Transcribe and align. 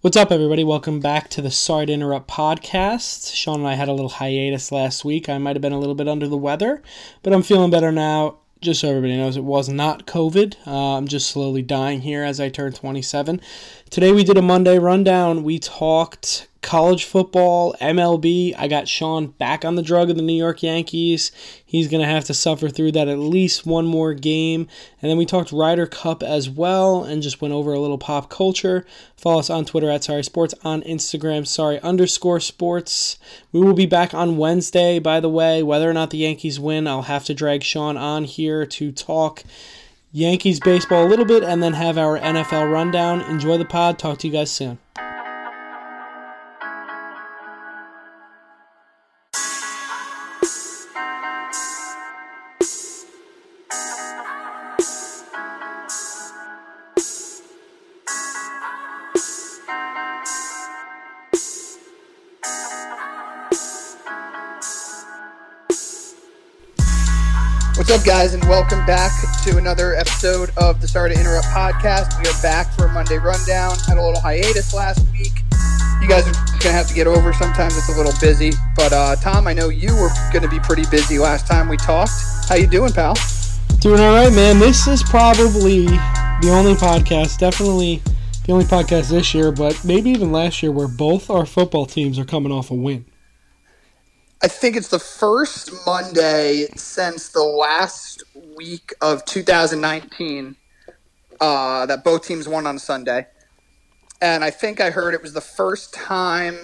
What's 0.00 0.16
up, 0.16 0.30
everybody? 0.30 0.62
Welcome 0.62 1.00
back 1.00 1.28
to 1.30 1.42
the 1.42 1.50
Sorry 1.50 1.84
to 1.86 1.92
Interrupt 1.92 2.30
podcast. 2.30 3.34
Sean 3.34 3.58
and 3.58 3.68
I 3.68 3.74
had 3.74 3.88
a 3.88 3.92
little 3.92 4.10
hiatus 4.10 4.70
last 4.70 5.04
week. 5.04 5.28
I 5.28 5.38
might 5.38 5.56
have 5.56 5.60
been 5.60 5.72
a 5.72 5.78
little 5.80 5.96
bit 5.96 6.06
under 6.06 6.28
the 6.28 6.36
weather, 6.36 6.84
but 7.24 7.32
I'm 7.32 7.42
feeling 7.42 7.72
better 7.72 7.90
now. 7.90 8.36
Just 8.60 8.80
so 8.80 8.90
everybody 8.90 9.16
knows, 9.16 9.36
it 9.36 9.42
was 9.42 9.68
not 9.68 10.06
COVID. 10.06 10.54
Uh, 10.68 10.98
I'm 10.98 11.08
just 11.08 11.28
slowly 11.28 11.62
dying 11.62 12.02
here 12.02 12.22
as 12.22 12.38
I 12.38 12.48
turn 12.48 12.74
27. 12.74 13.40
Today 13.90 14.12
we 14.12 14.22
did 14.22 14.36
a 14.36 14.42
Monday 14.42 14.78
rundown. 14.78 15.42
We 15.42 15.58
talked 15.58 16.46
college 16.62 17.04
football, 17.04 17.74
MLB. 17.80 18.54
I 18.58 18.68
got 18.68 18.88
Sean 18.88 19.28
back 19.28 19.64
on 19.64 19.76
the 19.76 19.82
drug 19.82 20.10
of 20.10 20.16
the 20.16 20.22
New 20.22 20.34
York 20.34 20.62
Yankees. 20.62 21.30
He's 21.64 21.88
going 21.88 22.00
to 22.00 22.08
have 22.08 22.24
to 22.24 22.34
suffer 22.34 22.68
through 22.68 22.92
that 22.92 23.08
at 23.08 23.18
least 23.18 23.64
one 23.64 23.86
more 23.86 24.14
game. 24.14 24.66
And 25.00 25.10
then 25.10 25.16
we 25.16 25.24
talked 25.24 25.52
Ryder 25.52 25.86
Cup 25.86 26.22
as 26.22 26.50
well 26.50 27.04
and 27.04 27.22
just 27.22 27.40
went 27.40 27.54
over 27.54 27.72
a 27.72 27.80
little 27.80 27.98
pop 27.98 28.28
culture. 28.28 28.84
Follow 29.16 29.38
us 29.38 29.50
on 29.50 29.64
Twitter 29.64 29.90
at 29.90 30.04
Sorry 30.04 30.24
Sports, 30.24 30.54
on 30.64 30.82
Instagram, 30.82 31.46
Sorry 31.46 31.80
underscore 31.80 32.40
Sports. 32.40 33.18
We 33.52 33.60
will 33.60 33.74
be 33.74 33.86
back 33.86 34.12
on 34.12 34.36
Wednesday, 34.36 34.98
by 34.98 35.20
the 35.20 35.28
way. 35.28 35.62
Whether 35.62 35.88
or 35.88 35.94
not 35.94 36.10
the 36.10 36.18
Yankees 36.18 36.58
win, 36.58 36.86
I'll 36.86 37.02
have 37.02 37.24
to 37.26 37.34
drag 37.34 37.62
Sean 37.62 37.96
on 37.96 38.24
here 38.24 38.66
to 38.66 38.92
talk. 38.92 39.44
Yankees 40.10 40.58
baseball 40.58 41.06
a 41.06 41.08
little 41.08 41.26
bit 41.26 41.44
and 41.44 41.62
then 41.62 41.74
have 41.74 41.98
our 41.98 42.18
NFL 42.18 42.72
rundown. 42.72 43.20
Enjoy 43.22 43.58
the 43.58 43.64
pod. 43.64 43.98
Talk 43.98 44.18
to 44.18 44.26
you 44.26 44.32
guys 44.32 44.50
soon. 44.50 44.78
Welcome 68.58 68.84
back 68.86 69.12
to 69.44 69.56
another 69.56 69.94
episode 69.94 70.50
of 70.56 70.80
the 70.80 70.88
Sorry 70.88 71.14
to 71.14 71.20
Interrupt 71.20 71.46
podcast. 71.46 72.20
We 72.20 72.28
are 72.28 72.42
back 72.42 72.74
for 72.74 72.86
a 72.86 72.92
Monday 72.92 73.16
rundown. 73.16 73.76
Had 73.86 73.98
a 73.98 74.02
little 74.02 74.20
hiatus 74.20 74.74
last 74.74 75.06
week. 75.12 75.30
You 76.02 76.08
guys 76.08 76.26
are 76.26 76.32
gonna 76.58 76.72
have 76.72 76.88
to 76.88 76.94
get 76.94 77.06
over. 77.06 77.32
Sometimes 77.32 77.76
it's 77.76 77.88
a 77.88 77.96
little 77.96 78.12
busy, 78.20 78.50
but 78.74 78.92
uh, 78.92 79.14
Tom, 79.14 79.46
I 79.46 79.52
know 79.52 79.68
you 79.68 79.94
were 79.94 80.10
gonna 80.32 80.48
be 80.48 80.58
pretty 80.58 80.82
busy 80.90 81.20
last 81.20 81.46
time 81.46 81.68
we 81.68 81.76
talked. 81.76 82.10
How 82.48 82.56
you 82.56 82.66
doing, 82.66 82.92
pal? 82.92 83.14
Doing 83.78 84.00
all 84.00 84.12
right, 84.12 84.32
man. 84.32 84.58
This 84.58 84.88
is 84.88 85.04
probably 85.04 85.86
the 85.86 86.50
only 86.50 86.74
podcast, 86.74 87.38
definitely 87.38 88.02
the 88.44 88.54
only 88.54 88.64
podcast 88.64 89.10
this 89.10 89.34
year, 89.34 89.52
but 89.52 89.84
maybe 89.84 90.10
even 90.10 90.32
last 90.32 90.64
year, 90.64 90.72
where 90.72 90.88
both 90.88 91.30
our 91.30 91.46
football 91.46 91.86
teams 91.86 92.18
are 92.18 92.24
coming 92.24 92.50
off 92.50 92.72
a 92.72 92.74
win. 92.74 93.04
I 94.40 94.46
think 94.46 94.76
it's 94.76 94.88
the 94.88 95.00
first 95.00 95.72
Monday 95.84 96.68
since 96.76 97.30
the 97.30 97.42
last 97.42 98.22
week 98.56 98.94
of 99.00 99.24
2019 99.24 100.54
uh, 101.40 101.86
that 101.86 102.04
both 102.04 102.24
teams 102.24 102.48
won 102.48 102.64
on 102.64 102.78
Sunday. 102.78 103.26
And 104.20 104.44
I 104.44 104.50
think 104.50 104.80
I 104.80 104.90
heard 104.90 105.14
it 105.14 105.22
was 105.22 105.32
the 105.32 105.40
first 105.40 105.92
time 105.92 106.56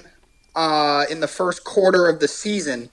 uh, 0.55 1.05
in 1.11 1.19
the 1.19 1.27
first 1.27 1.64
quarter 1.64 2.08
of 2.08 2.20
the 2.20 2.28
season, 2.28 2.91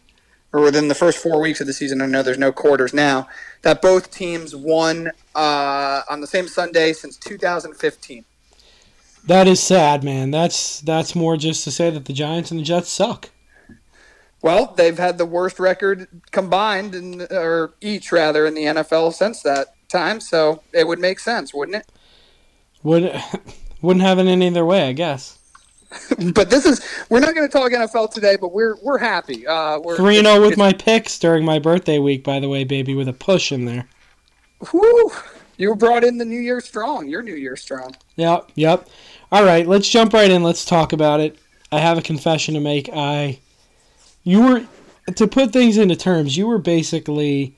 or 0.52 0.62
within 0.62 0.88
the 0.88 0.96
first 0.96 1.20
four 1.20 1.40
weeks 1.40 1.62
of 1.62 1.68
the 1.68 1.74
season, 1.74 2.02
I 2.02 2.08
know 2.08 2.24
there's 2.24 2.40
no 2.40 2.52
quarters 2.52 2.92
now, 2.92 3.28
that 3.62 3.84
both 3.84 4.10
teams 4.10 4.56
won 4.56 5.12
uh, 5.36 6.02
on 6.10 6.22
the 6.22 6.28
same 6.28 6.48
Sunday 6.48 6.94
since 6.94 7.18
2015. 7.18 8.26
That 9.28 9.48
is 9.48 9.62
sad, 9.62 10.04
man. 10.04 10.32
That's 10.32 10.82
that's 10.82 11.16
more 11.16 11.38
just 11.38 11.64
to 11.66 11.72
say 11.72 11.92
that 11.92 12.06
the 12.06 12.14
Giants 12.14 12.50
and 12.50 12.60
the 12.60 12.64
Jets 12.64 12.90
suck. 12.90 13.30
Well, 14.42 14.74
they've 14.76 14.98
had 14.98 15.18
the 15.18 15.26
worst 15.26 15.60
record 15.60 16.08
combined, 16.32 16.96
in, 16.96 17.28
or 17.30 17.74
each 17.80 18.12
rather, 18.12 18.46
in 18.46 18.56
the 18.56 18.64
NFL 18.64 19.14
since 19.14 19.42
that 19.44 19.76
time. 19.88 20.20
So 20.20 20.64
it 20.74 20.88
would 20.88 21.00
make 21.00 21.20
sense, 21.20 21.54
wouldn't 21.54 21.78
it? 21.78 21.92
Would 22.84 23.22
wouldn't 23.82 24.04
have 24.04 24.20
it 24.20 24.26
any 24.26 24.48
other 24.48 24.66
way, 24.66 24.88
I 24.90 24.94
guess. 24.94 25.38
but 26.34 26.50
this 26.50 26.66
is 26.66 26.82
we're 27.10 27.20
not 27.20 27.36
going 27.36 27.48
to 27.48 27.52
talk 27.52 27.72
NFL 27.72 28.12
today, 28.12 28.38
but 28.40 28.54
we're 28.54 28.76
we're 28.82 28.98
happy. 28.98 29.46
Uh, 29.46 29.80
we're 29.80 29.98
Three 29.98 30.18
and 30.18 30.26
zero 30.26 30.42
with 30.42 30.58
my 30.58 30.74
picks 30.74 31.20
during 31.20 31.44
my 31.44 31.60
birthday 31.60 32.00
week, 32.00 32.24
by 32.24 32.40
the 32.40 32.50
way, 32.50 32.64
baby, 32.64 32.96
with 32.96 33.10
a 33.10 33.14
push 33.14 33.52
in 33.52 33.66
there. 33.66 33.88
Whew, 34.72 35.12
you 35.58 35.76
brought 35.76 36.04
in 36.04 36.18
the 36.18 36.26
New 36.26 36.40
Year 36.40 36.62
strong. 36.62 37.08
You're 37.08 37.22
New 37.22 37.36
Year 37.36 37.58
strong. 37.58 37.96
Yep, 38.16 38.52
yep. 38.56 38.88
All 39.32 39.44
right, 39.44 39.68
let's 39.68 39.90
jump 39.90 40.14
right 40.14 40.32
in. 40.32 40.44
Let's 40.44 40.64
talk 40.64 40.94
about 40.94 41.20
it. 41.20 41.38
I 41.72 41.80
have 41.80 41.98
a 41.98 42.02
confession 42.02 42.54
to 42.54 42.60
make. 42.62 42.90
I 42.94 43.40
you 44.24 44.42
were 44.42 44.66
to 45.16 45.28
put 45.28 45.52
things 45.52 45.78
into 45.78 45.96
terms 45.96 46.38
you 46.38 46.48
were 46.48 46.58
basically 46.58 47.56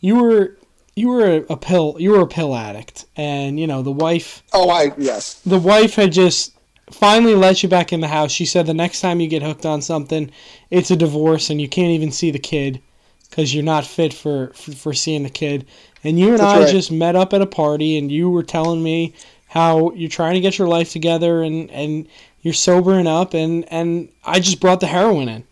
you 0.00 0.22
were 0.22 0.56
you 0.94 1.08
were 1.08 1.24
a, 1.24 1.36
a, 1.52 1.56
pill 1.56 1.96
you 1.98 2.10
were 2.10 2.20
a 2.20 2.26
pill 2.26 2.54
addict. 2.54 3.06
And 3.16 3.58
you 3.58 3.66
know 3.66 3.82
the 3.82 3.92
wife 3.92 4.42
oh 4.52 4.70
i 4.70 4.92
yes. 4.98 5.34
the 5.40 5.58
wife 5.58 5.94
had 5.94 6.12
just 6.12 6.54
finally 6.90 7.34
let 7.34 7.62
you 7.62 7.68
back 7.68 7.92
in 7.92 8.00
the 8.00 8.08
house. 8.08 8.30
She 8.30 8.44
said 8.44 8.66
the 8.66 8.74
next 8.74 9.00
time 9.00 9.20
you 9.20 9.28
get 9.28 9.42
hooked 9.42 9.66
on 9.66 9.80
something 9.80 10.30
it's 10.70 10.90
a 10.90 10.96
divorce 10.96 11.50
and 11.50 11.60
you 11.60 11.68
can't 11.68 11.90
even 11.90 12.12
see 12.12 12.30
the 12.30 12.38
kid 12.38 12.82
because 13.30 13.54
you're 13.54 13.64
not 13.64 13.86
fit 13.86 14.12
for, 14.12 14.48
for, 14.48 14.72
for 14.72 14.92
seeing 14.92 15.22
the 15.22 15.30
kid. 15.30 15.66
And 16.04 16.18
you 16.18 16.30
and 16.30 16.40
That's 16.40 16.58
i 16.58 16.60
right. 16.64 16.70
just 16.70 16.92
met 16.92 17.16
up 17.16 17.32
at 17.32 17.40
a 17.40 17.46
party 17.46 17.96
and 17.96 18.12
you 18.12 18.28
were 18.28 18.42
telling 18.42 18.82
me 18.82 19.14
how 19.48 19.92
you're 19.92 20.10
trying 20.10 20.34
to 20.34 20.40
get 20.40 20.58
your 20.58 20.68
life 20.68 20.90
together 20.90 21.42
and 21.42 21.70
and 21.70 22.06
you're 22.40 22.54
sobering 22.54 23.06
up 23.06 23.34
and 23.34 23.70
and 23.70 24.08
i 24.24 24.40
just 24.40 24.60
brought 24.60 24.80
the 24.80 24.86
heroin 24.86 25.28
in 25.28 25.44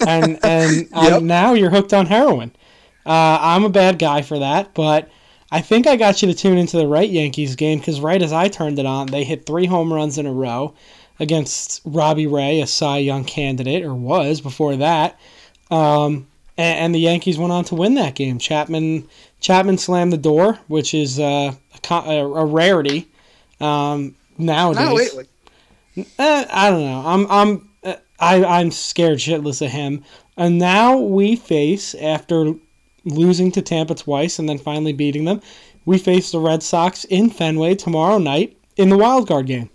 and 0.00 0.38
and 0.44 0.88
yep. 0.92 1.22
now 1.22 1.54
you're 1.54 1.70
hooked 1.70 1.92
on 1.92 2.06
heroin. 2.06 2.52
Uh, 3.06 3.38
I'm 3.40 3.64
a 3.64 3.70
bad 3.70 3.98
guy 3.98 4.22
for 4.22 4.38
that, 4.38 4.74
but 4.74 5.10
I 5.50 5.60
think 5.60 5.86
I 5.86 5.96
got 5.96 6.22
you 6.22 6.28
to 6.28 6.34
tune 6.34 6.58
into 6.58 6.76
the 6.76 6.86
right 6.86 7.08
Yankees 7.08 7.54
game 7.54 7.78
because 7.78 8.00
right 8.00 8.20
as 8.20 8.32
I 8.32 8.48
turned 8.48 8.78
it 8.78 8.86
on, 8.86 9.06
they 9.06 9.24
hit 9.24 9.46
three 9.46 9.66
home 9.66 9.92
runs 9.92 10.18
in 10.18 10.26
a 10.26 10.32
row 10.32 10.74
against 11.20 11.80
Robbie 11.84 12.26
Ray, 12.26 12.60
a 12.60 12.66
Cy 12.66 12.98
Young 12.98 13.24
candidate, 13.24 13.84
or 13.84 13.94
was 13.94 14.40
before 14.40 14.76
that. 14.76 15.18
Um, 15.70 16.26
and, 16.56 16.78
and, 16.78 16.94
the 16.94 17.00
Yankees 17.00 17.38
went 17.38 17.52
on 17.52 17.64
to 17.64 17.74
win 17.74 17.94
that 17.94 18.14
game. 18.14 18.38
Chapman 18.38 19.08
Chapman 19.40 19.78
slammed 19.78 20.12
the 20.12 20.18
door, 20.18 20.58
which 20.68 20.94
is 20.94 21.18
uh, 21.18 21.52
a, 21.90 21.94
a, 21.94 22.44
rarity 22.44 23.08
um, 23.60 24.14
nowadays. 24.38 24.84
Not 24.84 24.94
lately. 24.94 25.28
Eh, 25.96 26.46
I 26.50 26.70
don't 26.70 26.84
know. 26.84 27.02
I'm 27.04 27.30
I'm 27.30 27.70
I, 28.18 28.44
I'm 28.44 28.70
scared 28.70 29.18
shitless 29.18 29.64
of 29.64 29.70
him. 29.70 30.04
And 30.36 30.58
now 30.58 30.96
we 30.98 31.36
face, 31.36 31.94
after 31.94 32.54
losing 33.04 33.52
to 33.52 33.62
Tampa 33.62 33.94
twice 33.94 34.38
and 34.38 34.48
then 34.48 34.58
finally 34.58 34.92
beating 34.92 35.24
them, 35.24 35.40
we 35.84 35.98
face 35.98 36.32
the 36.32 36.40
Red 36.40 36.62
Sox 36.62 37.04
in 37.04 37.30
Fenway 37.30 37.74
tomorrow 37.74 38.18
night 38.18 38.56
in 38.76 38.88
the 38.88 38.96
wild 38.96 39.28
card 39.28 39.46
game. 39.46 39.70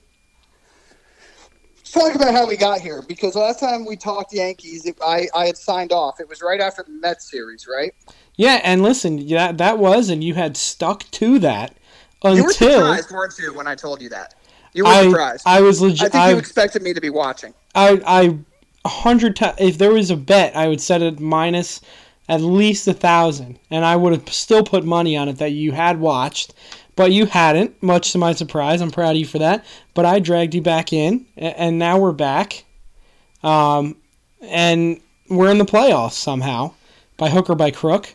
Let's 1.78 1.92
talk 1.92 2.16
about 2.16 2.34
how 2.34 2.48
we 2.48 2.56
got 2.56 2.82
here 2.82 3.02
because 3.08 3.36
last 3.36 3.60
time 3.60 3.86
we 3.86 3.96
talked 3.96 4.34
Yankees, 4.34 4.86
it, 4.86 4.98
I, 5.04 5.28
I 5.34 5.48
had 5.48 5.58
signed 5.58 5.92
off. 5.92 6.20
It 6.20 6.30
was 6.30 6.42
right 6.42 6.60
after 6.60 6.84
the 6.84 6.92
Mets 6.92 7.30
series, 7.30 7.68
right? 7.68 7.94
Yeah, 8.36 8.62
and 8.64 8.84
listen, 8.84 9.18
yeah, 9.18 9.52
that 9.54 9.80
was, 9.80 10.10
and 10.10 10.24
you 10.24 10.36
had 10.36 10.56
stuck 10.56 11.10
to 11.12 11.40
that 11.40 11.76
until. 12.24 12.38
You 12.38 12.44
were 12.44 12.54
surprised, 12.54 13.12
weren't 13.12 13.38
you, 13.40 13.54
when 13.54 13.68
I 13.68 13.76
told 13.76 14.02
you 14.02 14.10
that? 14.10 14.36
You 14.74 14.84
were 14.84 14.90
I, 14.90 15.04
surprised. 15.04 15.44
I 15.46 15.62
was 15.62 15.82
legit. 15.82 16.02
I 16.02 16.10
think 16.10 16.24
I, 16.24 16.32
you 16.32 16.38
expected 16.38 16.82
me 16.82 16.94
to 16.94 17.02
be 17.02 17.10
watching. 17.10 17.54
I 17.76 18.02
I 18.06 18.38
a 18.86 18.90
hundred 18.90 19.36
times. 19.36 19.58
If 19.60 19.78
there 19.78 19.92
was 19.92 20.12
a 20.12 20.16
bet, 20.16 20.56
I 20.56 20.68
would 20.68 20.82
set 20.82 21.02
it 21.02 21.20
minus 21.20 21.82
at 22.28 22.42
least 22.42 22.88
a 22.88 22.94
thousand, 22.94 23.60
and 23.72 23.84
I 23.84 23.96
would 23.96 24.14
have 24.14 24.30
still 24.32 24.64
put 24.64 24.84
money 24.84 25.18
on 25.18 25.30
it 25.30 25.38
that 25.38 25.52
you 25.52 25.72
had 25.72 26.00
watched, 26.00 26.54
but 26.96 27.12
you 27.12 27.26
hadn't. 27.26 27.82
Much 27.82 28.12
to 28.12 28.18
my 28.18 28.34
surprise, 28.34 28.82
I'm 28.82 28.92
proud 28.92 29.12
of 29.12 29.18
you 29.18 29.26
for 29.26 29.40
that. 29.40 29.66
But 29.94 30.06
I 30.06 30.20
dragged 30.20 30.54
you 30.54 30.62
back 30.62 30.94
in, 30.94 31.26
and 31.36 31.80
now 31.80 31.98
we're 31.98 32.12
back, 32.12 32.66
um, 33.44 33.96
and 34.42 35.00
we're 35.30 35.52
in 35.52 35.58
the 35.58 35.66
playoffs 35.66 36.14
somehow, 36.14 36.74
by 37.18 37.30
hook 37.30 37.50
or 37.50 37.56
by 37.56 37.72
crook. 37.72 38.14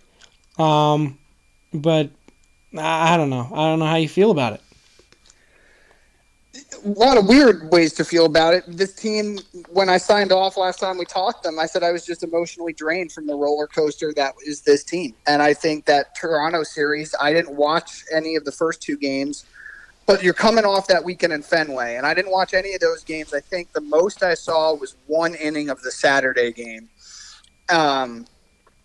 Um, 0.59 1.19
but 1.73 2.11
I 2.79 3.17
don't 3.17 3.31
know. 3.31 3.49
I 3.53 3.69
don't 3.69 3.81
know 3.81 3.87
how 3.87 3.97
you 3.97 4.09
feel 4.09 4.31
about 4.31 4.53
it 4.53 4.61
a 6.85 6.89
lot 6.89 7.17
of 7.17 7.27
weird 7.27 7.71
ways 7.71 7.93
to 7.95 8.05
feel 8.05 8.27
about 8.27 8.55
it. 8.55 8.65
This 8.67 8.95
team, 8.95 9.39
when 9.71 9.89
I 9.89 9.99
signed 9.99 10.33
off 10.33 10.57
last 10.57 10.81
time 10.81 10.99
we 10.99 11.05
talked 11.05 11.43
them, 11.43 11.59
I 11.59 11.67
said 11.67 11.83
I 11.83 11.93
was 11.93 12.05
just 12.05 12.23
emotionally 12.23 12.73
drained 12.73 13.13
from 13.13 13.27
the 13.27 13.35
roller 13.35 13.67
coaster 13.67 14.13
that 14.15 14.35
is 14.45 14.63
this 14.63 14.85
team. 14.85 15.15
And 15.27 15.43
I 15.43 15.55
think 15.55 15.85
that 15.87 16.15
Toronto 16.15 16.63
series, 16.63 17.15
I 17.21 17.33
didn't 17.33 17.57
watch 17.57 18.05
any 18.13 18.37
of 18.37 18.45
the 18.45 18.53
first 18.53 18.83
two 18.83 18.97
games, 18.97 19.45
but 20.07 20.23
you're 20.23 20.35
coming 20.35 20.65
off 20.65 20.87
that 20.89 21.03
weekend 21.03 21.33
in 21.33 21.43
Fenway, 21.43 21.97
and 21.97 22.07
I 22.07 22.15
didn't 22.15 22.33
watch 22.33 22.55
any 22.55 22.75
of 22.75 22.81
those 22.81 23.03
games. 23.05 23.33
I 23.33 23.41
think 23.41 23.73
the 23.73 23.81
most 23.81 24.23
I 24.23 24.35
saw 24.35 24.75
was 24.75 24.97
one 25.07 25.35
inning 25.35 25.71
of 25.71 25.81
the 25.83 25.91
Saturday 25.91 26.53
game. 26.53 26.89
Um, 27.71 28.27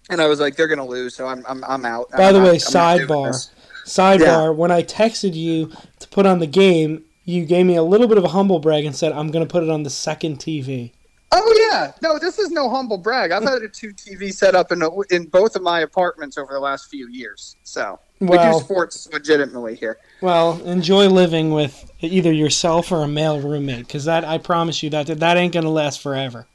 and 0.10 0.22
I 0.22 0.28
was 0.28 0.40
like, 0.40 0.56
they're 0.56 0.68
going 0.68 0.80
to 0.80 0.86
lose, 0.86 1.16
so 1.16 1.28
I'm, 1.28 1.46
I'm, 1.48 1.64
I'm 1.66 1.86
out. 1.86 2.10
By 2.12 2.28
I'm 2.28 2.34
the 2.34 2.40
not, 2.40 2.52
way, 2.52 2.58
sidebar. 2.58 3.52
Sidebar, 3.86 4.20
yeah. 4.20 4.50
when 4.50 4.72
I 4.72 4.84
texted 4.84 5.34
you 5.34 5.72
to 6.00 6.08
put 6.08 6.26
on 6.26 6.40
the 6.40 6.48
game, 6.48 7.04
you 7.30 7.46
gave 7.46 7.66
me 7.66 7.76
a 7.76 7.84
little 7.84 8.08
bit 8.08 8.18
of 8.18 8.24
a 8.24 8.30
humble 8.30 8.60
brag 8.60 8.86
and 8.86 8.96
said 8.96 9.12
I'm 9.12 9.30
going 9.30 9.46
to 9.46 9.52
put 9.52 9.64
it 9.64 9.70
on 9.70 9.84
the 9.84 9.90
second 9.90 10.40
TV. 10.40 10.92
Oh 11.32 11.70
yeah, 11.72 11.92
no, 12.02 12.18
this 12.18 12.40
is 12.40 12.50
no 12.50 12.72
humble 12.72 12.98
brag. 12.98 13.32
I've 13.32 13.44
had 13.44 13.62
a 13.62 13.68
two 13.68 13.94
TV 13.94 14.34
set 14.34 14.56
up 14.56 14.72
in 14.72 14.82
a, 14.82 14.90
in 15.12 15.26
both 15.26 15.56
of 15.56 15.62
my 15.62 15.82
apartments 15.82 16.40
over 16.40 16.52
the 16.52 16.60
last 16.60 16.90
few 16.90 17.08
years, 17.08 17.56
so 17.64 18.00
we 18.20 18.36
do 18.36 18.60
sports 18.60 19.08
legitimately 19.14 19.76
here. 19.76 20.00
Well, 20.22 20.60
enjoy 20.64 21.08
living 21.08 21.52
with 21.52 21.92
either 22.02 22.34
yourself 22.34 22.92
or 22.92 23.04
a 23.04 23.08
male 23.08 23.40
roommate, 23.40 23.86
because 23.86 24.06
that 24.06 24.26
I 24.26 24.40
promise 24.40 24.82
you 24.82 24.90
that 24.90 25.06
that 25.06 25.38
ain't 25.38 25.54
gonna 25.54 25.70
last 25.70 26.02
forever. 26.02 26.48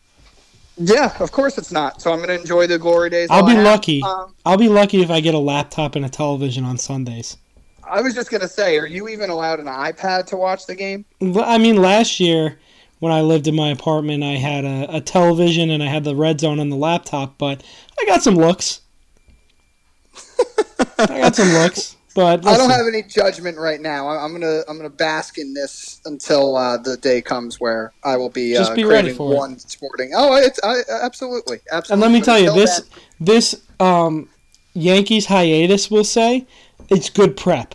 Yeah, 0.76 1.16
of 1.20 1.30
course 1.30 1.56
it's 1.56 1.70
not. 1.70 2.02
So 2.02 2.10
I'm 2.10 2.18
going 2.18 2.30
to 2.30 2.40
enjoy 2.40 2.66
the 2.66 2.80
glory 2.80 3.08
days. 3.08 3.28
I'll 3.30 3.46
be 3.46 3.54
lucky. 3.54 4.02
Um, 4.02 4.34
I'll 4.44 4.56
be 4.56 4.68
lucky 4.68 5.02
if 5.02 5.10
I 5.10 5.20
get 5.20 5.32
a 5.32 5.38
laptop 5.38 5.94
and 5.94 6.04
a 6.04 6.08
television 6.08 6.64
on 6.64 6.78
Sundays. 6.78 7.36
I 7.88 8.00
was 8.00 8.14
just 8.14 8.30
going 8.30 8.40
to 8.40 8.48
say, 8.48 8.78
are 8.78 8.86
you 8.86 9.08
even 9.08 9.30
allowed 9.30 9.60
an 9.60 9.66
iPad 9.66 10.26
to 10.26 10.36
watch 10.36 10.66
the 10.66 10.74
game? 10.74 11.04
I 11.20 11.58
mean, 11.58 11.76
last 11.76 12.20
year 12.20 12.58
when 13.00 13.12
I 13.12 13.20
lived 13.20 13.46
in 13.46 13.54
my 13.54 13.68
apartment, 13.68 14.22
I 14.22 14.36
had 14.36 14.64
a, 14.64 14.96
a 14.96 15.00
television 15.00 15.70
and 15.70 15.82
I 15.82 15.86
had 15.86 16.04
the 16.04 16.16
red 16.16 16.40
zone 16.40 16.58
on 16.58 16.70
the 16.70 16.76
laptop, 16.76 17.36
but 17.38 17.62
I 18.00 18.06
got 18.06 18.22
some 18.22 18.34
looks. 18.34 18.80
I 20.98 21.06
got 21.06 21.36
some 21.36 21.48
looks, 21.48 21.96
but 22.14 22.46
I 22.46 22.56
don't 22.56 22.70
have 22.70 22.86
any 22.86 23.02
judgment 23.02 23.58
right 23.58 23.80
now. 23.80 24.08
I'm 24.08 24.32
gonna 24.32 24.62
I'm 24.68 24.76
gonna 24.76 24.88
bask 24.90 25.38
in 25.38 25.52
this 25.52 26.00
until 26.04 26.56
uh, 26.56 26.76
the 26.78 26.96
day 26.96 27.20
comes 27.20 27.60
where 27.60 27.92
I 28.04 28.16
will 28.16 28.30
be 28.30 28.54
Just 28.54 28.72
uh, 28.72 28.74
be 28.74 28.84
ready 28.84 29.12
for 29.12 29.32
it. 29.32 29.36
one 29.36 29.58
sporting. 29.58 30.12
Oh, 30.14 30.36
it's 30.36 30.60
I, 30.62 30.82
absolutely, 31.02 31.60
absolutely. 31.72 31.92
And 31.92 32.00
let 32.00 32.18
me 32.18 32.24
tell 32.24 32.38
you, 32.38 32.50
until 32.50 32.60
this 32.60 32.80
then- 32.80 33.00
this 33.20 33.62
um, 33.80 34.30
Yankees 34.74 35.26
hiatus 35.26 35.90
will 35.90 36.04
say 36.04 36.46
it's 36.88 37.10
good 37.10 37.36
prep 37.36 37.74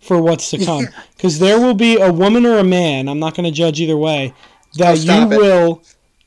for 0.00 0.20
what's 0.20 0.50
to 0.50 0.64
come 0.64 0.86
because 1.16 1.38
there 1.38 1.60
will 1.60 1.74
be 1.74 1.96
a 2.00 2.12
woman 2.12 2.44
or 2.46 2.58
a 2.58 2.64
man. 2.64 3.08
I'm 3.08 3.18
not 3.20 3.34
going 3.34 3.44
to 3.44 3.50
judge 3.52 3.80
either 3.80 3.96
way 3.96 4.34
that 4.76 4.98
Oh, 5.08 5.26
you 5.28 5.32
it. 5.32 5.38
will 5.38 5.82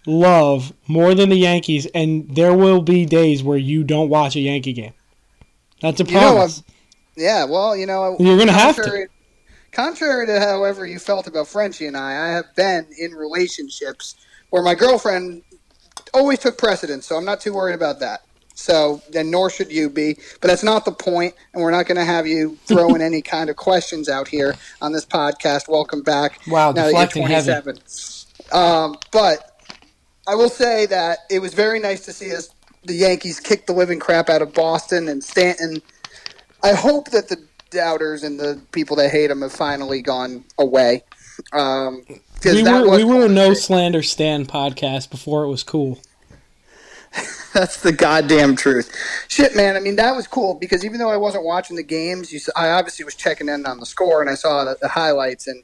love 0.06 0.72
more 0.88 1.14
than 1.16 1.30
the 1.30 1.36
Yankees, 1.36 1.88
and 1.96 2.34
there 2.36 2.54
will 2.54 2.82
be 2.82 3.06
days 3.06 3.42
where 3.44 3.58
you 3.58 3.84
don't 3.84 4.08
watch 4.10 4.36
a 4.36 4.40
Yankee 4.40 4.74
game. 4.74 4.94
That's 5.82 6.00
a 6.00 6.06
You 6.06 6.14
know, 6.14 6.20
promise. 6.34 6.60
Uh, 6.60 6.64
yeah. 7.18 7.46
Well, 7.46 7.76
you 7.76 7.86
know, 7.86 8.16
You're 8.20 8.38
gonna 8.38 8.52
have 8.52 8.76
to. 8.76 8.82
contrary- 8.84 9.08
Contrary 9.72 10.26
to 10.28 10.40
however 10.40 10.86
you 10.86 11.00
felt 11.00 11.28
about 11.28 11.50
Frenchie 11.50 11.86
and 11.86 11.98
I, 11.98 12.12
I 12.12 12.30
have 12.30 12.56
been 12.56 12.88
in 12.98 13.12
relationships 13.14 14.16
where 14.50 14.64
my 14.64 14.74
girlfriend 14.74 15.42
always 16.14 16.40
took 16.40 16.58
precedence, 16.58 17.06
so 17.06 17.18
I'm 17.18 17.26
not 17.26 17.42
too 17.42 17.54
worried 17.54 17.76
about 17.76 18.00
that. 18.00 18.22
So, 18.56 19.02
then, 19.12 19.30
nor 19.30 19.50
should 19.50 19.72
you 19.72 19.90
be. 19.90 20.18
But 20.42 20.48
that's 20.48 20.64
not 20.64 20.86
the 20.86 20.92
point, 20.92 21.36
and 21.54 21.62
we're 21.62 21.72
not 21.72 21.86
going 21.86 21.98
to 21.98 22.06
have 22.06 22.26
you 22.26 22.58
throwing 22.66 23.02
any 23.02 23.22
kind 23.22 23.50
of 23.50 23.58
questions 23.58 24.10
out 24.10 24.28
here 24.28 24.56
on 24.82 24.94
this 24.94 25.06
podcast. 25.06 25.68
Welcome 25.68 26.02
back. 26.02 26.40
Wow, 26.48 26.72
now 26.72 26.86
that 26.86 26.92
you're 26.92 26.92
deflecting 26.92 27.28
heavy. 27.28 27.52
27. 27.62 27.80
Um, 28.52 28.96
but 29.12 29.62
I 30.28 30.36
will 30.36 30.50
say 30.50 30.86
that 30.88 31.20
it 31.30 31.40
was 31.40 31.54
very 31.54 31.80
nice 31.80 32.06
to 32.06 32.14
see 32.14 32.34
us, 32.34 32.50
the 32.84 32.94
Yankees, 32.96 33.40
kick 33.40 33.68
the 33.68 33.74
living 33.74 34.00
crap 34.00 34.30
out 34.30 34.42
of 34.42 34.54
Boston 34.54 35.08
and 35.08 35.24
Stanton. 35.24 35.82
I 36.64 36.74
hope 36.74 37.12
that 37.12 37.28
the 37.28 37.38
doubters 37.72 38.24
and 38.24 38.40
the 38.40 38.62
people 38.72 38.96
that 38.98 39.12
hate 39.12 39.30
him 39.30 39.42
have 39.42 39.52
finally 39.52 40.02
gone 40.02 40.46
away. 40.58 41.04
Um, 41.52 42.04
We 42.44 42.64
were 42.64 42.90
we 42.90 43.04
were 43.04 43.26
a 43.26 43.30
no 43.30 43.54
slander 43.54 44.04
stand 44.04 44.48
podcast 44.48 45.10
before 45.10 45.44
it 45.44 45.50
was 45.50 45.64
cool. 45.64 46.00
That's 47.54 47.82
the 47.82 47.92
goddamn 47.92 48.56
truth. 48.56 48.96
Shit, 49.28 49.56
man. 49.56 49.76
I 49.76 49.80
mean, 49.80 49.96
that 49.96 50.16
was 50.16 50.28
cool 50.28 50.56
because 50.56 50.84
even 50.84 51.00
though 51.00 51.10
I 51.10 51.18
wasn't 51.18 51.46
watching 51.46 51.76
the 51.76 51.84
games, 51.84 52.32
you, 52.34 52.40
I 52.56 52.70
obviously 52.70 53.06
was 53.06 53.16
checking 53.16 53.48
in 53.50 53.66
on 53.66 53.80
the 53.80 53.86
score 53.86 54.22
and 54.22 54.30
I 54.30 54.36
saw 54.36 54.66
the, 54.66 54.78
the 54.82 54.90
highlights, 54.90 55.48
and 55.48 55.64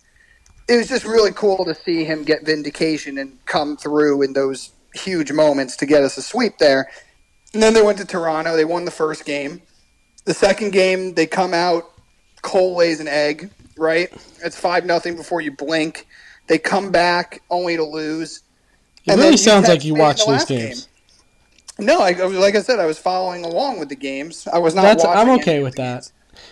it 0.67 0.77
was 0.77 0.87
just 0.87 1.05
really 1.05 1.31
cool 1.31 1.65
to 1.65 1.75
see 1.75 2.05
him 2.05 2.23
get 2.23 2.45
vindication 2.45 3.17
and 3.17 3.43
come 3.45 3.75
through 3.75 4.21
in 4.21 4.33
those 4.33 4.71
huge 4.93 5.31
moments 5.31 5.75
to 5.77 5.85
get 5.85 6.03
us 6.03 6.17
a 6.17 6.21
sweep 6.21 6.57
there. 6.59 6.89
And 7.53 7.61
then 7.61 7.73
they 7.73 7.81
went 7.81 7.97
to 7.97 8.05
Toronto. 8.05 8.55
They 8.55 8.65
won 8.65 8.85
the 8.85 8.91
first 8.91 9.25
game. 9.25 9.61
The 10.25 10.33
second 10.33 10.71
game, 10.71 11.13
they 11.13 11.27
come 11.27 11.53
out. 11.53 11.91
Cole 12.41 12.77
lays 12.77 12.99
an 13.01 13.07
egg. 13.07 13.49
Right? 13.77 14.09
It's 14.43 14.59
five 14.59 14.85
nothing 14.85 15.15
before 15.15 15.41
you 15.41 15.51
blink. 15.51 16.07
They 16.47 16.57
come 16.57 16.91
back 16.91 17.41
only 17.49 17.75
to 17.75 17.83
lose. 17.83 18.43
It 19.05 19.11
And 19.11 19.19
really 19.19 19.37
sounds 19.37 19.67
like 19.67 19.83
you 19.83 19.93
me 19.93 19.99
in 19.99 20.05
watch 20.05 20.19
the 20.19 20.31
those 20.31 20.39
last 20.39 20.47
games. 20.47 20.87
No, 21.81 22.01
I, 22.01 22.11
like 22.11 22.55
I 22.55 22.61
said, 22.61 22.79
I 22.79 22.85
was 22.85 22.97
following 22.99 23.43
along 23.43 23.79
with 23.79 23.89
the 23.89 23.95
games. 23.95 24.47
I 24.51 24.59
was 24.59 24.73
not. 24.75 24.83
That's 24.83 25.03
I'm 25.03 25.29
okay 25.39 25.61
with 25.63 25.75
that. 25.75 26.11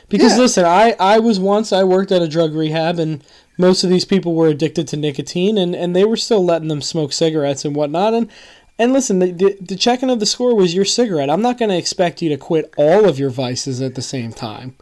Because 0.10 0.34
Yeah. 0.34 0.40
listen, 0.40 0.66
I, 0.66 0.96
I 1.00 1.20
was 1.20 1.40
once 1.40 1.72
I 1.72 1.84
worked 1.84 2.12
at 2.12 2.22
a 2.22 2.28
drug 2.28 2.54
rehab 2.54 3.00
and 3.00 3.24
most 3.58 3.84
of 3.84 3.90
these 3.90 4.06
people 4.06 4.34
were 4.36 4.48
addicted 4.48 4.88
to 4.90 4.98
nicotine 4.98 5.58
and, 5.58 5.76
and 5.76 5.96
they 5.96 6.04
were 6.06 6.18
still 6.18 6.44
letting 6.44 6.68
them 6.68 6.82
smoke 6.82 7.14
cigarettes 7.14 7.64
and 7.66 7.76
whatnot 7.76 8.14
and 8.14 8.30
and 8.78 8.94
listen, 8.94 9.20
the, 9.20 9.32
the, 9.34 9.58
the 9.60 9.76
checking 9.76 10.10
of 10.10 10.22
the 10.22 10.26
score 10.26 10.56
was 10.56 10.74
your 10.74 10.86
cigarette. 10.86 11.30
I'm 11.30 11.42
not 11.42 11.58
going 11.58 11.68
to 11.70 11.78
expect 11.78 12.22
you 12.22 12.30
to 12.30 12.38
quit 12.38 12.74
all 12.78 13.10
of 13.10 13.20
your 13.20 13.30
vices 13.30 13.82
at 13.82 13.96
the 13.96 14.02
same 14.02 14.32
time. 14.32 14.78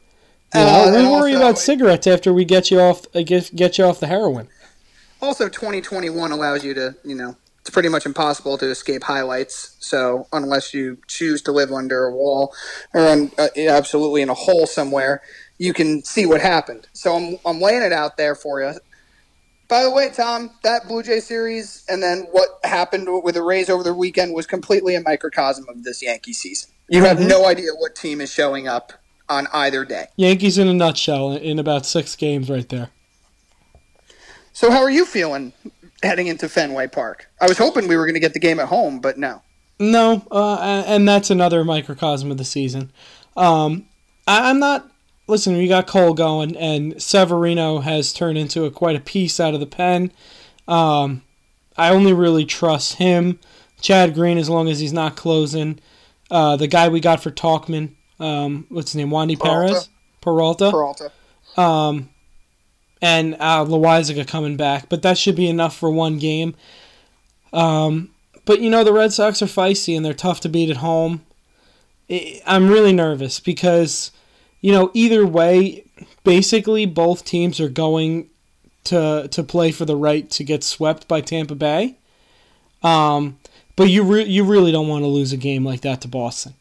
You 0.54 0.62
Uh, 0.62 0.92
we 0.96 1.04
worry 1.10 1.34
also- 1.34 1.38
about 1.38 1.58
cigarettes 1.58 2.06
after 2.06 2.32
we 2.32 2.46
get 2.46 2.70
you 2.70 2.80
off 2.80 3.06
uh, 3.16 3.22
get, 3.24 3.56
get 3.56 3.78
you 3.80 3.86
off 3.86 4.00
the 4.00 4.06
heroin. 4.08 4.50
Also, 5.22 5.50
2021 5.50 6.32
allows 6.32 6.64
you 6.64 6.74
to, 6.76 6.96
you 7.04 7.16
know, 7.16 7.36
it's 7.68 7.74
pretty 7.74 7.90
much 7.90 8.06
impossible 8.06 8.58
to 8.58 8.66
escape 8.68 9.04
highlights. 9.04 9.76
So 9.82 10.28
unless 10.32 10.74
you 10.74 11.00
choose 11.08 11.42
to 11.44 11.52
live 11.52 11.74
under 11.74 12.06
a 12.06 12.16
wall 12.16 12.56
or 12.94 13.06
on, 13.06 13.30
uh, 13.38 13.50
absolutely 13.58 14.22
in 14.22 14.30
a 14.30 14.34
hole 14.34 14.66
somewhere, 14.66 15.22
you 15.58 15.74
can 15.74 16.02
see 16.06 16.26
what 16.26 16.40
happened. 16.40 16.88
So 16.94 17.18
I'm 17.18 17.38
I'm 17.46 17.60
laying 17.60 17.82
it 17.82 17.92
out 17.92 18.16
there 18.16 18.36
for 18.36 18.62
you. 18.62 18.80
By 19.68 19.84
the 19.84 19.92
way, 19.92 20.10
Tom, 20.16 20.52
that 20.64 20.88
Blue 20.88 21.04
Jay 21.04 21.20
series 21.20 21.84
and 21.90 22.02
then 22.02 22.28
what 22.32 22.48
happened 22.64 23.10
with 23.22 23.36
the 23.36 23.44
Rays 23.44 23.70
over 23.70 23.84
the 23.84 23.94
weekend 23.94 24.34
was 24.34 24.48
completely 24.48 24.96
a 24.96 25.02
microcosm 25.02 25.66
of 25.68 25.84
this 25.84 26.02
Yankee 26.02 26.32
season. 26.32 26.70
You 26.88 27.04
have 27.04 27.18
Mhm. 27.18 27.28
no 27.28 27.48
idea 27.48 27.72
what 27.78 27.96
team 27.98 28.22
is 28.22 28.32
showing 28.32 28.70
up 28.70 28.94
on 29.28 29.48
either 29.52 29.84
day. 29.84 30.08
Yankees 30.16 30.58
in 30.58 30.70
a 30.70 30.74
nutshell 30.74 31.34
in 31.34 31.60
about 31.60 31.86
six 31.86 32.16
games 32.16 32.50
right 32.50 32.70
there. 32.70 32.92
So 34.54 34.72
how 34.72 34.82
are 34.82 34.90
you 34.90 35.06
feeling 35.06 35.54
heading 36.04 36.28
into 36.28 36.48
Fenway 36.50 36.88
Park? 36.88 37.30
I 37.42 37.48
was 37.48 37.58
hoping 37.58 37.88
we 37.88 37.96
were 37.96 38.06
going 38.06 38.16
to 38.16 38.20
get 38.20 38.34
the 38.34 38.40
game 38.40 38.60
at 38.60 38.68
home, 38.68 39.00
but 39.00 39.18
no. 39.18 39.42
No, 39.80 40.24
uh, 40.32 40.84
and 40.88 41.08
that's 41.08 41.30
another 41.30 41.64
microcosm 41.64 42.32
of 42.32 42.38
the 42.38 42.46
season. 42.46 42.92
Um, 43.36 43.86
I, 44.28 44.50
I'm 44.50 44.60
not. 44.60 44.90
Listen, 45.28 45.58
we 45.58 45.68
got 45.68 45.88
Cole 45.88 46.14
going, 46.14 46.56
and 46.56 47.02
Severino 47.02 47.80
has 47.80 48.14
turned 48.14 48.38
into 48.38 48.64
a, 48.66 48.72
quite 48.72 48.96
a 48.96 49.02
piece 49.02 49.40
out 49.40 49.54
of 49.54 49.60
the 49.60 49.66
pen. 49.68 50.12
Um, 50.68 51.22
I 51.76 51.90
only 51.90 52.14
really 52.14 52.46
trust 52.46 52.96
him. 52.96 53.40
Chad 53.82 54.14
Green, 54.16 54.38
as 54.38 54.50
long 54.50 54.68
as 54.68 54.80
he's 54.80 54.94
not 54.94 55.16
closing. 55.16 55.80
Uh, 56.32 56.56
the 56.56 56.68
guy 56.68 56.90
we 56.90 57.00
got 57.00 57.22
for 57.22 57.30
Tauchman, 57.30 57.92
um, 58.20 58.66
what's 58.70 58.92
his 58.92 58.96
name? 58.96 59.10
Wandy 59.10 59.40
Peralta. 59.40 59.74
Perez? 59.74 59.90
Peralta? 60.22 60.72
Peralta. 60.72 61.12
Um, 61.56 62.10
and 63.02 63.36
uh, 63.36 63.64
Loaisiga 63.66 64.28
coming 64.28 64.58
back, 64.58 64.90
but 64.90 65.02
that 65.02 65.18
should 65.18 65.36
be 65.36 65.48
enough 65.48 65.78
for 65.78 65.90
one 65.90 66.18
game. 66.18 66.56
Um, 67.54 68.12
but 68.46 68.62
you 68.62 68.70
know 68.70 68.84
the 68.84 68.94
Red 68.94 69.14
Sox 69.14 69.42
are 69.42 69.48
feisty 69.48 69.96
and 69.96 70.06
they're 70.06 70.14
tough 70.14 70.40
to 70.42 70.50
beat 70.50 70.70
at 70.70 70.78
home. 70.78 71.26
I'm 72.46 72.70
really 72.70 72.94
nervous 72.94 73.40
because 73.40 74.12
you 74.62 74.72
know 74.72 74.92
either 74.94 75.26
way, 75.26 75.86
basically 76.24 76.86
both 76.86 77.26
teams 77.26 77.60
are 77.60 77.70
going 77.70 78.30
to 78.86 79.28
to 79.30 79.44
play 79.44 79.72
for 79.72 79.86
the 79.86 79.96
right 79.96 80.30
to 80.32 80.44
get 80.44 80.64
swept 80.64 81.08
by 81.08 81.22
Tampa 81.22 81.56
Bay. 81.56 81.98
Um, 82.84 83.38
but 83.76 83.90
you 83.90 84.04
re- 84.04 84.26
you 84.26 84.44
really 84.44 84.72
don't 84.72 84.88
want 84.88 85.04
to 85.04 85.08
lose 85.08 85.34
a 85.34 85.38
game 85.38 85.66
like 85.66 85.82
that 85.82 86.02
to 86.02 86.08
Boston. 86.08 86.54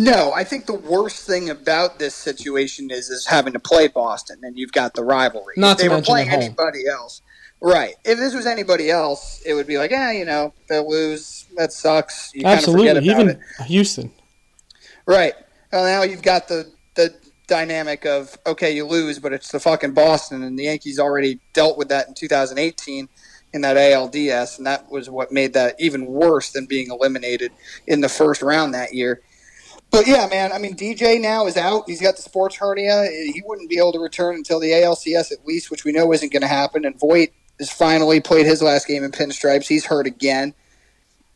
No, 0.00 0.32
I 0.32 0.44
think 0.44 0.64
the 0.64 0.72
worst 0.72 1.26
thing 1.26 1.50
about 1.50 1.98
this 1.98 2.14
situation 2.14 2.90
is 2.90 3.10
is 3.10 3.26
having 3.26 3.52
to 3.52 3.58
play 3.60 3.86
Boston, 3.86 4.38
and 4.42 4.58
you've 4.58 4.72
got 4.72 4.94
the 4.94 5.04
rivalry. 5.04 5.52
Not 5.58 5.72
if 5.72 5.76
they 5.82 5.88
to 5.88 5.94
were 5.96 6.00
playing 6.00 6.30
anybody 6.30 6.86
else, 6.88 7.20
right? 7.60 7.96
If 8.02 8.18
this 8.18 8.34
was 8.34 8.46
anybody 8.46 8.90
else, 8.90 9.42
it 9.44 9.52
would 9.52 9.66
be 9.66 9.76
like, 9.76 9.90
yeah, 9.90 10.10
you 10.10 10.24
know, 10.24 10.54
they'll 10.70 10.88
lose. 10.88 11.44
That 11.58 11.70
sucks. 11.70 12.32
You 12.34 12.46
Absolutely, 12.46 12.86
kind 12.86 12.96
of 12.96 13.04
forget 13.04 13.14
about 13.14 13.20
even 13.20 13.42
it. 13.60 13.66
Houston. 13.66 14.10
Right. 15.04 15.34
Well, 15.70 15.84
now 15.84 16.02
you've 16.02 16.22
got 16.22 16.48
the 16.48 16.72
the 16.94 17.14
dynamic 17.46 18.06
of 18.06 18.38
okay, 18.46 18.74
you 18.74 18.86
lose, 18.86 19.18
but 19.18 19.34
it's 19.34 19.52
the 19.52 19.60
fucking 19.60 19.92
Boston, 19.92 20.42
and 20.42 20.58
the 20.58 20.64
Yankees 20.64 20.98
already 20.98 21.40
dealt 21.52 21.76
with 21.76 21.90
that 21.90 22.08
in 22.08 22.14
2018 22.14 23.06
in 23.52 23.60
that 23.60 23.76
ALDS, 23.76 24.56
and 24.56 24.66
that 24.66 24.90
was 24.90 25.10
what 25.10 25.30
made 25.30 25.52
that 25.52 25.74
even 25.78 26.06
worse 26.06 26.52
than 26.52 26.64
being 26.64 26.90
eliminated 26.90 27.52
in 27.86 28.00
the 28.00 28.08
first 28.08 28.40
round 28.40 28.72
that 28.72 28.94
year. 28.94 29.20
But 29.90 30.06
yeah, 30.06 30.28
man, 30.28 30.52
I 30.52 30.58
mean, 30.58 30.76
DJ 30.76 31.20
now 31.20 31.46
is 31.46 31.56
out. 31.56 31.84
He's 31.86 32.00
got 32.00 32.16
the 32.16 32.22
sports 32.22 32.56
hernia. 32.56 33.06
He 33.10 33.42
wouldn't 33.44 33.68
be 33.68 33.78
able 33.78 33.92
to 33.92 33.98
return 33.98 34.36
until 34.36 34.60
the 34.60 34.70
ALCS 34.70 35.32
at 35.32 35.44
least, 35.44 35.70
which 35.70 35.84
we 35.84 35.92
know 35.92 36.12
isn't 36.12 36.32
going 36.32 36.42
to 36.42 36.48
happen. 36.48 36.84
And 36.84 36.98
Voit 36.98 37.30
has 37.58 37.70
finally 37.70 38.20
played 38.20 38.46
his 38.46 38.62
last 38.62 38.86
game 38.86 39.02
in 39.02 39.10
pinstripes. 39.10 39.66
He's 39.66 39.86
hurt 39.86 40.06
again. 40.06 40.54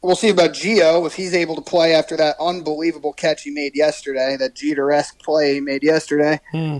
We'll 0.03 0.17
see 0.17 0.29
about 0.29 0.51
Gio 0.51 1.07
if 1.07 1.15
he's 1.15 1.35
able 1.35 1.57
to 1.57 1.63
play 1.63 1.95
after 1.95 2.17
that 2.17 2.37
unbelievable 2.39 3.13
catch 3.13 3.43
he 3.43 3.51
made 3.51 3.75
yesterday, 3.75 4.37
that 4.39 4.55
Jeter 4.55 4.93
esque 4.93 5.19
play 5.19 5.55
he 5.55 5.61
made 5.61 5.83
yesterday. 5.83 6.41
Hmm. 6.53 6.79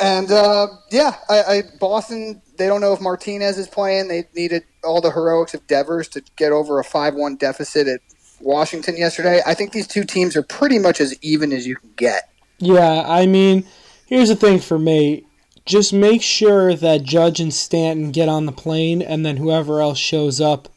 And 0.00 0.30
uh, 0.32 0.66
yeah, 0.90 1.16
I, 1.28 1.42
I, 1.42 1.62
Boston. 1.78 2.42
They 2.58 2.66
don't 2.66 2.80
know 2.80 2.92
if 2.92 3.00
Martinez 3.00 3.56
is 3.58 3.68
playing. 3.68 4.08
They 4.08 4.24
needed 4.34 4.64
all 4.84 5.00
the 5.00 5.12
heroics 5.12 5.54
of 5.54 5.66
Devers 5.68 6.08
to 6.08 6.22
get 6.36 6.50
over 6.52 6.80
a 6.80 6.84
five-one 6.84 7.36
deficit 7.36 7.86
at 7.86 8.00
Washington 8.42 8.96
yesterday. 8.96 9.40
I 9.46 9.54
think 9.54 9.72
these 9.72 9.86
two 9.86 10.04
teams 10.04 10.36
are 10.36 10.42
pretty 10.42 10.78
much 10.78 11.00
as 11.00 11.16
even 11.22 11.52
as 11.52 11.66
you 11.66 11.76
can 11.76 11.90
get. 11.96 12.30
Yeah, 12.58 13.04
I 13.06 13.26
mean, 13.26 13.66
here's 14.06 14.28
the 14.28 14.36
thing 14.36 14.58
for 14.58 14.78
me. 14.78 15.26
Just 15.64 15.92
make 15.92 16.22
sure 16.22 16.74
that 16.74 17.04
Judge 17.04 17.40
and 17.40 17.54
Stanton 17.54 18.10
get 18.10 18.28
on 18.28 18.46
the 18.46 18.52
plane, 18.52 19.00
and 19.00 19.24
then 19.24 19.36
whoever 19.36 19.80
else 19.80 19.98
shows 19.98 20.40
up, 20.40 20.68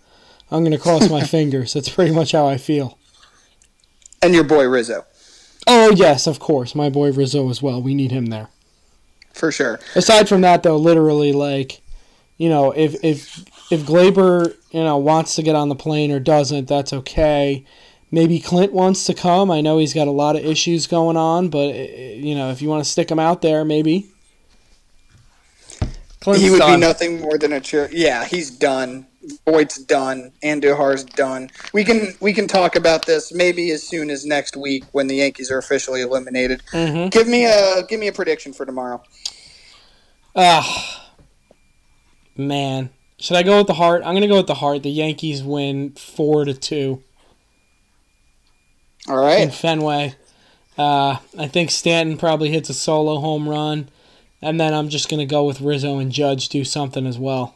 I'm 0.52 0.62
going 0.62 0.72
to 0.72 0.78
cross 0.78 1.10
my 1.10 1.22
fingers. 1.26 1.74
That's 1.74 1.90
pretty 1.90 2.14
much 2.14 2.32
how 2.32 2.48
I 2.48 2.58
feel. 2.58 2.98
And 4.22 4.34
your 4.34 4.44
boy 4.44 4.68
Rizzo. 4.68 5.06
Oh, 5.68 5.92
yes, 5.92 6.28
of 6.28 6.40
course. 6.40 6.76
My 6.76 6.90
boy 6.90 7.12
Rizzo 7.12 7.50
as 7.50 7.62
well. 7.62 7.82
We 7.82 7.96
need 7.96 8.12
him 8.12 8.28
there. 8.28 8.50
For 9.34 9.52
sure. 9.52 9.80
Aside 9.96 10.30
from 10.30 10.42
that, 10.42 10.64
though, 10.64 10.78
literally, 10.78 11.34
like, 11.34 11.82
you 12.38 12.50
know, 12.50 12.72
if 12.72 13.04
if 13.04 13.46
if 13.72 13.82
Gleyber, 13.82 14.56
you 14.72 14.84
know, 14.84 14.98
wants 14.98 15.36
to 15.36 15.44
get 15.44 15.56
on 15.56 15.70
the 15.70 15.76
plane 15.76 16.12
or 16.12 16.20
doesn't, 16.20 16.68
that's 16.68 16.94
okay. 16.94 17.66
Maybe 18.12 18.40
Clint 18.40 18.72
wants 18.72 19.06
to 19.06 19.14
come. 19.14 19.50
I 19.50 19.62
know 19.62 19.78
he's 19.78 19.94
got 19.94 20.08
a 20.08 20.12
lot 20.12 20.36
of 20.36 20.46
issues 20.46 20.88
going 20.88 21.18
on, 21.18 21.50
but 21.50 21.74
you 21.76 22.36
know, 22.36 22.52
if 22.52 22.62
you 22.62 22.70
want 22.70 22.84
to 22.84 22.90
stick 22.90 23.10
him 23.10 23.20
out 23.20 23.42
there, 23.42 23.66
maybe. 23.66 24.10
Clint's 26.20 26.42
he 26.42 26.50
would 26.50 26.60
done. 26.60 26.80
be 26.80 26.86
nothing 26.86 27.22
more 27.22 27.38
than 27.38 27.54
a 27.54 27.60
cheer. 27.60 27.90
Yeah, 27.92 28.26
he's 28.26 28.50
done. 28.50 29.06
Boyd's 29.46 29.78
done. 29.78 30.32
Andujar's 30.44 31.04
done. 31.04 31.50
We 31.74 31.84
can 31.84 32.16
we 32.20 32.34
can 32.34 32.48
talk 32.48 32.76
about 32.76 33.06
this 33.06 33.34
maybe 33.34 33.72
as 33.72 33.84
soon 33.84 34.10
as 34.10 34.26
next 34.26 34.56
week 34.56 34.84
when 34.92 35.08
the 35.08 35.16
Yankees 35.16 35.52
are 35.52 35.58
officially 35.58 36.02
eliminated. 36.02 36.62
Mm-hmm. 36.72 37.10
Give 37.10 37.28
me 37.28 37.46
a 37.46 37.84
give 37.88 38.00
me 38.00 38.08
a 38.08 38.14
prediction 38.14 38.54
for 38.54 38.66
tomorrow. 38.66 39.04
Ah, 40.36 41.05
man. 42.38 42.90
Should 43.18 43.38
I 43.38 43.44
go 43.44 43.58
with 43.60 43.68
the 43.68 43.74
heart? 43.74 44.04
I'm 44.06 44.14
gonna 44.14 44.28
go 44.28 44.38
with 44.38 44.48
the 44.48 44.56
heart. 44.56 44.84
The 44.84 44.90
Yankees 44.90 45.42
win 45.42 45.92
four 45.92 46.46
to 46.46 46.54
two. 46.54 47.02
All 49.08 49.18
right. 49.18 49.42
In 49.42 49.52
Fenway. 49.52 50.16
Uh, 50.78 51.18
I 51.38 51.48
think 51.48 51.72
Stanton 51.72 52.18
probably 52.18 52.50
hits 52.50 52.70
a 52.70 52.74
solo 52.74 53.20
home 53.20 53.48
run, 53.48 53.90
and 54.42 54.60
then 54.60 54.74
I'm 54.74 54.90
just 54.90 55.10
gonna 55.10 55.26
go 55.26 55.46
with 55.46 55.62
Rizzo 55.62 56.00
and 56.00 56.12
Judge 56.12 56.50
do 56.50 56.66
something 56.66 57.08
as 57.08 57.18
well. 57.18 57.56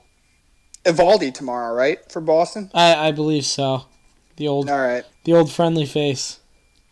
Eovaldi 0.86 1.33
tomorrow, 1.33 1.75
right 1.75 2.00
for 2.09 2.21
Boston? 2.21 2.71
I, 2.74 2.95
I 3.07 3.12
believe 3.12 3.45
so. 3.45 3.86
The 4.38 4.48
old, 4.48 4.69
all 4.69 4.79
right, 4.79 5.03
the 5.25 5.33
old 5.33 5.51
friendly 5.51 5.86
face. 5.86 6.38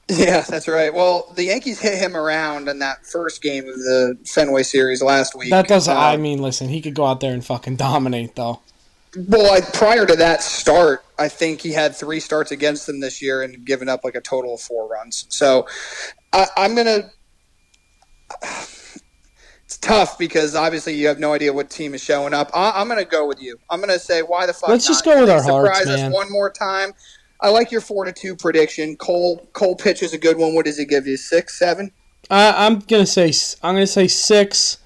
Yeah, 0.09 0.41
that's 0.41 0.69
right. 0.69 0.93
Well, 0.93 1.33
the 1.35 1.45
Yankees 1.45 1.79
hit 1.81 1.97
him 1.97 2.15
around 2.15 2.69
in 2.69 2.79
that 2.79 3.05
first 3.05 3.41
game 3.41 3.67
of 3.67 3.75
the 3.75 4.17
Fenway 4.25 4.63
series 4.63 5.01
last 5.01 5.35
week. 5.35 5.49
That 5.49 5.67
doesn't. 5.67 5.95
Uh, 5.95 5.99
I 5.99 6.15
mean, 6.15 6.41
listen, 6.41 6.69
he 6.69 6.81
could 6.81 6.93
go 6.93 7.05
out 7.05 7.19
there 7.19 7.33
and 7.33 7.43
fucking 7.43 7.75
dominate, 7.75 8.35
though. 8.35 8.61
Well, 9.17 9.51
I, 9.51 9.61
prior 9.61 10.05
to 10.05 10.15
that 10.15 10.43
start, 10.43 11.03
I 11.19 11.27
think 11.27 11.59
he 11.59 11.73
had 11.73 11.95
three 11.95 12.21
starts 12.21 12.51
against 12.51 12.87
them 12.87 13.01
this 13.01 13.21
year 13.21 13.41
and 13.41 13.65
given 13.65 13.89
up 13.89 14.05
like 14.05 14.15
a 14.15 14.21
total 14.21 14.53
of 14.53 14.61
four 14.61 14.87
runs. 14.87 15.25
So 15.29 15.67
I, 16.31 16.47
I'm 16.55 16.75
gonna. 16.75 17.11
It's 19.65 19.77
tough 19.79 20.17
because 20.17 20.55
obviously 20.55 20.93
you 20.93 21.07
have 21.07 21.19
no 21.19 21.33
idea 21.33 21.51
what 21.51 21.69
team 21.69 21.93
is 21.93 22.01
showing 22.01 22.33
up. 22.33 22.49
I, 22.53 22.79
am 22.79 22.87
going 22.87 23.03
to 23.03 23.05
go 23.05 23.27
with 23.27 23.41
you. 23.41 23.59
I'm 23.69 23.81
going 23.81 23.91
to 23.91 23.99
say 23.99 24.21
why 24.21 24.45
the 24.45 24.53
fuck. 24.53 24.69
Let's 24.69 24.87
not? 24.87 24.93
just 24.93 25.03
go 25.03 25.19
with 25.19 25.29
our 25.29 25.43
hearts, 25.43 25.79
Surprise 25.79 26.03
us 26.03 26.13
one 26.13 26.31
more 26.31 26.49
time. 26.49 26.93
I 27.39 27.49
like 27.49 27.71
your 27.71 27.81
four 27.81 28.05
to 28.05 28.11
two 28.11 28.35
prediction. 28.35 28.95
Cole 28.97 29.47
Cole 29.53 29.75
pitch 29.75 30.01
is 30.01 30.13
a 30.13 30.17
good 30.17 30.37
one. 30.37 30.55
What 30.55 30.65
does 30.65 30.77
he 30.77 30.85
give 30.85 31.07
you? 31.07 31.17
Six, 31.17 31.57
seven? 31.57 31.91
I'm 32.29 32.79
gonna 32.79 33.05
say 33.05 33.31
I'm 33.63 33.75
gonna 33.75 33.87
say 33.87 34.07
six, 34.07 34.77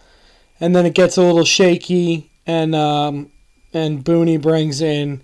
and 0.60 0.76
then 0.76 0.86
it 0.86 0.94
gets 0.94 1.18
a 1.18 1.22
little 1.22 1.46
shaky, 1.46 2.30
and 2.46 2.76
um, 2.76 3.32
and 3.74 4.04
Booney 4.04 4.42
brings 4.42 4.82
in 4.82 5.22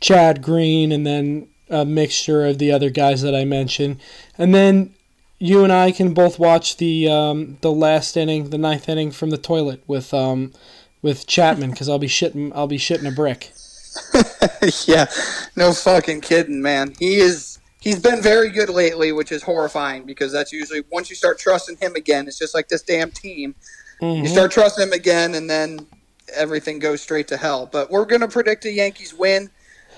Chad 0.00 0.42
Green, 0.42 0.92
and 0.92 1.06
then 1.06 1.48
a 1.68 1.84
mixture 1.84 2.46
of 2.46 2.58
the 2.58 2.70
other 2.70 2.90
guys 2.90 3.22
that 3.22 3.34
I 3.34 3.44
mentioned, 3.44 3.98
and 4.38 4.54
then 4.54 4.94
you 5.38 5.64
and 5.64 5.72
I 5.72 5.90
can 5.90 6.14
both 6.14 6.38
watch 6.38 6.76
the 6.76 7.08
um, 7.08 7.58
the 7.60 7.72
last 7.72 8.16
inning, 8.16 8.50
the 8.50 8.58
ninth 8.58 8.88
inning 8.88 9.10
from 9.10 9.30
the 9.30 9.38
toilet 9.38 9.82
with 9.86 10.14
um, 10.14 10.52
with 11.02 11.26
Chapman 11.26 11.72
because 11.72 11.88
I'll 11.88 11.98
be 11.98 12.06
shitting 12.06 12.52
I'll 12.54 12.68
be 12.68 12.78
shitting 12.78 13.08
a 13.08 13.14
brick. 13.14 13.52
yeah, 14.86 15.06
no 15.56 15.72
fucking 15.72 16.20
kidding, 16.20 16.62
man. 16.62 16.94
He 16.98 17.16
is. 17.16 17.58
He's 17.80 17.98
been 17.98 18.22
very 18.22 18.50
good 18.50 18.68
lately, 18.68 19.10
which 19.10 19.32
is 19.32 19.42
horrifying 19.42 20.04
because 20.04 20.30
that's 20.30 20.52
usually 20.52 20.84
once 20.92 21.10
you 21.10 21.16
start 21.16 21.40
trusting 21.40 21.78
him 21.78 21.96
again, 21.96 22.28
it's 22.28 22.38
just 22.38 22.54
like 22.54 22.68
this 22.68 22.82
damn 22.82 23.10
team. 23.10 23.56
Mm-hmm. 24.00 24.24
You 24.24 24.28
start 24.28 24.52
trusting 24.52 24.84
him 24.84 24.92
again, 24.92 25.34
and 25.34 25.50
then 25.50 25.86
everything 26.32 26.78
goes 26.78 27.02
straight 27.02 27.28
to 27.28 27.36
hell. 27.36 27.68
But 27.70 27.90
we're 27.90 28.04
going 28.04 28.20
to 28.20 28.28
predict 28.28 28.64
a 28.66 28.72
Yankees 28.72 29.12
win, 29.12 29.50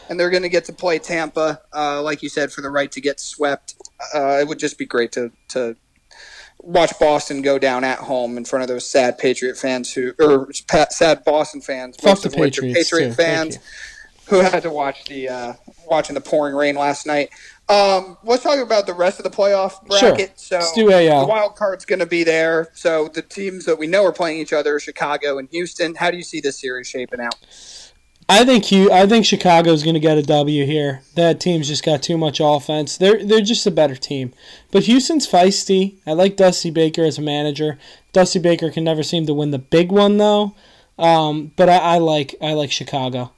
and 0.09 0.19
they're 0.19 0.31
going 0.31 0.43
to 0.43 0.49
get 0.49 0.65
to 0.67 0.73
play 0.73 0.99
Tampa, 0.99 1.61
uh, 1.75 2.03
like 2.03 2.23
you 2.23 2.31
said, 2.31 2.53
for 2.53 2.63
the 2.63 2.71
right 2.71 2.91
to 2.93 3.01
get 3.01 3.21
swept. 3.21 3.75
Uh, 4.15 4.39
it 4.41 4.49
would 4.49 4.59
just 4.59 4.79
be 4.79 4.87
great 4.87 5.13
to 5.13 5.31
to 5.49 5.77
watch 6.65 6.93
Boston 6.99 7.43
go 7.43 7.59
down 7.59 7.85
at 7.85 7.99
home 7.99 8.37
in 8.37 8.45
front 8.45 8.63
of 8.63 8.69
those 8.69 8.89
sad 8.89 9.19
Patriot 9.19 9.57
fans 9.57 9.93
who, 9.93 10.13
or 10.19 10.51
sad 10.91 11.25
Boston 11.25 11.61
fans, 11.61 11.97
Fuck 11.97 12.05
most 12.05 12.27
of 12.27 12.35
which 12.35 12.59
are 12.59 12.63
Patriot 12.63 13.09
too. 13.09 13.15
fans 13.15 13.59
who 14.29 14.41
had 14.41 14.63
to 14.63 14.71
watch 14.71 15.05
the 15.05 15.29
uh, 15.29 15.53
watching 15.87 16.15
the 16.15 16.21
pouring 16.21 16.55
rain 16.55 16.75
last 16.75 17.07
night. 17.07 17.31
Um, 17.69 18.19
let's 18.25 18.43
talk 18.43 18.59
about 18.59 18.87
the 18.87 18.95
rest 18.95 19.19
of 19.19 19.25
the 19.25 19.31
playoff 19.31 19.87
bracket. 19.87 20.39
Sure. 20.39 20.61
So 20.61 20.87
the 20.87 21.27
wild 21.27 21.57
card's 21.57 21.85
going 21.85 22.01
to 22.01 22.07
be 22.07 22.25
there. 22.25 22.71
So 22.75 23.09
the 23.09 23.23
teams 23.23 23.65
that 23.65 23.79
we 23.79 23.87
know 23.87 24.05
are 24.05 24.13
playing 24.13 24.39
each 24.39 24.53
other 24.53 24.79
Chicago 24.79 25.39
and 25.39 25.49
Houston. 25.51 25.95
How 25.95 26.11
do 26.11 26.17
you 26.17 26.23
see 26.23 26.41
this 26.41 26.61
series 26.61 26.89
shaping 26.89 27.21
out? 27.21 27.37
I 28.29 28.45
think 28.45 28.65
Hugh, 28.65 28.91
I 28.91 29.07
think 29.07 29.27
Chicago's 29.27 29.83
going 29.83 29.95
to 29.95 30.01
get 30.01 30.17
a 30.17 30.23
W 30.23 30.65
here. 30.65 31.03
That 31.15 31.41
team's 31.41 31.69
just 31.69 31.85
got 31.85 32.03
too 32.03 32.17
much 32.17 32.41
offense. 32.41 32.97
They're 32.97 33.25
they're 33.25 33.43
just 33.43 33.67
a 33.67 33.71
better 33.71 33.97
team. 33.97 34.33
But 34.71 34.85
Houston's 34.85 35.29
feisty. 35.29 35.97
I 36.07 36.13
like 36.13 36.37
Dusty 36.37 36.71
Baker 36.71 37.05
as 37.05 37.19
a 37.19 37.23
manager. 37.23 37.79
Dusty 38.13 38.39
Baker 38.39 38.71
can 38.71 38.85
never 38.85 39.03
seem 39.03 39.27
to 39.27 39.35
win 39.35 39.51
the 39.51 39.59
big 39.59 39.93
one 39.93 40.17
though. 40.17 40.55
Um, 40.99 41.53
but 41.57 41.69
I, 41.69 41.77
I 41.77 41.99
like 41.99 42.35
I 42.41 42.55
like 42.55 42.73
Chicago. 42.73 43.33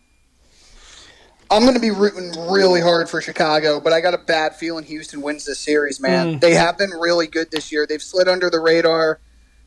I'm 1.50 1.62
going 1.62 1.75
to 1.75 1.81
be 1.81 1.93
rooting 1.93 2.33
really 2.50 2.81
hard 2.81 3.09
for 3.09 3.21
Chicago, 3.21 3.81
but 3.81 3.93
I 3.93 4.00
got 4.00 4.14
a 4.14 4.19
bad 4.19 4.57
feeling 4.57 4.85
Houston 4.85 5.23
wins 5.23 5.45
this 5.45 5.61
series, 5.61 6.00
man. 6.00 6.35
Mm. 6.35 6.40
They 6.40 6.55
have 6.55 6.76
been 6.76 6.90
really 6.90 7.28
good 7.28 7.52
this 7.52 7.71
year. 7.71 7.87
They've 7.87 8.02
slid 8.02 8.26
under 8.26 8.50
the 8.50 8.59
radar 8.59 9.21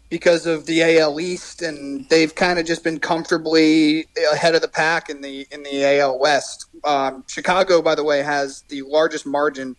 because 0.09 0.45
of 0.45 0.65
the 0.65 0.81
AL 0.99 1.19
East, 1.19 1.61
and 1.61 2.07
they've 2.09 2.33
kind 2.33 2.59
of 2.59 2.65
just 2.65 2.83
been 2.83 2.99
comfortably 2.99 4.07
ahead 4.31 4.55
of 4.55 4.61
the 4.61 4.67
pack 4.67 5.09
in 5.09 5.21
the 5.21 5.47
in 5.51 5.63
the 5.63 5.99
AL 5.99 6.19
West. 6.19 6.65
Um, 6.83 7.23
Chicago, 7.27 7.81
by 7.81 7.95
the 7.95 8.03
way, 8.03 8.23
has 8.23 8.63
the 8.69 8.81
largest 8.83 9.25
margin 9.25 9.75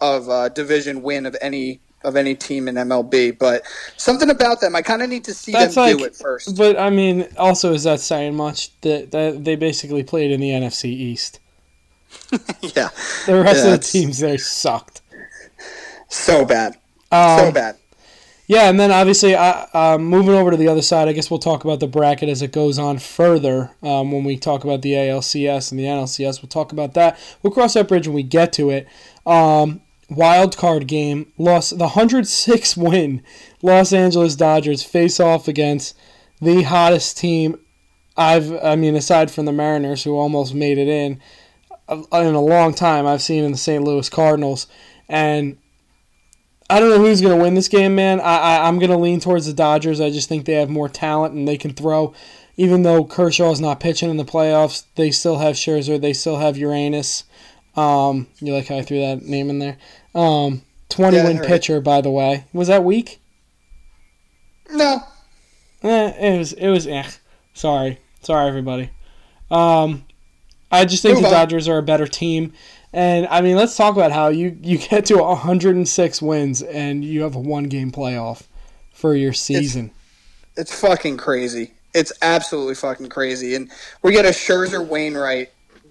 of 0.00 0.28
uh, 0.28 0.48
division 0.48 1.02
win 1.02 1.26
of 1.26 1.36
any 1.40 1.80
of 2.04 2.16
any 2.16 2.34
team 2.34 2.68
in 2.68 2.76
MLB. 2.76 3.38
But 3.38 3.62
something 3.96 4.30
about 4.30 4.60
them, 4.60 4.76
I 4.76 4.82
kind 4.82 5.02
of 5.02 5.08
need 5.08 5.24
to 5.24 5.34
see 5.34 5.52
That's 5.52 5.74
them 5.74 5.84
like, 5.84 5.98
do 5.98 6.04
it 6.04 6.16
first. 6.16 6.56
But 6.56 6.78
I 6.78 6.90
mean, 6.90 7.28
also 7.36 7.72
is 7.72 7.84
that 7.84 8.00
saying 8.00 8.34
much 8.34 8.78
that, 8.82 9.10
that 9.12 9.44
they 9.44 9.56
basically 9.56 10.02
played 10.02 10.30
in 10.30 10.40
the 10.40 10.50
NFC 10.50 10.86
East? 10.86 11.40
yeah, 12.60 12.88
the 13.26 13.40
rest 13.42 13.64
yeah, 13.64 13.74
of 13.74 13.80
the 13.80 13.86
teams 13.86 14.18
there 14.18 14.38
sucked 14.38 15.02
so 16.08 16.44
bad, 16.44 16.76
um, 17.12 17.38
so 17.38 17.52
bad. 17.52 17.76
Yeah, 18.48 18.70
and 18.70 18.80
then 18.80 18.90
obviously, 18.90 19.34
uh, 19.34 19.98
moving 19.98 20.34
over 20.34 20.50
to 20.50 20.56
the 20.56 20.68
other 20.68 20.80
side, 20.80 21.06
I 21.06 21.12
guess 21.12 21.30
we'll 21.30 21.38
talk 21.38 21.64
about 21.64 21.80
the 21.80 21.86
bracket 21.86 22.30
as 22.30 22.40
it 22.40 22.50
goes 22.50 22.78
on 22.78 22.98
further. 22.98 23.72
Um, 23.82 24.10
when 24.10 24.24
we 24.24 24.38
talk 24.38 24.64
about 24.64 24.80
the 24.80 24.94
ALCS 24.94 25.70
and 25.70 25.78
the 25.78 25.84
NLCS, 25.84 26.40
we'll 26.40 26.48
talk 26.48 26.72
about 26.72 26.94
that. 26.94 27.18
We'll 27.42 27.52
cross 27.52 27.74
that 27.74 27.88
bridge 27.88 28.08
when 28.08 28.14
we 28.14 28.22
get 28.22 28.54
to 28.54 28.70
it. 28.70 28.88
Um, 29.26 29.82
wild 30.08 30.56
card 30.56 30.86
game, 30.86 31.30
lost 31.36 31.72
the 31.72 31.84
106 31.84 32.74
win 32.78 33.22
Los 33.60 33.92
Angeles 33.92 34.34
Dodgers 34.34 34.82
face 34.82 35.20
off 35.20 35.46
against 35.46 35.94
the 36.40 36.62
hottest 36.62 37.18
team 37.18 37.58
I've, 38.18 38.52
I 38.64 38.74
mean, 38.74 38.96
aside 38.96 39.30
from 39.30 39.44
the 39.44 39.52
Mariners 39.52 40.02
who 40.02 40.16
almost 40.16 40.52
made 40.52 40.76
it 40.76 40.88
in, 40.88 41.20
uh, 41.88 42.02
in 42.14 42.34
a 42.34 42.40
long 42.40 42.74
time, 42.74 43.06
I've 43.06 43.22
seen 43.22 43.44
in 43.44 43.52
the 43.52 43.58
St. 43.58 43.84
Louis 43.84 44.08
Cardinals. 44.08 44.66
And 45.08 45.56
I 46.70 46.80
don't 46.80 46.90
know 46.90 46.98
who's 46.98 47.20
going 47.20 47.36
to 47.36 47.42
win 47.42 47.54
this 47.54 47.68
game, 47.68 47.94
man. 47.94 48.20
I, 48.20 48.38
I, 48.38 48.68
I'm 48.68 48.78
going 48.78 48.90
to 48.90 48.98
lean 48.98 49.20
towards 49.20 49.46
the 49.46 49.54
Dodgers. 49.54 50.00
I 50.00 50.10
just 50.10 50.28
think 50.28 50.44
they 50.44 50.54
have 50.54 50.68
more 50.68 50.88
talent 50.88 51.34
and 51.34 51.48
they 51.48 51.56
can 51.56 51.72
throw. 51.72 52.14
Even 52.56 52.82
though 52.82 53.04
Kershaw 53.04 53.50
is 53.52 53.60
not 53.60 53.80
pitching 53.80 54.10
in 54.10 54.16
the 54.16 54.24
playoffs, 54.24 54.84
they 54.96 55.10
still 55.10 55.38
have 55.38 55.54
Scherzer. 55.54 56.00
They 56.00 56.12
still 56.12 56.36
have 56.36 56.58
Uranus. 56.58 57.24
Um, 57.76 58.26
you 58.40 58.52
like 58.52 58.66
how 58.66 58.76
I 58.76 58.82
threw 58.82 59.00
that 59.00 59.22
name 59.22 59.48
in 59.48 59.60
there? 59.60 59.78
Um, 60.14 60.62
20 60.90 61.16
yeah, 61.16 61.24
win 61.24 61.38
pitcher, 61.38 61.80
by 61.80 62.00
the 62.00 62.10
way. 62.10 62.44
Was 62.52 62.68
that 62.68 62.84
weak? 62.84 63.20
No. 64.70 65.02
Eh, 65.82 66.08
it 66.08 66.38
was. 66.38 66.52
It 66.52 66.68
was. 66.68 66.86
Eh. 66.86 67.08
Sorry. 67.54 68.00
Sorry, 68.22 68.48
everybody. 68.48 68.90
Um, 69.50 70.04
I 70.70 70.84
just 70.84 71.02
think 71.02 71.14
Move 71.14 71.24
the 71.24 71.30
Dodgers 71.30 71.68
are 71.68 71.78
a 71.78 71.82
better 71.82 72.06
team. 72.06 72.52
And 72.92 73.26
I 73.26 73.40
mean, 73.40 73.56
let's 73.56 73.76
talk 73.76 73.94
about 73.94 74.12
how 74.12 74.28
you, 74.28 74.56
you 74.62 74.78
get 74.78 75.06
to 75.06 75.18
106 75.18 76.22
wins 76.22 76.62
and 76.62 77.04
you 77.04 77.22
have 77.22 77.34
a 77.34 77.40
one 77.40 77.64
game 77.64 77.90
playoff 77.90 78.44
for 78.92 79.14
your 79.14 79.32
season. 79.32 79.90
It's, 80.56 80.72
It's 80.72 80.80
fucking 80.80 81.16
crazy. 81.18 81.72
It's 81.94 82.12
absolutely 82.22 82.74
fucking 82.74 83.08
crazy. 83.08 83.54
And 83.54 83.70
we 84.02 84.12
get 84.12 84.24
a 84.24 84.30
Scherzer 84.30 84.86
Wainwright 84.86 85.50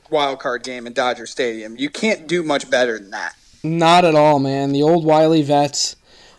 wild 0.10 0.40
card 0.40 0.64
game 0.64 0.88
in 0.88 0.94
Dodger 0.94 1.26
Stadium. 1.26 1.76
You 1.78 1.90
can't 1.90 2.28
do 2.28 2.44
much 2.44 2.70
better 2.70 2.98
than 2.98 3.12
that. 3.12 3.36
Not 3.64 4.06
at 4.06 4.16
all, 4.16 4.40
man. 4.40 4.72
The 4.72 4.84
old 4.84 5.06
Wiley 5.06 5.42
vets. 5.42 5.96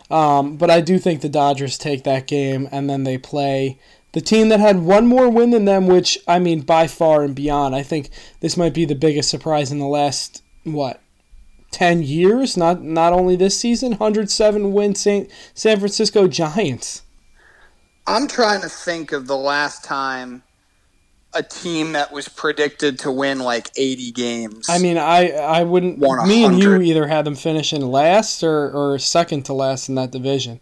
Um, 0.09 0.57
but 0.57 0.71
I 0.71 0.81
do 0.81 0.97
think 0.97 1.21
the 1.21 1.29
Dodgers 1.29 1.77
take 1.77 2.03
that 2.03 2.25
game 2.25 2.67
and 2.71 2.89
then 2.89 3.03
they 3.03 3.17
play 3.17 3.77
the 4.13 4.21
team 4.21 4.49
that 4.49 4.59
had 4.59 4.79
one 4.79 5.05
more 5.05 5.29
win 5.29 5.51
than 5.51 5.65
them, 5.65 5.85
which, 5.85 6.17
I 6.27 6.39
mean, 6.39 6.61
by 6.61 6.87
far 6.87 7.23
and 7.23 7.35
beyond. 7.35 7.75
I 7.75 7.83
think 7.83 8.09
this 8.39 8.57
might 8.57 8.73
be 8.73 8.85
the 8.85 8.95
biggest 8.95 9.29
surprise 9.29 9.71
in 9.71 9.77
the 9.79 9.85
last, 9.85 10.41
what, 10.73 11.01
10 11.71 12.03
years? 12.03 12.57
Not 12.57 12.81
not 12.81 13.13
only 13.13 13.35
this 13.35 13.59
season, 13.59 13.91
107 13.91 14.73
win 14.73 14.95
Saint, 14.95 15.29
San 15.53 15.79
Francisco 15.79 16.27
Giants. 16.27 17.03
I'm 18.07 18.27
trying 18.27 18.61
to 18.61 18.69
think 18.69 19.11
of 19.11 19.27
the 19.27 19.37
last 19.37 19.83
time 19.83 20.43
a 21.33 21.43
team 21.43 21.91
that 21.93 22.11
was 22.11 22.27
predicted 22.27 22.97
to 22.99 23.11
win 23.11 23.39
like 23.39 23.69
80 23.77 24.11
games. 24.11 24.69
I 24.69 24.79
mean, 24.79 24.97
I 24.97 25.29
I 25.31 25.63
wouldn't. 25.63 25.99
Me 25.99 26.43
and 26.43 26.59
you 26.59 26.81
either 26.81 27.07
had 27.07 27.25
them 27.25 27.35
finishing 27.35 27.81
last 27.81 28.43
or, 28.43 28.71
or 28.71 28.97
second 28.97 29.43
to 29.45 29.53
last 29.53 29.89
in 29.89 29.95
that 29.95 30.11
division. 30.11 30.59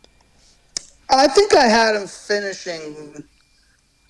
I 1.09 1.27
think 1.27 1.55
I 1.55 1.67
had 1.67 1.93
them 1.93 2.07
finishing. 2.07 3.23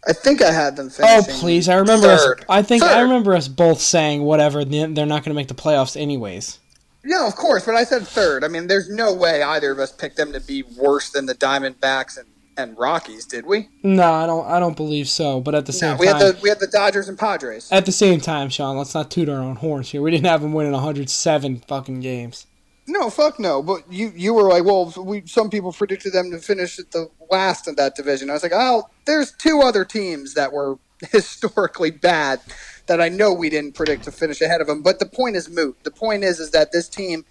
I 0.07 0.13
think 0.13 0.41
I 0.41 0.51
had 0.51 0.75
them 0.77 0.89
Oh 1.01 1.23
please! 1.27 1.67
I 1.67 1.75
remember 1.75 2.07
third. 2.15 2.39
us. 2.41 2.45
I 2.47 2.61
think 2.61 2.83
I 2.83 3.01
remember 3.01 3.35
us 3.35 3.47
both 3.47 3.81
saying 3.81 4.23
whatever. 4.23 4.63
They're 4.63 4.87
not 4.87 5.23
going 5.23 5.31
to 5.31 5.33
make 5.33 5.49
the 5.49 5.53
playoffs 5.53 5.99
anyways. 5.99 6.59
Yeah, 7.05 7.27
of 7.27 7.35
course, 7.35 7.65
but 7.65 7.75
I 7.75 7.83
said 7.83 8.07
third. 8.07 8.43
I 8.43 8.47
mean, 8.47 8.67
there's 8.67 8.89
no 8.89 9.13
way 9.13 9.41
either 9.43 9.71
of 9.71 9.79
us 9.79 9.91
picked 9.91 10.17
them 10.17 10.33
to 10.33 10.39
be 10.41 10.63
worse 10.77 11.09
than 11.09 11.25
the 11.25 11.35
Diamondbacks 11.35 12.17
and, 12.17 12.27
and 12.57 12.77
Rockies, 12.77 13.25
did 13.25 13.45
we? 13.45 13.69
No, 13.83 14.11
I 14.11 14.25
don't. 14.25 14.45
I 14.47 14.59
don't 14.59 14.75
believe 14.75 15.07
so. 15.07 15.39
But 15.39 15.55
at 15.55 15.65
the 15.67 15.73
same 15.73 15.91
No, 15.91 15.97
we 15.97 16.07
time, 16.07 16.17
had 16.21 16.35
the 16.35 16.39
we 16.41 16.49
had 16.49 16.59
the 16.59 16.67
Dodgers 16.67 17.07
and 17.07 17.17
Padres. 17.17 17.69
at 17.71 17.85
the 17.85 17.91
same 17.91 18.19
time, 18.19 18.49
Sean, 18.49 18.77
let's 18.77 18.93
not 18.95 19.11
toot 19.11 19.29
our 19.29 19.41
own 19.41 19.57
horns 19.57 19.89
here. 19.91 20.01
We 20.01 20.11
didn't 20.11 20.25
have 20.25 20.41
them 20.41 20.53
winning 20.53 20.71
107 20.73 21.63
fucking 21.67 21.99
games. 21.99 22.46
No, 22.87 23.09
fuck 23.09 23.39
no. 23.39 23.61
But 23.61 23.91
you 23.91 24.13
you 24.15 24.33
were 24.33 24.49
like, 24.49 24.63
well, 24.63 24.93
we 24.97 25.23
some 25.25 25.49
people 25.49 25.73
predicted 25.73 26.13
them 26.13 26.31
to 26.31 26.39
finish 26.39 26.79
at 26.79 26.91
the 26.91 27.09
last 27.29 27.67
of 27.67 27.75
that 27.75 27.95
division. 27.95 28.29
I 28.29 28.33
was 28.33 28.43
like, 28.43 28.53
oh, 28.55 28.89
there's 29.05 29.31
two 29.33 29.61
other 29.61 29.85
teams 29.85 30.35
that 30.35 30.53
were 30.53 30.77
historically 31.11 31.91
bad 31.91 32.39
that 32.87 33.01
I 33.01 33.09
know 33.09 33.33
we 33.33 33.49
didn't 33.49 33.75
predict 33.75 34.05
to 34.05 34.11
finish 34.11 34.41
ahead 34.41 34.61
of 34.61 34.67
them. 34.67 34.81
But 34.81 34.99
the 34.99 35.05
point 35.05 35.35
is 35.35 35.49
moot. 35.49 35.77
The 35.83 35.91
point 35.91 36.23
is 36.23 36.39
is 36.39 36.51
that 36.51 36.71
this 36.71 36.87
team, 36.87 37.25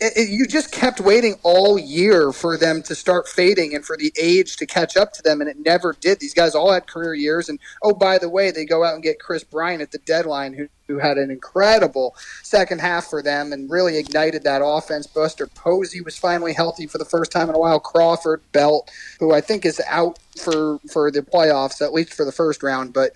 it, 0.00 0.14
it- 0.16 0.28
you 0.30 0.46
just 0.46 0.72
kept 0.72 1.00
waiting 1.00 1.36
all 1.42 1.78
year 1.78 2.32
for 2.32 2.56
them 2.58 2.82
to 2.84 2.94
start 2.94 3.28
fading 3.28 3.74
and 3.74 3.84
for 3.84 3.96
the 3.96 4.12
age 4.20 4.56
to 4.58 4.66
catch 4.66 4.96
up 4.96 5.12
to 5.14 5.22
them, 5.22 5.40
and 5.40 5.50
it 5.50 5.58
never 5.58 5.94
did. 6.00 6.20
These 6.20 6.34
guys 6.34 6.54
all 6.54 6.72
had 6.72 6.86
career 6.86 7.14
years, 7.14 7.48
and 7.48 7.58
oh 7.82 7.94
by 7.94 8.18
the 8.18 8.28
way, 8.28 8.50
they 8.50 8.64
go 8.64 8.84
out 8.84 8.94
and 8.94 9.02
get 9.02 9.20
Kris 9.20 9.44
Bryant 9.44 9.82
at 9.82 9.92
the 9.92 9.98
deadline, 9.98 10.54
who 10.54 10.68
who 10.88 10.98
had 11.00 11.18
an 11.18 11.30
incredible 11.32 12.14
second 12.42 12.80
half 12.80 13.06
for 13.06 13.22
them 13.22 13.52
and 13.52 13.70
really 13.70 13.98
ignited 13.98 14.44
that 14.44 14.62
offense. 14.64 15.06
Buster 15.06 15.46
Posey 15.48 16.00
was 16.00 16.18
finally 16.18 16.52
healthy 16.54 16.86
for 16.86 16.98
the 16.98 17.04
first 17.04 17.32
time 17.32 17.48
in 17.48 17.54
a 17.56 17.58
while. 17.58 17.80
Crawford 17.80 18.42
Belt, 18.52 18.90
who 19.20 19.32
I 19.34 19.40
think 19.40 19.66
is 19.66 19.80
out 19.88 20.18
for 20.38 20.78
for 20.92 21.10
the 21.10 21.22
playoffs 21.22 21.82
at 21.82 21.92
least 21.92 22.14
for 22.14 22.24
the 22.24 22.32
first 22.32 22.62
round, 22.62 22.92
but 22.92 23.12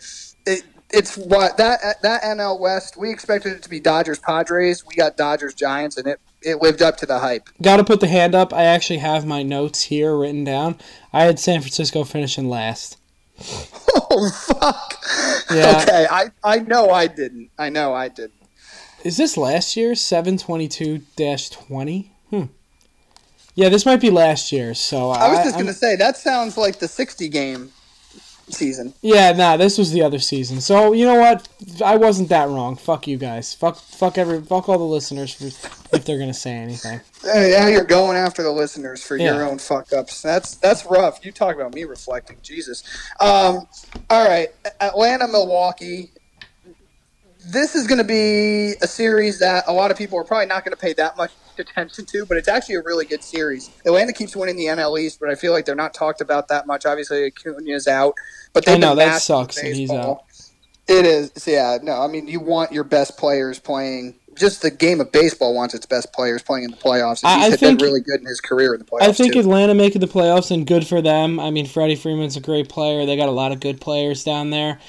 it, 0.47 0.64
it's 0.92 1.16
what 1.16 1.59
that 1.59 1.80
that 2.02 2.23
NL 2.23 2.61
West. 2.61 2.97
We 2.97 3.11
expected 3.11 3.52
it 3.54 3.62
to 3.64 3.71
be 3.71 3.80
Dodgers 3.80 4.19
Padres. 4.19 4.87
We 4.87 4.95
got 4.97 5.16
Dodgers 5.16 5.54
Giants, 5.54 5.97
and 5.97 6.07
it 6.09 6.21
it 6.42 6.62
lived 6.62 6.82
up 6.82 6.97
to 6.99 7.06
the 7.06 7.18
hype. 7.18 7.49
Got 7.62 7.76
to 7.78 7.85
put 7.85 8.00
the 8.00 8.06
hand 8.09 8.35
up. 8.35 8.52
I 8.52 8.64
actually 8.64 8.99
have 8.99 9.26
my 9.26 9.42
notes 9.42 9.82
here 9.82 10.16
written 10.16 10.44
down. 10.44 10.78
I 11.12 11.25
had 11.25 11.38
San 11.38 11.61
Francisco 11.61 12.04
finishing 12.04 12.49
last. 12.49 12.97
Oh 14.12 14.30
fuck! 14.30 14.97
Yeah. 15.52 15.80
Okay, 15.82 16.06
I 16.11 16.30
I 16.44 16.59
know 16.61 16.90
I 16.90 17.06
didn't. 17.06 17.50
I 17.59 17.68
know 17.70 17.94
I 17.94 18.09
didn't. 18.09 18.35
Is 19.04 19.16
this 19.16 19.37
last 19.37 19.76
year? 19.76 19.94
Seven 19.94 20.36
twenty 20.36 20.67
two 20.69 20.99
dash 21.17 21.49
twenty. 21.50 22.12
Hmm. 22.30 22.45
Yeah, 23.54 23.69
this 23.69 23.86
might 23.86 24.00
be 24.00 24.10
last 24.10 24.50
year. 24.52 24.75
So 24.75 25.10
I 25.10 25.28
was 25.28 25.38
just 25.38 25.56
I'm- 25.56 25.65
gonna 25.65 25.75
say 25.75 25.97
that 25.97 26.17
sounds 26.17 26.56
like 26.56 26.78
the 26.80 26.88
sixty 26.88 27.28
game 27.28 27.71
season. 28.52 28.95
Yeah, 29.02 29.32
nah, 29.32 29.56
this 29.56 29.78
was 29.78 29.93
the 29.93 30.02
other 30.02 30.19
season. 30.19 30.60
So 30.60 30.93
you 30.93 31.06
know 31.06 31.17
what? 31.17 31.49
I 31.84 31.97
wasn't 31.97 32.28
that 32.30 32.49
wrong. 32.49 32.76
Fuck 32.76 33.06
you 33.06 33.17
guys. 33.17 33.54
Fuck, 33.54 33.76
fuck 33.76 34.19
every, 34.19 34.41
fuck 34.41 34.69
all 34.69 34.78
the 34.78 34.84
listeners 34.84 35.34
for, 35.34 35.47
if 35.95 36.04
they're 36.04 36.19
gonna 36.19 36.34
say 36.34 36.52
anything. 36.52 37.00
Hey, 37.23 37.54
now 37.58 37.67
you're 37.67 37.84
going 37.84 38.17
after 38.17 38.43
the 38.43 38.52
listeners 38.52 39.02
for 39.02 39.17
your 39.17 39.45
own 39.45 39.58
fuck 39.58 39.93
ups. 39.93 40.23
That's 40.23 40.56
that's 40.56 40.86
rough. 40.86 41.25
You 41.25 41.32
talk 41.32 41.54
about 41.54 41.75
me 41.75 41.84
reflecting. 41.84 42.39
Jesus. 42.43 42.82
Um, 43.21 43.67
all 44.08 44.28
right, 44.28 44.49
Atlanta, 44.80 45.28
Milwaukee. 45.28 46.10
This 47.47 47.75
is 47.75 47.86
going 47.86 47.99
to 47.99 48.04
be 48.04 48.75
a 48.82 48.86
series 48.86 49.39
that 49.39 49.65
a 49.67 49.73
lot 49.73 49.91
of 49.91 49.97
people 49.97 50.19
are 50.19 50.25
probably 50.25 50.45
not 50.45 50.63
going 50.63 50.76
to 50.76 50.80
pay 50.80 50.93
that 50.93 51.17
much 51.17 51.30
attention 51.60 52.06
to, 52.06 52.26
but 52.26 52.36
it's 52.36 52.49
actually 52.49 52.76
a 52.76 52.82
really 52.82 53.04
good 53.04 53.23
series. 53.23 53.70
Atlanta 53.86 54.12
keeps 54.12 54.34
winning 54.34 54.56
the 54.56 54.66
NL 54.66 54.99
East, 55.00 55.20
but 55.20 55.30
I 55.30 55.34
feel 55.34 55.52
like 55.52 55.64
they're 55.64 55.75
not 55.75 55.94
talked 55.94 56.20
about 56.20 56.49
that 56.49 56.66
much. 56.66 56.86
Obviously, 56.86 57.25
Acuna's 57.26 57.86
out, 57.86 58.14
but 58.52 58.64
they've 58.64 58.78
know, 58.78 58.94
that 58.94 59.23
sucks 59.23 59.56
that 59.56 59.66
he's 59.66 59.90
baseball. 59.90 60.26
It 60.88 61.06
is, 61.06 61.30
yeah. 61.46 61.78
No, 61.82 62.02
I 62.02 62.08
mean, 62.08 62.26
you 62.26 62.40
want 62.40 62.73
your 62.73 62.82
best 62.82 63.16
players 63.16 63.60
playing. 63.60 64.16
Just 64.34 64.62
the 64.62 64.70
game 64.70 65.00
of 65.00 65.12
baseball 65.12 65.54
wants 65.54 65.75
its 65.75 65.86
best 65.86 66.12
players 66.12 66.42
playing 66.42 66.64
in 66.64 66.70
the 66.73 66.76
playoffs. 66.76 67.23
And 67.23 67.42
he's 67.42 67.54
I 67.54 67.56
think- 67.56 67.78
that 67.78 67.84
really 67.84 68.00
good 68.00 68.20
in 68.20 68.26
his 68.26 68.40
career 68.40 68.75
in 68.75 68.80
the 68.80 68.86
playoffs. 68.86 69.02
I 69.02 69.12
think 69.12 69.34
too. 69.34 69.40
Atlanta 69.40 69.75
making 69.75 70.00
the 70.00 70.08
playoffs 70.08 70.50
and 70.50 70.66
good 70.66 70.86
for 70.86 71.00
them. 71.00 71.38
I 71.38 71.50
mean, 71.50 71.66
Freddie 71.66 71.94
Freeman's 71.94 72.36
a 72.36 72.40
great 72.40 72.68
player. 72.68 73.06
They 73.06 73.16
got 73.16 73.28
a 73.28 73.32
lot 73.32 73.52
of 73.52 73.60
good 73.60 73.80
players 73.80 74.25
down 74.25 74.50
there. 74.50 74.80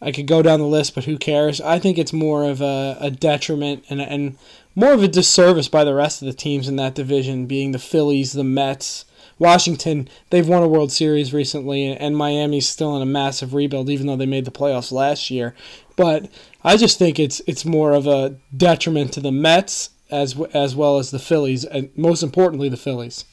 I 0.00 0.12
could 0.12 0.26
go 0.28 0.42
down 0.42 0.60
the 0.60 0.66
list, 0.66 0.94
but 0.94 1.04
who 1.04 1.18
cares? 1.18 1.60
I 1.60 1.78
think 1.80 1.98
it's 1.98 2.12
more 2.12 2.44
of 2.44 2.60
a, 2.60 2.96
a 3.00 3.10
detriment 3.10 3.84
and 3.90 4.00
and 4.00 4.38
more 4.78 4.92
of 4.92 5.02
a 5.02 5.08
disservice 5.08 5.66
by 5.66 5.82
the 5.82 5.92
rest 5.92 6.22
of 6.22 6.26
the 6.26 6.32
teams 6.32 6.68
in 6.68 6.76
that 6.76 6.94
division, 6.94 7.46
being 7.46 7.72
the 7.72 7.80
Phillies, 7.80 8.32
the 8.32 8.44
Mets, 8.44 9.04
Washington. 9.36 10.08
They've 10.30 10.46
won 10.46 10.62
a 10.62 10.68
World 10.68 10.92
Series 10.92 11.34
recently, 11.34 11.96
and 11.96 12.16
Miami's 12.16 12.68
still 12.68 12.94
in 12.94 13.02
a 13.02 13.06
massive 13.06 13.54
rebuild, 13.54 13.90
even 13.90 14.06
though 14.06 14.14
they 14.14 14.24
made 14.24 14.44
the 14.44 14.52
playoffs 14.52 14.92
last 14.92 15.30
year. 15.30 15.52
But 15.96 16.30
I 16.62 16.76
just 16.76 16.96
think 16.96 17.18
it's 17.18 17.42
it's 17.48 17.64
more 17.64 17.90
of 17.90 18.06
a 18.06 18.36
detriment 18.56 19.12
to 19.14 19.20
the 19.20 19.32
Mets 19.32 19.90
as 20.12 20.40
as 20.54 20.76
well 20.76 20.98
as 20.98 21.10
the 21.10 21.18
Phillies, 21.18 21.64
and 21.64 21.90
most 21.96 22.22
importantly, 22.22 22.68
the 22.68 22.76
Phillies. 22.76 23.24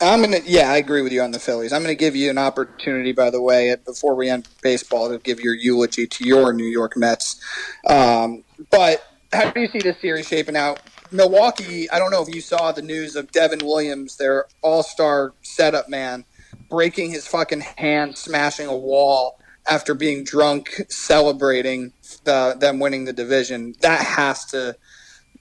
I'm 0.00 0.20
gonna. 0.20 0.38
Yeah, 0.44 0.70
I 0.70 0.76
agree 0.76 1.02
with 1.02 1.10
you 1.10 1.22
on 1.22 1.32
the 1.32 1.40
Phillies. 1.40 1.72
I'm 1.72 1.82
gonna 1.82 1.96
give 1.96 2.14
you 2.14 2.30
an 2.30 2.38
opportunity, 2.38 3.10
by 3.10 3.30
the 3.30 3.42
way, 3.42 3.74
before 3.84 4.14
we 4.14 4.30
end 4.30 4.46
baseball, 4.62 5.08
to 5.08 5.18
give 5.18 5.40
your 5.40 5.54
eulogy 5.54 6.06
to 6.06 6.24
your 6.24 6.52
New 6.52 6.68
York 6.68 6.96
Mets. 6.96 7.40
Um, 7.84 8.44
but 8.70 9.02
how 9.36 9.50
do 9.50 9.60
you 9.60 9.68
see 9.68 9.78
this 9.78 10.00
series 10.00 10.26
shaping 10.26 10.56
out? 10.56 10.80
Milwaukee. 11.10 11.88
I 11.90 11.98
don't 11.98 12.10
know 12.10 12.22
if 12.22 12.34
you 12.34 12.40
saw 12.40 12.72
the 12.72 12.82
news 12.82 13.16
of 13.16 13.30
Devin 13.30 13.60
Williams, 13.64 14.16
their 14.16 14.46
All-Star 14.62 15.34
setup 15.42 15.88
man, 15.88 16.24
breaking 16.68 17.10
his 17.10 17.26
fucking 17.26 17.60
hand, 17.60 18.16
smashing 18.16 18.66
a 18.66 18.76
wall 18.76 19.38
after 19.68 19.94
being 19.94 20.24
drunk, 20.24 20.80
celebrating 20.88 21.92
the, 22.24 22.56
them 22.58 22.78
winning 22.78 23.04
the 23.04 23.12
division. 23.12 23.74
That 23.80 24.00
has 24.00 24.44
to 24.46 24.76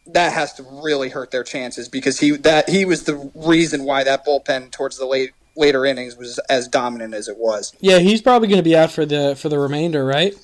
that 0.08 0.34
has 0.34 0.54
to 0.54 0.64
really 0.84 1.10
hurt 1.10 1.32
their 1.32 1.44
chances 1.44 1.90
because 1.90 2.20
he 2.20 2.32
that 2.38 2.70
he 2.70 2.86
was 2.86 3.06
the 3.06 3.32
reason 3.34 3.86
why 3.86 4.04
that 4.04 4.24
bullpen 4.24 4.72
towards 4.72 5.00
the 5.00 5.06
late 5.06 5.32
later 5.56 5.84
innings 5.84 6.16
was 6.16 6.38
as 6.50 6.68
dominant 6.68 7.16
as 7.16 7.28
it 7.28 7.38
was. 7.38 7.74
Yeah, 7.80 7.98
he's 8.00 8.22
probably 8.22 8.48
going 8.48 8.60
to 8.60 8.64
be 8.64 8.76
out 8.76 8.92
for 8.92 9.06
the 9.06 9.36
for 9.36 9.50
the 9.50 9.58
remainder, 9.58 10.06
right? 10.06 10.36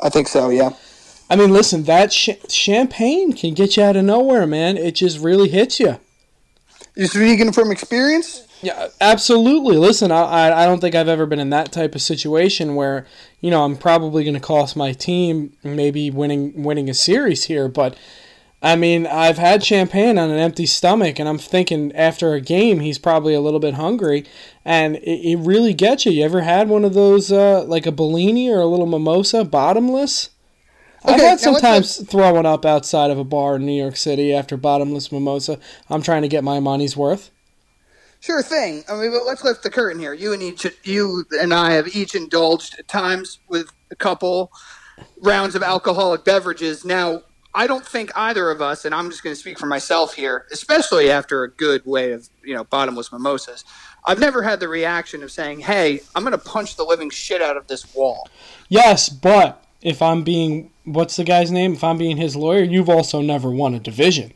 I 0.00 0.08
think 0.08 0.28
so. 0.28 0.48
Yeah. 0.48 0.70
I 1.30 1.36
mean, 1.36 1.52
listen, 1.52 1.84
that 1.84 2.12
sh- 2.12 2.30
champagne 2.48 3.32
can 3.32 3.54
get 3.54 3.76
you 3.76 3.82
out 3.82 3.96
of 3.96 4.04
nowhere, 4.04 4.46
man. 4.46 4.76
It 4.76 4.94
just 4.94 5.18
really 5.18 5.48
hits 5.48 5.80
you. 5.80 5.98
You 6.96 7.06
speaking 7.06 7.52
from 7.52 7.72
experience? 7.72 8.46
Yeah, 8.62 8.88
absolutely. 9.00 9.76
Listen, 9.76 10.12
I, 10.12 10.22
I 10.22 10.62
I 10.62 10.66
don't 10.66 10.80
think 10.80 10.94
I've 10.94 11.08
ever 11.08 11.26
been 11.26 11.40
in 11.40 11.50
that 11.50 11.72
type 11.72 11.94
of 11.94 12.02
situation 12.02 12.76
where 12.76 13.06
you 13.40 13.50
know 13.50 13.64
I'm 13.64 13.76
probably 13.76 14.24
going 14.24 14.34
to 14.34 14.40
cost 14.40 14.76
my 14.76 14.92
team 14.92 15.52
maybe 15.62 16.10
winning 16.10 16.62
winning 16.62 16.88
a 16.88 16.94
series 16.94 17.44
here, 17.44 17.68
but 17.68 17.96
I 18.62 18.76
mean 18.76 19.06
I've 19.06 19.38
had 19.38 19.64
champagne 19.64 20.18
on 20.18 20.30
an 20.30 20.38
empty 20.38 20.66
stomach, 20.66 21.18
and 21.18 21.28
I'm 21.28 21.36
thinking 21.36 21.92
after 21.96 22.32
a 22.32 22.40
game 22.40 22.80
he's 22.80 22.98
probably 22.98 23.34
a 23.34 23.40
little 23.40 23.60
bit 23.60 23.74
hungry, 23.74 24.24
and 24.64 24.96
it, 24.96 25.32
it 25.32 25.38
really 25.40 25.74
gets 25.74 26.06
you. 26.06 26.12
You 26.12 26.24
ever 26.24 26.42
had 26.42 26.68
one 26.68 26.84
of 26.84 26.94
those 26.94 27.32
uh, 27.32 27.64
like 27.64 27.86
a 27.86 27.92
Bellini 27.92 28.48
or 28.48 28.60
a 28.60 28.66
little 28.66 28.86
mimosa, 28.86 29.44
bottomless? 29.44 30.30
I've 31.04 31.16
Okay, 31.16 31.24
had 31.24 31.42
now 31.42 31.52
let's 31.52 31.60
sometimes 31.62 31.96
throwing 32.10 32.46
up 32.46 32.64
outside 32.64 33.10
of 33.10 33.18
a 33.18 33.24
bar 33.24 33.56
in 33.56 33.66
New 33.66 33.78
York 33.78 33.96
City 33.96 34.32
after 34.32 34.56
bottomless 34.56 35.12
mimosa. 35.12 35.58
I'm 35.90 36.02
trying 36.02 36.22
to 36.22 36.28
get 36.28 36.44
my 36.44 36.60
money's 36.60 36.96
worth. 36.96 37.30
Sure 38.20 38.42
thing. 38.42 38.84
I 38.88 38.94
mean, 38.94 39.12
but 39.12 39.26
let's 39.26 39.44
lift 39.44 39.62
the 39.62 39.70
curtain 39.70 40.00
here. 40.00 40.14
You 40.14 40.32
and 40.32 40.42
each, 40.42 40.66
you 40.82 41.26
and 41.40 41.52
I 41.52 41.72
have 41.72 41.94
each 41.94 42.14
indulged 42.14 42.78
at 42.78 42.88
times 42.88 43.38
with 43.48 43.70
a 43.90 43.96
couple 43.96 44.50
rounds 45.20 45.54
of 45.54 45.62
alcoholic 45.62 46.24
beverages. 46.24 46.86
Now, 46.86 47.22
I 47.54 47.66
don't 47.66 47.86
think 47.86 48.10
either 48.16 48.50
of 48.50 48.62
us, 48.62 48.84
and 48.84 48.94
I'm 48.94 49.10
just 49.10 49.22
going 49.22 49.34
to 49.34 49.40
speak 49.40 49.58
for 49.58 49.66
myself 49.66 50.14
here, 50.14 50.46
especially 50.50 51.10
after 51.10 51.44
a 51.44 51.50
good 51.50 51.84
way 51.86 52.12
of 52.12 52.28
you 52.42 52.54
know 52.54 52.64
bottomless 52.64 53.12
mimosas. 53.12 53.64
I've 54.06 54.18
never 54.18 54.42
had 54.42 54.58
the 54.58 54.68
reaction 54.68 55.22
of 55.22 55.30
saying, 55.30 55.60
"Hey, 55.60 56.00
I'm 56.14 56.24
going 56.24 56.32
to 56.32 56.38
punch 56.38 56.76
the 56.76 56.84
living 56.84 57.10
shit 57.10 57.40
out 57.40 57.56
of 57.56 57.66
this 57.68 57.94
wall." 57.94 58.28
Yes, 58.68 59.08
but 59.08 59.63
if 59.84 60.02
I'm 60.02 60.24
being 60.24 60.70
what's 60.84 61.16
the 61.16 61.24
guy's 61.24 61.52
name? 61.52 61.74
If 61.74 61.84
I'm 61.84 61.98
being 61.98 62.16
his 62.16 62.34
lawyer, 62.34 62.64
you've 62.64 62.88
also 62.88 63.20
never 63.20 63.50
won 63.50 63.74
a 63.74 63.78
division. 63.78 64.32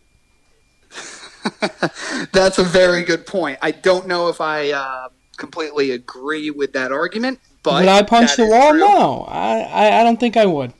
That's 2.32 2.58
a 2.58 2.64
very 2.64 3.02
good 3.02 3.26
point. 3.26 3.58
I 3.62 3.72
don't 3.72 4.06
know 4.06 4.28
if 4.28 4.40
I 4.40 4.70
uh, 4.70 5.08
completely 5.36 5.90
agree 5.90 6.50
with 6.50 6.74
that 6.74 6.92
argument, 6.92 7.40
but 7.62 7.80
Would 7.80 7.88
I 7.88 8.02
punch 8.02 8.36
the 8.36 8.46
wall? 8.46 8.70
true. 8.70 8.80
No, 8.80 9.24
I, 9.28 9.60
I 9.60 10.00
I 10.00 10.04
don't 10.04 10.20
think 10.20 10.36
I 10.36 10.46
would. 10.46 10.74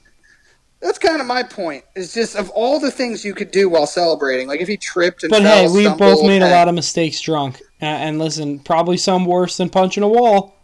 That's 0.80 0.98
kind 0.98 1.20
of 1.20 1.26
my 1.26 1.42
point. 1.42 1.84
Is 1.96 2.14
just 2.14 2.36
of 2.36 2.50
all 2.50 2.78
the 2.78 2.90
things 2.90 3.24
you 3.24 3.34
could 3.34 3.50
do 3.50 3.68
while 3.68 3.86
celebrating, 3.86 4.46
like 4.46 4.60
if 4.60 4.68
he 4.68 4.76
tripped 4.76 5.24
and 5.24 5.30
But 5.30 5.42
fell, 5.42 5.68
hey, 5.68 5.74
we 5.74 5.88
both 5.96 6.24
made 6.24 6.42
a 6.42 6.50
lot 6.50 6.68
of 6.68 6.74
mistakes 6.74 7.20
drunk. 7.20 7.60
Uh, 7.80 7.86
and 7.86 8.18
listen, 8.18 8.58
probably 8.58 8.96
some 8.96 9.24
worse 9.24 9.56
than 9.56 9.70
punching 9.70 10.02
a 10.02 10.08
wall. 10.08 10.57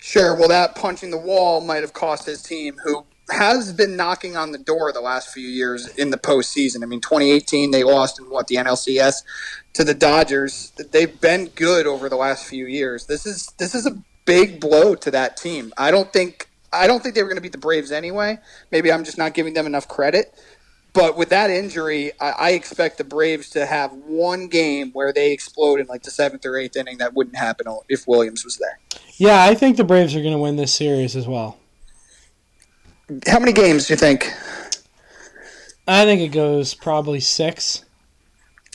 Sure. 0.00 0.34
Well, 0.34 0.48
that 0.48 0.74
punching 0.74 1.10
the 1.10 1.18
wall 1.18 1.60
might 1.60 1.82
have 1.82 1.92
cost 1.92 2.26
his 2.26 2.42
team, 2.42 2.78
who 2.82 3.04
has 3.30 3.72
been 3.72 3.96
knocking 3.96 4.36
on 4.36 4.52
the 4.52 4.58
door 4.58 4.92
the 4.92 5.00
last 5.00 5.32
few 5.32 5.46
years 5.46 5.86
in 5.96 6.10
the 6.10 6.16
postseason. 6.16 6.82
I 6.82 6.86
mean, 6.86 7.00
2018 7.00 7.70
they 7.70 7.84
lost 7.84 8.18
in 8.18 8.28
what 8.30 8.48
the 8.48 8.56
NLCS 8.56 9.22
to 9.74 9.84
the 9.84 9.94
Dodgers. 9.94 10.72
They've 10.90 11.20
been 11.20 11.46
good 11.54 11.86
over 11.86 12.08
the 12.08 12.16
last 12.16 12.46
few 12.46 12.66
years. 12.66 13.06
This 13.06 13.26
is 13.26 13.52
this 13.58 13.74
is 13.74 13.86
a 13.86 14.02
big 14.24 14.60
blow 14.60 14.94
to 14.96 15.10
that 15.10 15.36
team. 15.36 15.72
I 15.76 15.90
don't 15.90 16.12
think 16.12 16.48
I 16.72 16.86
don't 16.86 17.02
think 17.02 17.14
they 17.14 17.22
were 17.22 17.28
going 17.28 17.36
to 17.36 17.42
beat 17.42 17.52
the 17.52 17.58
Braves 17.58 17.92
anyway. 17.92 18.38
Maybe 18.70 18.92
I'm 18.92 19.04
just 19.04 19.18
not 19.18 19.34
giving 19.34 19.54
them 19.54 19.66
enough 19.66 19.86
credit. 19.86 20.34
But 20.92 21.16
with 21.16 21.28
that 21.28 21.50
injury, 21.50 22.12
I, 22.20 22.30
I 22.30 22.50
expect 22.50 22.98
the 22.98 23.04
Braves 23.04 23.50
to 23.50 23.66
have 23.66 23.92
one 23.92 24.48
game 24.48 24.90
where 24.92 25.12
they 25.12 25.32
explode 25.32 25.78
in 25.78 25.86
like 25.86 26.02
the 26.02 26.10
seventh 26.10 26.44
or 26.44 26.56
eighth 26.56 26.76
inning. 26.76 26.98
That 26.98 27.14
wouldn't 27.14 27.36
happen 27.36 27.66
if 27.88 28.08
Williams 28.08 28.44
was 28.44 28.56
there. 28.56 28.78
Yeah, 29.16 29.44
I 29.44 29.54
think 29.54 29.76
the 29.76 29.84
Braves 29.84 30.14
are 30.16 30.20
going 30.20 30.32
to 30.32 30.38
win 30.38 30.56
this 30.56 30.74
series 30.74 31.14
as 31.14 31.28
well. 31.28 31.58
How 33.26 33.38
many 33.38 33.52
games 33.52 33.86
do 33.86 33.94
you 33.94 33.98
think? 33.98 34.32
I 35.86 36.04
think 36.04 36.20
it 36.20 36.28
goes 36.28 36.74
probably 36.74 37.20
six. 37.20 37.84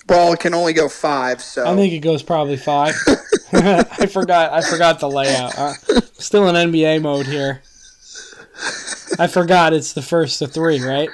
Well, 0.08 0.34
it 0.34 0.40
can 0.40 0.54
only 0.54 0.74
go 0.74 0.88
five, 0.88 1.42
so 1.42 1.66
I 1.66 1.76
think 1.76 1.94
it 1.94 2.00
goes 2.00 2.22
probably 2.22 2.58
five. 2.58 2.94
I 3.54 4.06
forgot. 4.06 4.52
I 4.54 4.62
forgot 4.62 5.00
the 5.00 5.10
layout. 5.10 5.58
Uh, 5.58 5.74
still 6.14 6.48
in 6.48 6.72
NBA 6.72 7.02
mode 7.02 7.26
here. 7.26 7.64
I 9.18 9.28
forgot 9.28 9.74
it's 9.74 9.94
the 9.94 10.02
first 10.02 10.42
of 10.42 10.52
three, 10.52 10.80
right? 10.80 11.10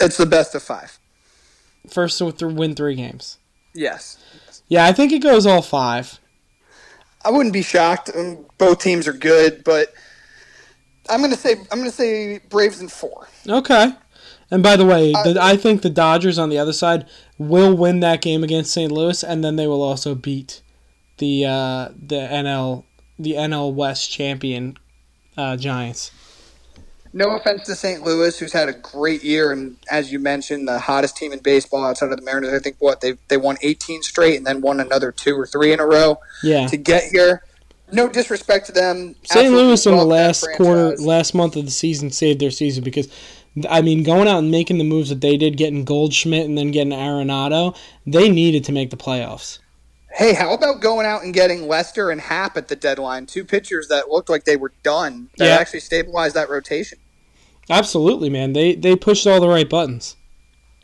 It's 0.00 0.16
the 0.16 0.26
best 0.26 0.54
of 0.54 0.62
five. 0.62 0.98
First 1.90 2.18
to 2.18 2.30
th- 2.32 2.52
win 2.52 2.74
three 2.74 2.94
games. 2.94 3.38
Yes, 3.74 4.18
Yeah, 4.68 4.86
I 4.86 4.92
think 4.92 5.12
it 5.12 5.22
goes 5.22 5.46
all 5.46 5.62
five. 5.62 6.18
I 7.24 7.30
wouldn't 7.30 7.52
be 7.52 7.62
shocked. 7.62 8.10
Um, 8.14 8.44
Both 8.58 8.80
teams 8.80 9.06
are 9.08 9.12
good, 9.12 9.64
but 9.64 9.92
I'm 11.08 11.20
gonna 11.20 11.36
say 11.36 11.52
I'm 11.70 11.78
gonna 11.78 11.90
say 11.90 12.38
Braves 12.50 12.80
in 12.80 12.88
four. 12.88 13.28
Okay. 13.48 13.92
And 14.50 14.62
by 14.62 14.76
the 14.76 14.84
way, 14.84 15.12
Uh, 15.14 15.32
the, 15.32 15.42
I 15.42 15.56
think 15.56 15.80
the 15.80 15.88
Dodgers 15.90 16.38
on 16.38 16.50
the 16.50 16.58
other 16.58 16.74
side 16.74 17.06
will 17.38 17.74
win 17.74 18.00
that 18.00 18.20
game 18.20 18.44
against 18.44 18.72
St. 18.72 18.92
Louis, 18.92 19.22
and 19.24 19.42
then 19.42 19.56
they 19.56 19.66
will 19.66 19.82
also 19.82 20.14
beat 20.14 20.60
the 21.18 21.46
uh, 21.46 21.88
the 21.96 22.16
NL 22.16 22.84
the 23.18 23.32
NL 23.32 23.72
West 23.72 24.10
champion 24.10 24.76
uh, 25.36 25.56
Giants. 25.56 26.10
No 27.14 27.36
offense 27.36 27.64
to 27.66 27.74
St. 27.74 28.02
Louis, 28.02 28.38
who's 28.38 28.52
had 28.52 28.68
a 28.68 28.72
great 28.72 29.22
year, 29.22 29.52
and 29.52 29.76
as 29.90 30.10
you 30.10 30.18
mentioned, 30.18 30.66
the 30.66 30.78
hottest 30.78 31.16
team 31.16 31.32
in 31.32 31.40
baseball 31.40 31.84
outside 31.84 32.10
of 32.10 32.16
the 32.16 32.24
Mariners. 32.24 32.54
I 32.54 32.58
think 32.58 32.76
what 32.78 33.00
they 33.02 33.14
they 33.28 33.36
won 33.36 33.56
18 33.60 34.02
straight, 34.02 34.36
and 34.36 34.46
then 34.46 34.62
won 34.62 34.80
another 34.80 35.12
two 35.12 35.38
or 35.38 35.46
three 35.46 35.72
in 35.72 35.80
a 35.80 35.86
row 35.86 36.18
Yeah. 36.42 36.66
to 36.68 36.76
get 36.76 37.04
here. 37.04 37.42
No 37.92 38.08
disrespect 38.08 38.66
to 38.66 38.72
them. 38.72 39.14
St. 39.24 39.52
Louis 39.52 39.84
in 39.84 39.96
the 39.96 40.04
last 40.04 40.46
quarter, 40.56 40.96
last 40.96 41.34
month 41.34 41.56
of 41.56 41.66
the 41.66 41.70
season 41.70 42.10
saved 42.10 42.40
their 42.40 42.50
season 42.50 42.82
because, 42.82 43.06
I 43.68 43.82
mean, 43.82 44.02
going 44.02 44.28
out 44.28 44.38
and 44.38 44.50
making 44.50 44.78
the 44.78 44.84
moves 44.84 45.10
that 45.10 45.20
they 45.20 45.36
did, 45.36 45.58
getting 45.58 45.84
Goldschmidt 45.84 46.46
and 46.46 46.56
then 46.56 46.70
getting 46.70 46.94
Arenado, 46.94 47.76
they 48.06 48.30
needed 48.30 48.64
to 48.64 48.72
make 48.72 48.88
the 48.88 48.96
playoffs. 48.96 49.58
Hey, 50.14 50.34
how 50.34 50.52
about 50.52 50.80
going 50.80 51.06
out 51.06 51.22
and 51.22 51.32
getting 51.32 51.66
Lester 51.68 52.10
and 52.10 52.20
Hap 52.20 52.56
at 52.56 52.68
the 52.68 52.76
deadline? 52.76 53.26
Two 53.26 53.44
pitchers 53.44 53.88
that 53.88 54.10
looked 54.10 54.28
like 54.28 54.44
they 54.44 54.56
were 54.56 54.72
done. 54.82 55.28
That 55.38 55.46
Yeah. 55.46 55.56
actually 55.56 55.80
stabilized 55.80 56.34
that 56.34 56.50
rotation. 56.50 56.98
Absolutely, 57.70 58.28
man. 58.28 58.52
They 58.52 58.74
they 58.74 58.96
pushed 58.96 59.26
all 59.26 59.40
the 59.40 59.48
right 59.48 59.68
buttons. 59.68 60.16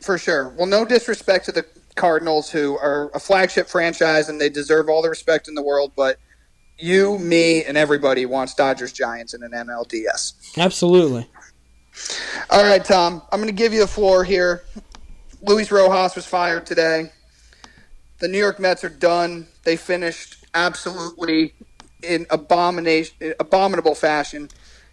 For 0.01 0.17
sure. 0.17 0.49
Well, 0.57 0.65
no 0.65 0.85
disrespect 0.85 1.45
to 1.45 1.51
the 1.51 1.65
Cardinals, 1.95 2.49
who 2.49 2.77
are 2.77 3.11
a 3.13 3.19
flagship 3.19 3.67
franchise 3.67 4.29
and 4.29 4.39
they 4.39 4.47
deserve 4.49 4.87
all 4.89 5.01
the 5.01 5.09
respect 5.09 5.47
in 5.49 5.55
the 5.55 5.61
world, 5.61 5.91
but 5.95 6.17
you, 6.77 7.19
me, 7.19 7.61
and 7.65 7.77
everybody 7.77 8.25
wants 8.25 8.53
Dodgers 8.55 8.93
Giants 8.93 9.33
in 9.33 9.43
an 9.43 9.51
NLDS. 9.51 10.31
Absolutely. 10.57 11.27
All 12.49 12.63
right, 12.63 12.83
Tom, 12.85 13.21
I'm 13.33 13.39
going 13.41 13.47
to 13.53 13.53
give 13.53 13.73
you 13.73 13.81
the 13.81 13.87
floor 13.87 14.23
here. 14.23 14.63
Luis 15.41 15.69
Rojas 15.71 16.15
was 16.15 16.25
fired 16.25 16.65
today. 16.65 17.11
The 18.19 18.27
New 18.27 18.37
York 18.37 18.59
Mets 18.59 18.83
are 18.83 18.89
done. 18.89 19.47
They 19.63 19.77
finished 19.77 20.45
absolutely 20.53 21.53
in 22.03 22.25
abomination, 22.29 23.33
abominable 23.39 23.95
fashion. 23.95 24.49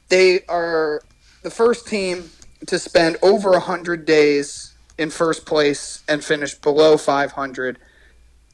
They 0.09 0.45
are 0.49 1.03
the 1.43 1.51
first 1.51 1.87
team 1.87 2.31
to 2.67 2.79
spend 2.79 3.17
over 3.23 3.51
100 3.51 4.05
days 4.07 4.75
in 4.99 5.11
first 5.11 5.45
place 5.45 6.03
and 6.09 6.25
finish 6.25 6.55
below 6.55 6.97
500. 6.97 7.79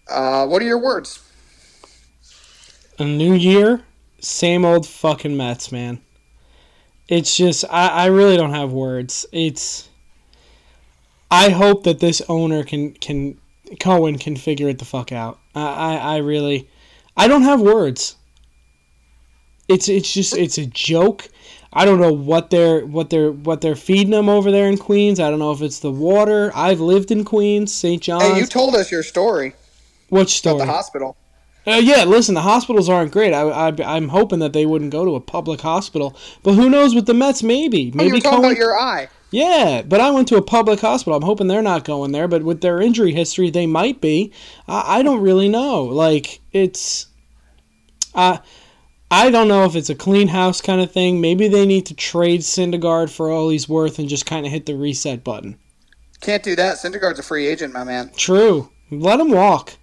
Uh, 0.09 0.47
what 0.47 0.63
are 0.63 0.65
your 0.65 0.79
words? 0.79 1.21
A 2.99 3.05
new 3.05 3.35
year, 3.35 3.83
same 4.21 4.65
old 4.65 4.87
fucking 4.87 5.37
Mets, 5.37 5.71
man. 5.71 6.01
It's 7.09 7.37
just 7.37 7.65
I, 7.71 7.89
I 7.89 8.07
really 8.07 8.37
don't 8.37 8.55
have 8.55 8.73
words. 8.73 9.27
It's 9.33 9.89
I 11.31 11.51
hope 11.51 11.85
that 11.85 12.01
this 12.01 12.23
owner 12.29 12.65
can 12.65 12.93
can 12.93 13.39
Cohen 13.81 14.19
can 14.19 14.37
figure 14.37 14.69
it 14.69 14.79
the 14.79 14.85
fuck 14.85 15.13
out. 15.13 15.39
I, 15.55 15.63
I, 15.63 15.95
I 15.97 16.17
really 16.19 16.69
I 17.17 17.29
don't 17.29 17.43
have 17.43 17.61
words. 17.61 18.17
It's 19.69 19.89
it's 19.89 20.13
just 20.13 20.37
it's 20.37 20.59
a 20.59 20.67
joke. 20.67 21.29
I 21.73 21.85
don't 21.85 22.01
know 22.01 22.13
what 22.13 22.51
they're 22.51 22.85
what 22.85 23.11
they're 23.11 23.33
what 23.33 23.61
they're 23.61 23.77
feeding 23.77 24.11
them 24.11 24.29
over 24.29 24.51
there 24.51 24.69
in 24.69 24.77
Queens. 24.77 25.19
I 25.21 25.31
don't 25.31 25.39
know 25.39 25.53
if 25.53 25.63
it's 25.63 25.79
the 25.79 25.91
water. 25.93 26.51
I've 26.55 26.81
lived 26.81 27.11
in 27.11 27.25
Queens, 27.25 27.73
St. 27.73 28.03
John's. 28.03 28.25
Hey, 28.25 28.39
you 28.39 28.47
told 28.47 28.75
us 28.75 28.91
your 28.91 29.03
story 29.03 29.55
Which 30.11 30.31
story? 30.31 30.57
about 30.57 30.67
the 30.67 30.73
hospital. 30.73 31.17
Uh, 31.65 31.81
yeah, 31.81 32.03
listen, 32.03 32.35
the 32.35 32.41
hospitals 32.41 32.89
aren't 32.89 33.13
great. 33.13 33.33
I, 33.33 33.43
I, 33.43 33.73
I'm 33.97 34.09
hoping 34.09 34.41
that 34.41 34.53
they 34.53 34.67
wouldn't 34.67 34.91
go 34.91 35.05
to 35.05 35.15
a 35.15 35.21
public 35.21 35.61
hospital. 35.61 36.17
But 36.43 36.55
who 36.55 36.69
knows 36.69 36.93
with 36.93 37.07
the 37.07 37.15
Mets? 37.15 37.45
Maybe. 37.45 37.93
Oh, 37.95 37.97
Maybe 37.97 38.13
were 38.15 38.19
talking 38.21 38.39
Cohen. 38.41 38.45
about 38.47 38.57
your 38.57 38.77
eye. 38.77 39.09
Yeah, 39.33 39.83
but 39.83 40.01
I 40.01 40.11
went 40.11 40.29
to 40.29 40.37
a 40.37 40.43
public 40.43 40.81
hospital. 40.81 41.17
I'm 41.17 41.23
hoping 41.23 41.49
they're 41.49 41.63
not 41.63 41.85
going 41.85 42.13
there. 42.13 42.29
But 42.29 42.43
with 42.45 42.61
their 42.61 42.81
injury 42.81 43.13
history, 43.13 43.51
they 43.51 43.67
might 43.67 44.01
be. 44.01 44.33
I, 44.69 44.99
I 44.99 45.03
don't 45.03 45.23
really 45.23 45.49
know. 45.49 45.85
Like, 45.85 46.41
it's. 46.53 47.07
Uh, 48.15 48.39
I 49.11 49.31
don't 49.31 49.49
know 49.49 49.65
if 49.65 49.75
it's 49.75 49.91
a 49.91 49.95
clean 49.95 50.29
house 50.29 50.61
kind 50.61 50.81
of 50.81 50.93
thing. 50.93 51.21
Maybe 51.21 51.49
they 51.49 51.67
need 51.67 51.87
to 51.87 51.95
trade 51.95 52.41
Syndergaard 52.41 53.11
for 53.11 53.31
all 53.31 53.49
he's 53.49 53.69
worth 53.69 53.99
and 53.99 54.09
just 54.09 54.27
kind 54.27 54.47
of 54.47 54.53
hit 54.53 54.67
the 54.67 54.77
reset 54.77 55.25
button. 55.25 55.59
Can't 56.21 56.43
do 56.43 56.55
that. 56.57 56.77
Syndergaard's 56.77 57.19
a 57.19 57.23
free 57.23 57.47
agent, 57.47 57.73
my 57.75 57.85
man. 57.85 58.11
True. 58.17 58.71
Let 58.91 59.19
him 59.19 59.31
walk. 59.31 59.77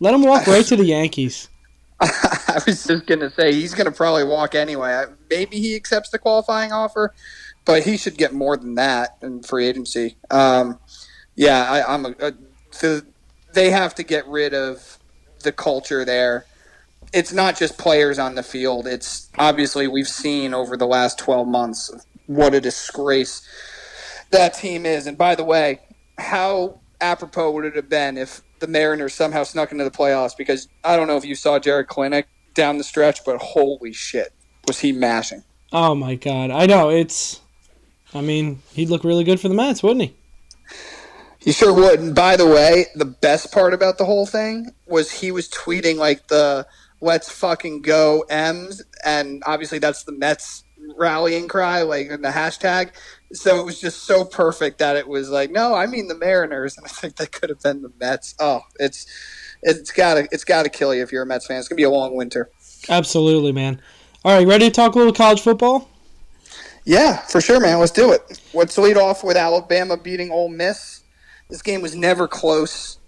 Let 0.00 0.14
him 0.14 0.22
walk 0.22 0.46
right 0.46 0.64
to 0.66 0.76
the 0.76 0.84
Yankees. 0.84 1.48
I 2.00 2.60
was 2.66 2.84
just 2.84 3.06
gonna 3.06 3.30
say 3.30 3.52
he's 3.52 3.74
gonna 3.74 3.92
probably 3.92 4.24
walk 4.24 4.54
anyway. 4.54 5.04
Maybe 5.28 5.58
he 5.58 5.76
accepts 5.76 6.10
the 6.10 6.18
qualifying 6.18 6.72
offer, 6.72 7.14
but 7.64 7.84
he 7.84 7.96
should 7.96 8.16
get 8.16 8.32
more 8.32 8.56
than 8.56 8.74
that 8.76 9.16
in 9.22 9.42
free 9.42 9.66
agency. 9.66 10.16
Um, 10.30 10.78
yeah, 11.36 11.70
I, 11.70 11.94
I'm 11.94 12.06
a, 12.06 12.14
a 12.20 13.02
they 13.52 13.70
have 13.70 13.94
to 13.96 14.02
get 14.02 14.26
rid 14.26 14.54
of 14.54 14.98
the 15.42 15.52
culture 15.52 16.04
there. 16.04 16.46
It's 17.12 17.32
not 17.32 17.58
just 17.58 17.78
players 17.78 18.18
on 18.18 18.34
the 18.34 18.42
field. 18.42 18.86
It's 18.86 19.28
obviously 19.38 19.88
we've 19.88 20.08
seen 20.08 20.54
over 20.54 20.76
the 20.76 20.86
last 20.86 21.18
12 21.18 21.48
months 21.48 21.90
what 22.26 22.54
a 22.54 22.60
disgrace 22.60 23.46
that 24.30 24.54
team 24.54 24.86
is. 24.86 25.06
And 25.06 25.18
by 25.18 25.34
the 25.34 25.44
way, 25.44 25.80
how 26.18 26.80
apropos 27.00 27.50
would 27.52 27.64
it 27.64 27.74
have 27.74 27.88
been 27.88 28.16
if 28.16 28.42
the 28.60 28.68
Mariners 28.68 29.14
somehow 29.14 29.42
snuck 29.42 29.72
into 29.72 29.84
the 29.84 29.90
playoffs? 29.90 30.36
Because 30.36 30.68
I 30.84 30.96
don't 30.96 31.08
know 31.08 31.16
if 31.16 31.24
you 31.24 31.34
saw 31.34 31.58
Jarred 31.58 31.88
Kelenic 31.88 32.24
down 32.54 32.78
the 32.78 32.84
stretch, 32.84 33.24
but 33.24 33.38
holy 33.38 33.92
shit, 33.92 34.32
was 34.68 34.78
he 34.78 34.92
mashing? 34.92 35.42
Oh 35.72 35.94
my 35.94 36.14
god. 36.14 36.50
I 36.50 36.66
know 36.66 36.90
it's 36.90 37.40
I 38.14 38.20
mean, 38.20 38.62
he'd 38.72 38.90
look 38.90 39.04
really 39.04 39.24
good 39.24 39.40
for 39.40 39.48
the 39.48 39.54
Mets, 39.54 39.82
wouldn't 39.82 40.02
he? 40.02 40.16
He 41.38 41.52
sure 41.52 41.72
would. 41.72 42.00
And 42.00 42.14
by 42.14 42.36
the 42.36 42.46
way, 42.46 42.86
the 42.94 43.06
best 43.06 43.50
part 43.50 43.72
about 43.72 43.98
the 43.98 44.04
whole 44.04 44.26
thing 44.26 44.72
was 44.86 45.10
he 45.10 45.32
was 45.32 45.48
tweeting 45.48 45.96
like 45.96 46.28
the 46.28 46.66
"Let's 47.00 47.30
fucking 47.30 47.82
go 47.82 48.24
M's," 48.28 48.82
and 49.04 49.42
obviously 49.46 49.78
that's 49.78 50.04
the 50.04 50.12
Mets 50.12 50.64
rallying 50.98 51.48
cry, 51.48 51.82
like 51.82 52.08
in 52.08 52.20
the 52.22 52.28
hashtag. 52.28 52.90
So 53.32 53.58
it 53.60 53.64
was 53.64 53.80
just 53.80 54.04
so 54.04 54.24
perfect 54.24 54.78
that 54.78 54.96
it 54.96 55.08
was 55.08 55.30
like, 55.30 55.50
no, 55.50 55.74
I 55.74 55.86
mean 55.86 56.08
the 56.08 56.16
Mariners, 56.16 56.76
and 56.76 56.84
I 56.84 56.90
think 56.90 57.16
that 57.16 57.32
could 57.32 57.48
have 57.48 57.60
been 57.60 57.82
the 57.82 57.92
Mets. 57.98 58.34
Oh, 58.38 58.62
it's 58.78 59.06
it's 59.62 59.92
gotta 59.92 60.28
it's 60.32 60.44
gotta 60.44 60.68
kill 60.68 60.94
you 60.94 61.02
if 61.02 61.10
you're 61.10 61.22
a 61.22 61.26
Mets 61.26 61.46
fan. 61.46 61.58
It's 61.58 61.68
gonna 61.68 61.76
be 61.76 61.84
a 61.84 61.90
long 61.90 62.14
winter. 62.14 62.50
Absolutely, 62.88 63.52
man. 63.52 63.80
All 64.24 64.36
right, 64.36 64.46
ready 64.46 64.66
to 64.66 64.70
talk 64.70 64.94
a 64.94 64.98
little 64.98 65.14
college 65.14 65.40
football? 65.40 65.88
Yeah, 66.84 67.18
for 67.18 67.40
sure, 67.40 67.60
man. 67.60 67.78
Let's 67.78 67.92
do 67.92 68.12
it. 68.12 68.40
Let's 68.54 68.76
lead 68.78 68.96
off 68.96 69.22
with 69.22 69.36
Alabama 69.36 69.96
beating 69.96 70.30
Ole 70.30 70.48
Miss. 70.48 71.02
This 71.48 71.62
game 71.62 71.82
was 71.82 71.94
never 71.94 72.26
close, 72.28 72.98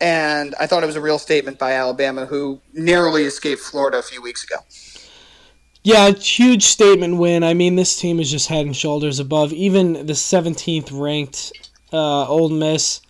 and 0.00 0.54
I 0.58 0.66
thought 0.66 0.82
it 0.82 0.86
was 0.86 0.96
a 0.96 1.00
real 1.00 1.18
statement 1.18 1.58
by 1.58 1.72
Alabama, 1.72 2.26
who 2.26 2.60
narrowly 2.72 3.24
escaped 3.24 3.60
Florida 3.60 3.98
a 3.98 4.02
few 4.02 4.22
weeks 4.22 4.42
ago. 4.44 4.56
Yeah, 5.82 6.10
huge 6.10 6.64
statement 6.64 7.16
win. 7.16 7.42
I 7.42 7.54
mean, 7.54 7.76
this 7.76 7.98
team 7.98 8.20
is 8.20 8.30
just 8.30 8.48
head 8.48 8.66
and 8.66 8.76
shoulders 8.76 9.18
above 9.18 9.52
even 9.52 9.94
the 9.94 10.12
17th 10.12 10.90
ranked 10.92 11.52
uh, 11.92 12.26
Ole 12.28 12.50
Miss. 12.50 13.00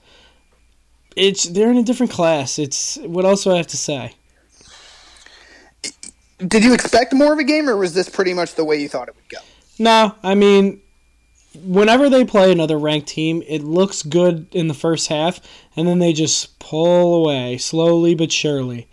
It's 1.16 1.44
they're 1.44 1.70
in 1.70 1.76
a 1.76 1.82
different 1.82 2.12
class. 2.12 2.58
It's 2.58 2.96
what 2.98 3.24
else 3.24 3.44
do 3.44 3.52
I 3.52 3.56
have 3.56 3.66
to 3.68 3.76
say? 3.76 4.14
Did 6.38 6.64
you 6.64 6.72
expect 6.72 7.12
more 7.12 7.32
of 7.32 7.38
a 7.38 7.44
game, 7.44 7.68
or 7.68 7.76
was 7.76 7.92
this 7.92 8.08
pretty 8.08 8.32
much 8.32 8.54
the 8.54 8.64
way 8.64 8.76
you 8.76 8.88
thought 8.88 9.08
it 9.08 9.16
would 9.16 9.28
go? 9.28 9.38
No, 9.80 10.14
I 10.22 10.34
mean, 10.34 10.82
whenever 11.64 12.10
they 12.10 12.22
play 12.26 12.52
another 12.52 12.78
ranked 12.78 13.08
team, 13.08 13.42
it 13.48 13.62
looks 13.64 14.02
good 14.02 14.46
in 14.52 14.68
the 14.68 14.74
first 14.74 15.08
half, 15.08 15.40
and 15.74 15.88
then 15.88 16.00
they 16.00 16.12
just 16.12 16.58
pull 16.58 17.14
away 17.14 17.56
slowly 17.56 18.14
but 18.14 18.30
surely. 18.30 18.88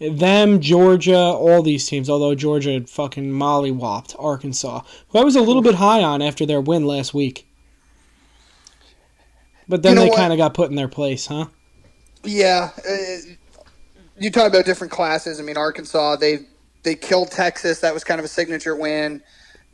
Them, 0.00 0.60
Georgia, 0.60 1.16
all 1.16 1.62
these 1.62 1.86
teams, 1.86 2.10
although 2.10 2.34
Georgia 2.34 2.72
had 2.72 2.90
fucking 2.90 3.30
mollywopped 3.30 4.16
Arkansas, 4.18 4.80
who 5.10 5.18
I 5.20 5.22
was 5.22 5.36
a 5.36 5.40
little 5.40 5.62
bit 5.62 5.76
high 5.76 6.02
on 6.02 6.20
after 6.20 6.44
their 6.44 6.60
win 6.60 6.86
last 6.86 7.14
week. 7.14 7.46
But 9.68 9.84
then 9.84 9.92
You 9.92 10.04
know 10.04 10.10
they 10.10 10.16
kind 10.16 10.32
of 10.32 10.38
got 10.38 10.54
put 10.54 10.70
in 10.70 10.74
their 10.74 10.88
place, 10.88 11.26
huh? 11.26 11.46
Yeah, 12.24 12.70
uh, 12.76 13.32
you 14.18 14.32
talk 14.32 14.48
about 14.48 14.64
different 14.64 14.92
classes. 14.92 15.38
I 15.38 15.44
mean, 15.44 15.56
Arkansas 15.56 16.16
they 16.16 16.46
they 16.82 16.96
killed 16.96 17.30
Texas. 17.30 17.78
That 17.78 17.94
was 17.94 18.02
kind 18.02 18.18
of 18.18 18.24
a 18.24 18.28
signature 18.28 18.74
win. 18.74 19.22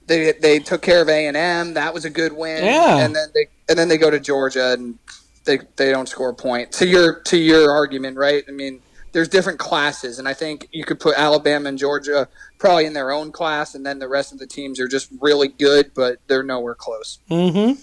They 0.08 0.32
they 0.32 0.58
took 0.58 0.82
care 0.82 1.02
of 1.02 1.08
A 1.08 1.26
and 1.26 1.36
M. 1.36 1.74
That 1.74 1.94
was 1.94 2.04
a 2.04 2.10
good 2.10 2.32
win. 2.32 2.64
Yeah. 2.64 2.98
and 2.98 3.14
then 3.14 3.28
they 3.34 3.46
and 3.68 3.78
then 3.78 3.88
they 3.88 3.98
go 3.98 4.10
to 4.10 4.18
Georgia 4.18 4.72
and 4.72 4.98
they 5.44 5.58
they 5.76 5.90
don't 5.90 6.08
score 6.08 6.30
a 6.30 6.34
point. 6.34 6.72
To 6.72 6.86
your 6.86 7.20
to 7.20 7.36
your 7.36 7.70
argument, 7.70 8.16
right? 8.16 8.44
I 8.48 8.52
mean, 8.52 8.80
there's 9.12 9.28
different 9.28 9.58
classes, 9.58 10.18
and 10.18 10.28
I 10.28 10.34
think 10.34 10.68
you 10.72 10.84
could 10.84 11.00
put 11.00 11.16
Alabama 11.16 11.68
and 11.68 11.78
Georgia 11.78 12.28
probably 12.58 12.86
in 12.86 12.92
their 12.92 13.10
own 13.10 13.32
class, 13.32 13.74
and 13.74 13.84
then 13.84 13.98
the 13.98 14.08
rest 14.08 14.32
of 14.32 14.38
the 14.38 14.46
teams 14.46 14.78
are 14.80 14.88
just 14.88 15.10
really 15.20 15.48
good, 15.48 15.92
but 15.94 16.18
they're 16.26 16.42
nowhere 16.42 16.74
close. 16.74 17.18
Mm-hmm. 17.30 17.80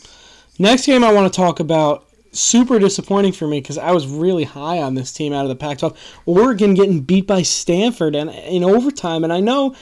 Next 0.62 0.86
game 0.86 1.04
I 1.04 1.12
want 1.12 1.32
to 1.32 1.36
talk 1.36 1.60
about. 1.60 2.04
Super 2.32 2.80
disappointing 2.80 3.32
for 3.32 3.48
me 3.48 3.62
because 3.62 3.78
I 3.78 3.92
was 3.92 4.08
really 4.08 4.44
high 4.44 4.82
on 4.82 4.96
this 4.96 5.14
team 5.14 5.32
out 5.32 5.44
of 5.44 5.50
the 5.50 5.56
Pac-12. 5.56 5.96
Oregon 6.26 6.74
getting 6.74 7.00
beat 7.00 7.26
by 7.28 7.44
Stanford 7.44 8.14
and 8.14 8.30
in 8.30 8.62
overtime, 8.62 9.24
and 9.24 9.32
I 9.32 9.40
know. 9.40 9.74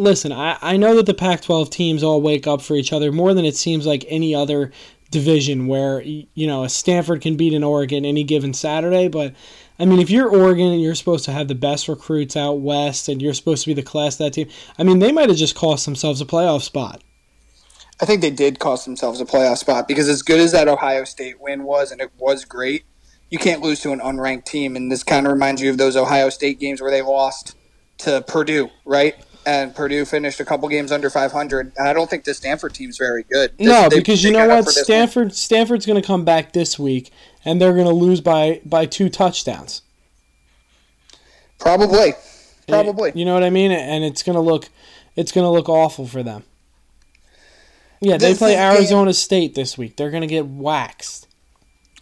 Listen, 0.00 0.32
I, 0.32 0.56
I 0.62 0.76
know 0.78 0.96
that 0.96 1.06
the 1.06 1.14
Pac-12 1.14 1.70
teams 1.70 2.02
all 2.02 2.22
wake 2.22 2.46
up 2.46 2.62
for 2.62 2.74
each 2.74 2.92
other 2.92 3.12
more 3.12 3.34
than 3.34 3.44
it 3.44 3.54
seems 3.54 3.86
like 3.86 4.04
any 4.08 4.34
other 4.34 4.72
division 5.10 5.66
where 5.66 6.00
you 6.00 6.46
know 6.46 6.64
a 6.64 6.68
Stanford 6.68 7.20
can 7.20 7.36
beat 7.36 7.52
an 7.52 7.64
Oregon 7.64 8.04
any 8.04 8.24
given 8.24 8.54
Saturday. 8.54 9.08
But 9.08 9.34
I 9.78 9.84
mean, 9.84 9.98
if 9.98 10.08
you're 10.08 10.28
Oregon 10.28 10.68
and 10.68 10.80
you're 10.80 10.94
supposed 10.94 11.24
to 11.26 11.32
have 11.32 11.48
the 11.48 11.54
best 11.54 11.88
recruits 11.88 12.36
out 12.36 12.60
west 12.60 13.08
and 13.08 13.20
you're 13.20 13.34
supposed 13.34 13.64
to 13.64 13.70
be 13.70 13.74
the 13.74 13.82
class 13.82 14.14
of 14.14 14.18
that 14.18 14.32
team, 14.32 14.48
I 14.78 14.84
mean, 14.84 15.00
they 15.00 15.12
might 15.12 15.28
have 15.28 15.38
just 15.38 15.54
cost 15.54 15.84
themselves 15.84 16.20
a 16.20 16.24
playoff 16.26 16.62
spot. 16.62 17.02
I 18.00 18.06
think 18.06 18.22
they 18.22 18.30
did 18.30 18.58
cost 18.58 18.86
themselves 18.86 19.20
a 19.20 19.26
playoff 19.26 19.58
spot 19.58 19.86
because 19.86 20.08
as 20.08 20.22
good 20.22 20.40
as 20.40 20.52
that 20.52 20.68
Ohio 20.68 21.04
State 21.04 21.40
win 21.40 21.64
was, 21.64 21.92
and 21.92 22.00
it 22.00 22.10
was 22.16 22.46
great, 22.46 22.84
you 23.28 23.38
can't 23.38 23.60
lose 23.60 23.80
to 23.80 23.92
an 23.92 24.00
unranked 24.00 24.46
team. 24.46 24.76
And 24.76 24.90
this 24.90 25.04
kind 25.04 25.26
of 25.26 25.32
reminds 25.32 25.60
you 25.60 25.68
of 25.68 25.76
those 25.76 25.96
Ohio 25.96 26.30
State 26.30 26.58
games 26.58 26.80
where 26.80 26.90
they 26.90 27.02
lost 27.02 27.56
to 27.98 28.22
Purdue, 28.22 28.70
right? 28.86 29.14
And 29.50 29.74
Purdue 29.74 30.04
finished 30.04 30.38
a 30.38 30.44
couple 30.44 30.68
games 30.68 30.92
under 30.92 31.10
500. 31.10 31.72
And 31.76 31.88
I 31.88 31.92
don't 31.92 32.08
think 32.08 32.22
the 32.22 32.34
Stanford 32.34 32.72
team's 32.72 32.96
very 32.98 33.24
good. 33.24 33.50
This- 33.58 33.66
No, 33.66 33.88
they- 33.88 33.96
because 33.98 34.22
you 34.22 34.30
know 34.30 34.46
what? 34.46 34.64
this. 34.64 34.80
Stanford 34.84 35.34
Stanford's 35.34 35.86
going 35.86 36.00
to 36.00 36.06
come 36.06 36.24
back 36.24 36.52
this 36.52 36.78
week, 36.78 37.10
and 37.44 37.60
they're 37.60 37.72
going 37.72 37.88
to 37.88 37.92
lose 37.92 38.20
by 38.20 38.60
by 38.64 38.86
two 38.86 39.08
touchdowns. 39.08 39.82
Probably. 41.58 42.10
Eh, 42.10 42.14
Probably. 42.68 43.10
You 43.16 43.24
know 43.24 43.34
what 43.34 43.42
I 43.42 43.50
mean? 43.50 43.72
And 43.72 44.04
it's 44.04 44.22
going 44.22 44.36
to 44.36 44.40
look 44.40 44.68
it's 45.16 45.32
going 45.32 45.44
to 45.44 45.50
look 45.50 45.68
awful 45.68 46.06
for 46.06 46.22
them. 46.22 46.44
Yeah, 48.00 48.16
they 48.16 48.34
play 48.34 48.52
is 48.52 48.56
game- 48.58 48.72
Arizona 48.76 49.12
State 49.12 49.56
this 49.56 49.76
week. 49.76 49.96
They're 49.96 50.10
going 50.10 50.20
to 50.22 50.26
get 50.28 50.46
waxed. 50.46 51.26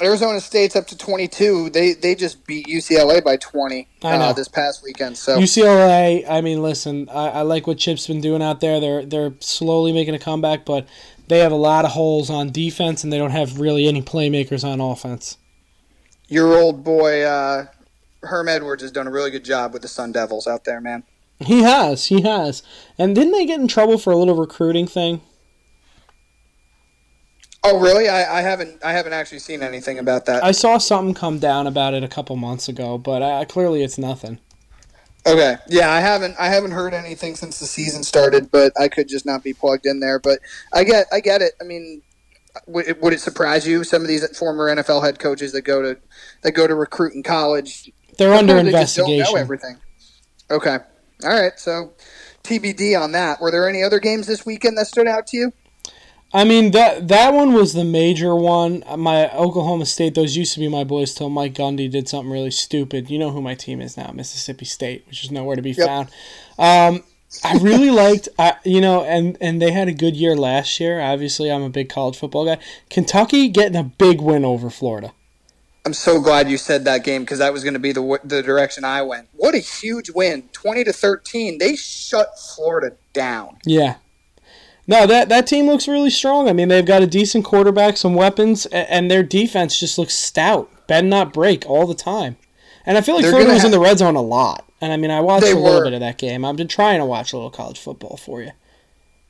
Arizona 0.00 0.40
State's 0.40 0.76
up 0.76 0.86
to 0.88 0.96
22. 0.96 1.70
They 1.70 1.92
they 1.92 2.14
just 2.14 2.46
beat 2.46 2.66
UCLA 2.66 3.22
by 3.22 3.36
20 3.36 3.88
I 4.02 4.16
know. 4.16 4.24
uh, 4.24 4.32
this 4.32 4.48
past 4.48 4.82
weekend. 4.84 5.16
So 5.16 5.38
UCLA. 5.38 6.24
I 6.28 6.40
mean, 6.40 6.62
listen, 6.62 7.08
I, 7.08 7.28
I 7.28 7.42
like 7.42 7.66
what 7.66 7.78
Chip's 7.78 8.06
been 8.06 8.20
doing 8.20 8.42
out 8.42 8.60
there. 8.60 8.80
They're 8.80 9.04
they're 9.04 9.34
slowly 9.40 9.92
making 9.92 10.14
a 10.14 10.18
comeback, 10.18 10.64
but 10.64 10.86
they 11.26 11.40
have 11.40 11.52
a 11.52 11.56
lot 11.56 11.84
of 11.84 11.92
holes 11.92 12.30
on 12.30 12.50
defense, 12.50 13.04
and 13.04 13.12
they 13.12 13.18
don't 13.18 13.32
have 13.32 13.58
really 13.58 13.88
any 13.88 14.02
playmakers 14.02 14.64
on 14.64 14.80
offense. 14.80 15.36
your 16.28 16.56
old 16.56 16.84
boy 16.84 17.22
uh, 17.22 17.66
Herm 18.22 18.48
Edwards 18.48 18.82
has 18.82 18.92
done 18.92 19.06
a 19.06 19.10
really 19.10 19.30
good 19.30 19.44
job 19.44 19.72
with 19.72 19.82
the 19.82 19.88
Sun 19.88 20.12
Devils 20.12 20.46
out 20.46 20.64
there, 20.64 20.80
man. 20.80 21.04
He 21.40 21.62
has, 21.62 22.06
he 22.06 22.22
has. 22.22 22.62
And 22.98 23.14
didn't 23.14 23.32
they 23.32 23.46
get 23.46 23.60
in 23.60 23.68
trouble 23.68 23.96
for 23.96 24.12
a 24.12 24.16
little 24.16 24.34
recruiting 24.34 24.86
thing? 24.88 25.20
Oh, 27.70 27.78
really? 27.78 28.08
I, 28.08 28.38
I 28.38 28.42
haven't 28.42 28.82
I 28.82 28.92
haven't 28.92 29.12
actually 29.12 29.40
seen 29.40 29.62
anything 29.62 29.98
about 29.98 30.24
that. 30.26 30.42
I 30.42 30.52
saw 30.52 30.78
something 30.78 31.14
come 31.14 31.38
down 31.38 31.66
about 31.66 31.92
it 31.92 32.02
a 32.02 32.08
couple 32.08 32.34
months 32.36 32.68
ago, 32.68 32.96
but 32.96 33.20
uh, 33.20 33.44
clearly 33.44 33.82
it's 33.82 33.98
nothing. 33.98 34.38
Okay. 35.26 35.56
Yeah, 35.68 35.90
I 35.90 36.00
haven't 36.00 36.36
I 36.38 36.48
haven't 36.48 36.70
heard 36.70 36.94
anything 36.94 37.36
since 37.36 37.60
the 37.60 37.66
season 37.66 38.02
started, 38.04 38.50
but 38.50 38.72
I 38.80 38.88
could 38.88 39.06
just 39.08 39.26
not 39.26 39.44
be 39.44 39.52
plugged 39.52 39.84
in 39.84 40.00
there. 40.00 40.18
But 40.18 40.38
I 40.72 40.84
get 40.84 41.06
I 41.12 41.20
get 41.20 41.42
it. 41.42 41.52
I 41.60 41.64
mean, 41.64 42.00
would 42.66 42.88
it, 42.88 43.02
would 43.02 43.12
it 43.12 43.20
surprise 43.20 43.66
you 43.66 43.84
some 43.84 44.00
of 44.00 44.08
these 44.08 44.26
former 44.38 44.74
NFL 44.74 45.04
head 45.04 45.18
coaches 45.18 45.52
that 45.52 45.62
go 45.62 45.82
to 45.82 46.00
that 46.42 46.52
go 46.52 46.66
to 46.66 46.74
recruit 46.74 47.12
in 47.12 47.22
college? 47.22 47.92
They're 48.16 48.32
under 48.32 48.62
they 48.62 48.70
just 48.70 48.96
don't 48.96 49.08
know 49.08 49.12
investigation. 49.12 49.38
everything. 49.38 49.76
Okay. 50.50 50.78
All 51.24 51.42
right. 51.42 51.58
So 51.58 51.92
TBD 52.44 52.98
on 52.98 53.12
that. 53.12 53.42
Were 53.42 53.50
there 53.50 53.68
any 53.68 53.82
other 53.82 54.00
games 54.00 54.26
this 54.26 54.46
weekend 54.46 54.78
that 54.78 54.86
stood 54.86 55.06
out 55.06 55.26
to 55.28 55.36
you? 55.36 55.52
I 56.32 56.44
mean 56.44 56.72
that 56.72 57.08
that 57.08 57.32
one 57.32 57.54
was 57.54 57.72
the 57.72 57.84
major 57.84 58.34
one. 58.36 58.84
My 58.96 59.30
Oklahoma 59.34 59.86
State, 59.86 60.14
those 60.14 60.36
used 60.36 60.52
to 60.54 60.60
be 60.60 60.68
my 60.68 60.84
boys 60.84 61.14
till 61.14 61.30
Mike 61.30 61.54
Gundy 61.54 61.90
did 61.90 62.08
something 62.08 62.30
really 62.30 62.50
stupid. 62.50 63.08
You 63.08 63.18
know 63.18 63.30
who 63.30 63.40
my 63.40 63.54
team 63.54 63.80
is 63.80 63.96
now, 63.96 64.10
Mississippi 64.12 64.66
State, 64.66 65.04
which 65.06 65.24
is 65.24 65.30
nowhere 65.30 65.56
to 65.56 65.62
be 65.62 65.72
Yep. 65.72 65.86
found. 65.86 66.08
Um, 66.58 67.04
I 67.44 67.58
really 67.58 67.90
liked, 67.90 68.28
I, 68.38 68.54
you 68.64 68.80
know, 68.80 69.04
and 69.04 69.38
and 69.40 69.60
they 69.60 69.70
had 69.70 69.88
a 69.88 69.92
good 69.92 70.16
year 70.16 70.36
last 70.36 70.80
year. 70.80 71.00
Obviously, 71.00 71.50
I'm 71.50 71.62
a 71.62 71.70
big 71.70 71.88
college 71.88 72.18
football 72.18 72.44
guy. 72.44 72.58
Kentucky 72.90 73.48
getting 73.48 73.76
a 73.76 73.84
big 73.84 74.20
win 74.20 74.44
over 74.44 74.70
Florida. 74.70 75.12
I'm 75.86 75.94
so 75.94 76.20
glad 76.20 76.50
you 76.50 76.58
said 76.58 76.84
that 76.84 77.04
game 77.04 77.22
because 77.22 77.38
that 77.38 77.52
was 77.52 77.64
going 77.64 77.74
to 77.74 77.80
be 77.80 77.92
the 77.92 78.20
the 78.22 78.42
direction 78.42 78.84
I 78.84 79.00
went. 79.00 79.28
What 79.32 79.54
a 79.54 79.58
huge 79.58 80.10
win, 80.10 80.48
twenty 80.52 80.84
to 80.84 80.92
thirteen. 80.92 81.56
They 81.56 81.76
shut 81.76 82.38
Florida 82.38 82.96
down. 83.14 83.58
Yeah. 83.64 83.96
No, 84.88 85.06
that 85.06 85.28
that 85.28 85.46
team 85.46 85.66
looks 85.66 85.86
really 85.86 86.10
strong. 86.10 86.48
I 86.48 86.52
mean, 86.54 86.68
they've 86.68 86.84
got 86.84 87.02
a 87.02 87.06
decent 87.06 87.44
quarterback, 87.44 87.96
some 87.98 88.14
weapons, 88.14 88.66
a- 88.66 88.90
and 88.92 89.10
their 89.10 89.22
defense 89.22 89.78
just 89.78 89.98
looks 89.98 90.14
stout. 90.14 90.68
Bend 90.86 91.08
not 91.10 91.32
break 91.32 91.64
all 91.68 91.86
the 91.86 91.94
time. 91.94 92.36
And 92.86 92.96
I 92.96 93.02
feel 93.02 93.16
like 93.16 93.26
Florida 93.26 93.52
was 93.52 93.64
in 93.64 93.70
the 93.70 93.78
red 93.78 93.98
zone 93.98 94.16
a 94.16 94.22
lot. 94.22 94.64
And 94.80 94.90
I 94.92 94.96
mean, 94.96 95.10
I 95.10 95.20
watched 95.20 95.44
They 95.44 95.52
a 95.52 95.56
little 95.56 95.80
were. 95.80 95.84
bit 95.84 95.92
of 95.92 96.00
that 96.00 96.16
game. 96.16 96.42
I've 96.44 96.56
been 96.56 96.68
trying 96.68 97.00
to 97.00 97.04
watch 97.04 97.32
a 97.32 97.36
little 97.36 97.50
college 97.50 97.78
football 97.78 98.16
for 98.16 98.40
you. 98.42 98.52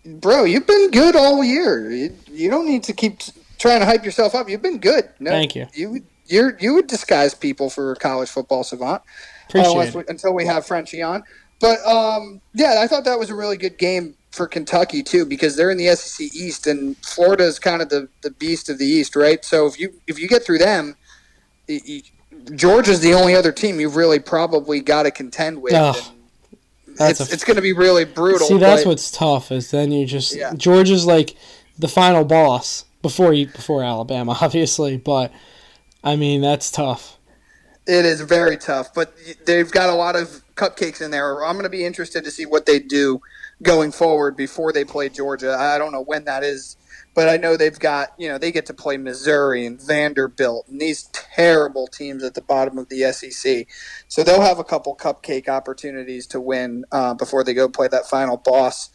Bro, 0.07 0.45
you've 0.45 0.67
been 0.67 0.91
good 0.93 1.17
all 1.17 1.43
year. 1.43 1.91
You, 1.91 2.15
you 2.31 2.51
don't 2.51 2.67
need 2.67 2.85
to 2.85 2.93
keep 2.93 3.19
t- 3.19 3.33
trying 3.59 3.81
to 3.81 3.87
hype 3.87 4.05
yourself 4.05 4.35
up. 4.37 4.49
You've 4.49 4.63
been 4.63 4.79
good. 4.79 5.09
No, 5.19 5.31
Thank 5.33 5.57
you. 5.57 5.67
You 5.75 5.91
would- 5.91 6.05
you're 6.27 6.57
you 6.61 6.75
would 6.75 6.87
disguise 6.87 7.33
people 7.35 7.71
for 7.71 7.95
college 7.97 8.29
football 8.29 8.63
savant. 8.63 9.03
Appreciate 9.49 9.73
unless 9.73 9.89
it. 9.89 9.97
we- 9.97 10.05
until 10.09 10.35
we 10.35 10.45
have 10.47 10.67
Frenchie 10.67 11.03
on. 11.03 11.25
But 11.59 11.85
um, 11.87 12.41
yeah, 12.55 12.77
I 12.81 12.87
thought 12.87 13.05
that 13.07 13.19
was 13.19 13.31
a 13.31 13.35
really 13.35 13.57
good 13.57 13.79
game 13.79 14.15
for 14.31 14.47
Kentucky 14.47 15.03
too 15.03 15.25
because 15.25 15.57
they're 15.57 15.71
in 15.71 15.79
the 15.79 15.95
SEC 15.97 16.27
East 16.35 16.67
and 16.67 16.97
Florida 16.99 17.45
is 17.45 17.59
kind 17.59 17.81
of 17.83 17.89
the, 17.89 18.09
the 18.23 18.31
beast 18.31 18.69
of 18.69 18.79
the 18.79 18.87
East, 18.87 19.17
right? 19.17 19.45
So 19.45 19.67
if 19.67 19.79
you 19.81 19.95
if 20.07 20.19
you 20.19 20.29
get 20.29 20.45
through 20.45 20.59
them, 20.59 20.97
y- 21.69 21.81
y- 21.89 22.03
Georgia's 22.55 23.01
the 23.01 23.15
only 23.15 23.35
other 23.35 23.53
team 23.53 23.81
you've 23.81 23.97
really 23.97 24.19
probably 24.21 24.81
got 24.81 25.05
to 25.05 25.11
contend 25.11 25.61
with. 25.63 25.73
That's 26.97 27.21
it's 27.21 27.31
a- 27.31 27.33
it's 27.35 27.45
going 27.45 27.57
to 27.57 27.63
be 27.63 27.73
really 27.73 28.05
brutal. 28.05 28.47
See, 28.47 28.59
that's 28.59 28.83
but- 28.85 28.91
what's 28.91 29.11
tough 29.11 29.51
is 29.53 29.71
then 29.71 29.93
you 29.93 30.07
just 30.07 30.35
Yeah. 30.35 30.53
Georgia's 30.55 31.07
like 31.07 31.35
the 31.79 31.89
final 31.89 32.25
boss 32.25 32.85
before 33.03 33.33
you 33.33 33.47
before 33.47 33.83
Alabama, 33.83 34.37
obviously. 34.41 34.97
But 34.99 35.33
I 36.05 36.17
mean, 36.17 36.41
that's 36.41 36.71
tough. 36.71 37.17
It 37.87 38.05
is 38.05 38.21
very 38.21 38.59
tough, 38.59 38.93
but 38.93 39.15
they've 39.47 39.71
got 39.71 39.89
a 39.89 39.95
lot 39.95 40.15
of 40.15 40.43
cupcakes 40.57 41.01
in 41.01 41.11
there. 41.11 41.43
I'm 41.43 41.55
going 41.55 41.63
to 41.63 41.71
be 41.71 41.87
interested 41.87 42.23
to 42.25 42.31
see 42.31 42.45
what 42.45 42.67
they 42.67 42.79
do 42.79 43.23
going 43.63 43.93
forward 43.93 44.37
before 44.37 44.73
they 44.73 44.85
play 44.85 45.09
Georgia. 45.09 45.57
I 45.59 45.79
don't 45.79 45.93
know 45.93 46.03
when 46.03 46.25
that 46.25 46.45
is, 46.45 46.77
but 47.15 47.29
I 47.29 47.37
know 47.37 47.57
they've 47.57 47.79
got 47.79 48.11
you 48.19 48.29
know 48.29 48.39
they 48.39 48.53
get 48.53 48.67
to 48.67 48.75
play 48.75 48.97
Missouri 48.97 49.67
and 49.67 49.81
Vanderbilt 49.81 50.69
and 50.69 50.81
these 50.81 51.05
terrible 51.13 51.87
teams 51.87 52.23
at 52.23 52.35
the 52.35 52.43
bottom 52.43 52.79
of 52.79 52.89
the 52.89 53.13
SEC. 53.13 53.67
So 54.09 54.23
they'll 54.23 54.43
have 54.43 54.59
a 54.59 54.65
couple 54.65 54.95
cupcake 54.97 55.49
opportunities 55.49 56.27
to 56.29 56.41
win 56.41 56.85
uh, 56.93 57.15
before 57.15 57.45
they 57.45 57.55
go 57.55 57.69
play 57.69 57.89
that 57.89 58.09
final 58.09 58.37
boss 58.37 58.91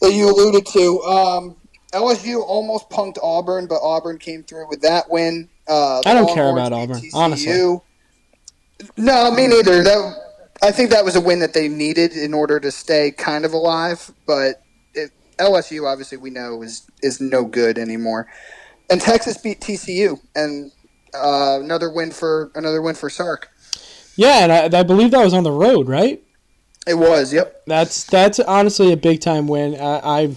that 0.00 0.12
you 0.12 0.30
alluded 0.30 0.66
to. 0.66 1.00
Um, 1.02 1.56
LSU 1.92 2.42
almost 2.42 2.88
punked 2.88 3.18
Auburn, 3.22 3.66
but 3.66 3.80
Auburn 3.82 4.18
came 4.18 4.42
through 4.42 4.68
with 4.68 4.80
that 4.80 5.10
win. 5.10 5.48
Uh, 5.68 6.00
I 6.06 6.14
don't 6.14 6.34
care 6.34 6.50
about 6.50 6.72
Auburn, 6.72 7.02
honestly. 7.14 7.52
No, 8.96 9.30
me 9.30 9.46
neither. 9.46 9.82
That, 9.82 10.31
I 10.62 10.70
think 10.70 10.90
that 10.90 11.04
was 11.04 11.16
a 11.16 11.20
win 11.20 11.40
that 11.40 11.54
they 11.54 11.68
needed 11.68 12.12
in 12.12 12.32
order 12.32 12.60
to 12.60 12.70
stay 12.70 13.10
kind 13.10 13.44
of 13.44 13.52
alive. 13.52 14.12
But 14.26 14.62
it, 14.94 15.10
LSU, 15.38 15.86
obviously, 15.86 16.18
we 16.18 16.30
know 16.30 16.62
is 16.62 16.86
is 17.02 17.20
no 17.20 17.44
good 17.44 17.78
anymore. 17.78 18.28
And 18.88 19.00
Texas 19.00 19.38
beat 19.38 19.60
TCU, 19.60 20.20
and 20.36 20.70
uh, 21.14 21.58
another 21.60 21.90
win 21.90 22.10
for 22.10 22.50
another 22.54 22.80
win 22.80 22.94
for 22.94 23.10
Sark. 23.10 23.48
Yeah, 24.16 24.44
and 24.44 24.52
I, 24.52 24.80
I, 24.80 24.82
believe 24.82 25.10
that 25.12 25.24
was 25.24 25.32
on 25.32 25.42
the 25.42 25.50
road, 25.50 25.88
right? 25.88 26.22
It 26.86 26.94
was. 26.94 27.32
Yep. 27.32 27.62
That's 27.66 28.04
that's 28.04 28.38
honestly 28.40 28.92
a 28.92 28.96
big 28.96 29.20
time 29.20 29.48
win. 29.48 29.74
I, 29.74 30.00
I 30.04 30.36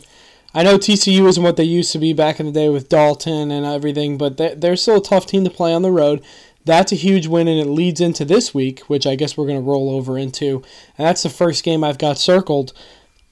I 0.54 0.64
know 0.64 0.78
TCU 0.78 1.28
isn't 1.28 1.44
what 1.44 1.58
they 1.58 1.66
used 1.66 1.92
to 1.92 2.00
be 2.00 2.14
back 2.14 2.40
in 2.40 2.46
the 2.46 2.52
day 2.54 2.70
with 2.70 2.88
Dalton 2.88 3.52
and 3.52 3.66
everything, 3.66 4.18
but 4.18 4.38
they, 4.38 4.56
they're 4.56 4.78
still 4.78 4.98
a 4.98 5.04
tough 5.04 5.26
team 5.26 5.44
to 5.44 5.50
play 5.50 5.74
on 5.74 5.82
the 5.82 5.92
road. 5.92 6.24
That's 6.66 6.92
a 6.92 6.96
huge 6.96 7.28
win, 7.28 7.48
and 7.48 7.60
it 7.60 7.70
leads 7.70 8.02
into 8.02 8.26
this 8.26 8.54
week, 8.54 8.80
which 8.82 9.06
I 9.06 9.16
guess 9.16 9.38
we're 9.38 9.46
going 9.46 9.60
to 9.60 9.70
roll 9.70 9.90
over 9.92 10.18
into. 10.18 10.64
And 10.98 11.08
that's 11.08 11.24
the 11.24 11.30
first 11.30 11.64
game 11.64 11.84
I've 11.84 12.00
got 12.00 12.18
circled. 12.18 12.74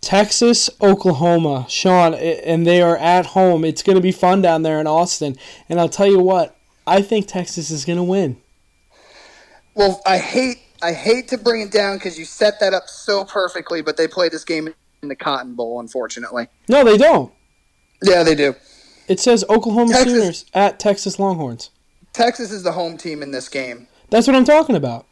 Texas, 0.01 0.69
Oklahoma, 0.81 1.65
Sean, 1.67 2.13
and 2.13 2.67
they 2.67 2.81
are 2.81 2.97
at 2.97 3.27
home. 3.27 3.65
It's 3.65 3.81
going 3.81 3.95
to 3.95 4.01
be 4.01 4.11
fun 4.11 4.41
down 4.41 4.61
there 4.61 4.79
in 4.79 4.85
Austin. 4.85 5.35
And 5.67 5.79
I'll 5.79 5.89
tell 5.89 6.07
you 6.07 6.19
what, 6.19 6.55
I 6.85 7.01
think 7.01 7.27
Texas 7.27 7.71
is 7.71 7.85
going 7.85 7.97
to 7.97 8.03
win. 8.03 8.37
Well, 9.73 10.01
I 10.05 10.19
hate 10.19 10.59
I 10.83 10.91
hate 10.91 11.29
to 11.29 11.37
bring 11.37 11.61
it 11.61 11.71
down 11.71 11.97
because 11.97 12.19
you 12.19 12.25
set 12.25 12.59
that 12.59 12.73
up 12.73 12.89
so 12.89 13.23
perfectly, 13.23 13.81
but 13.81 13.95
they 13.95 14.07
play 14.07 14.27
this 14.27 14.43
game 14.43 14.73
in 15.01 15.07
the 15.07 15.15
Cotton 15.15 15.55
Bowl, 15.55 15.79
unfortunately. 15.79 16.49
No, 16.67 16.83
they 16.83 16.97
don't. 16.97 17.31
Yeah, 18.03 18.23
they 18.23 18.35
do. 18.35 18.53
It 19.07 19.21
says 19.21 19.45
Oklahoma 19.49 19.93
Texas, 19.93 20.11
Sooners 20.11 20.45
at 20.53 20.79
Texas 20.79 21.19
Longhorns. 21.19 21.69
Texas 22.13 22.51
is 22.51 22.63
the 22.63 22.71
home 22.71 22.97
team 22.97 23.21
in 23.21 23.31
this 23.31 23.49
game. 23.49 23.87
That's 24.09 24.27
what 24.27 24.35
I'm 24.35 24.45
talking 24.45 24.75
about. 24.75 25.07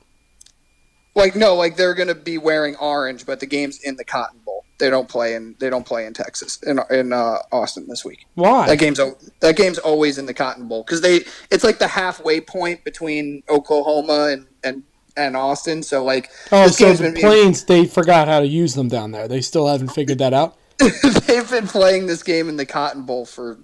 Like 1.13 1.35
no, 1.35 1.55
like 1.55 1.75
they're 1.75 1.93
going 1.93 2.07
to 2.07 2.15
be 2.15 2.37
wearing 2.37 2.75
orange, 2.77 3.25
but 3.25 3.39
the 3.39 3.45
game's 3.45 3.81
in 3.81 3.97
the 3.97 4.05
Cotton 4.05 4.39
Bowl. 4.45 4.63
They 4.79 4.89
don't 4.89 5.09
play 5.09 5.35
in 5.35 5.55
they 5.59 5.69
don't 5.69 5.85
play 5.85 6.05
in 6.05 6.13
Texas 6.13 6.57
in 6.63 6.79
in 6.89 7.11
uh, 7.11 7.39
Austin 7.51 7.87
this 7.87 8.05
week. 8.05 8.25
Why? 8.35 8.67
That 8.67 8.77
game's 8.77 8.99
that 9.41 9.55
game's 9.57 9.77
always 9.77 10.17
in 10.17 10.25
the 10.25 10.33
Cotton 10.33 10.67
Bowl 10.67 10.83
because 10.83 11.01
they 11.01 11.25
it's 11.51 11.63
like 11.63 11.79
the 11.79 11.87
halfway 11.87 12.39
point 12.39 12.83
between 12.83 13.43
Oklahoma 13.49 14.29
and 14.31 14.47
and 14.63 14.83
and 15.17 15.35
Austin. 15.35 15.83
So 15.83 16.03
like, 16.03 16.31
oh, 16.51 16.67
so 16.67 16.93
the 16.93 17.11
planes 17.19 17.63
being... 17.63 17.83
they 17.83 17.89
forgot 17.89 18.27
how 18.27 18.39
to 18.39 18.47
use 18.47 18.73
them 18.73 18.87
down 18.87 19.11
there. 19.11 19.27
They 19.27 19.41
still 19.41 19.67
haven't 19.67 19.89
figured 19.89 20.19
that 20.19 20.33
out. 20.33 20.57
They've 21.27 21.49
been 21.49 21.67
playing 21.67 22.07
this 22.07 22.23
game 22.23 22.49
in 22.49 22.57
the 22.57 22.65
Cotton 22.65 23.03
Bowl 23.03 23.25
for 23.25 23.59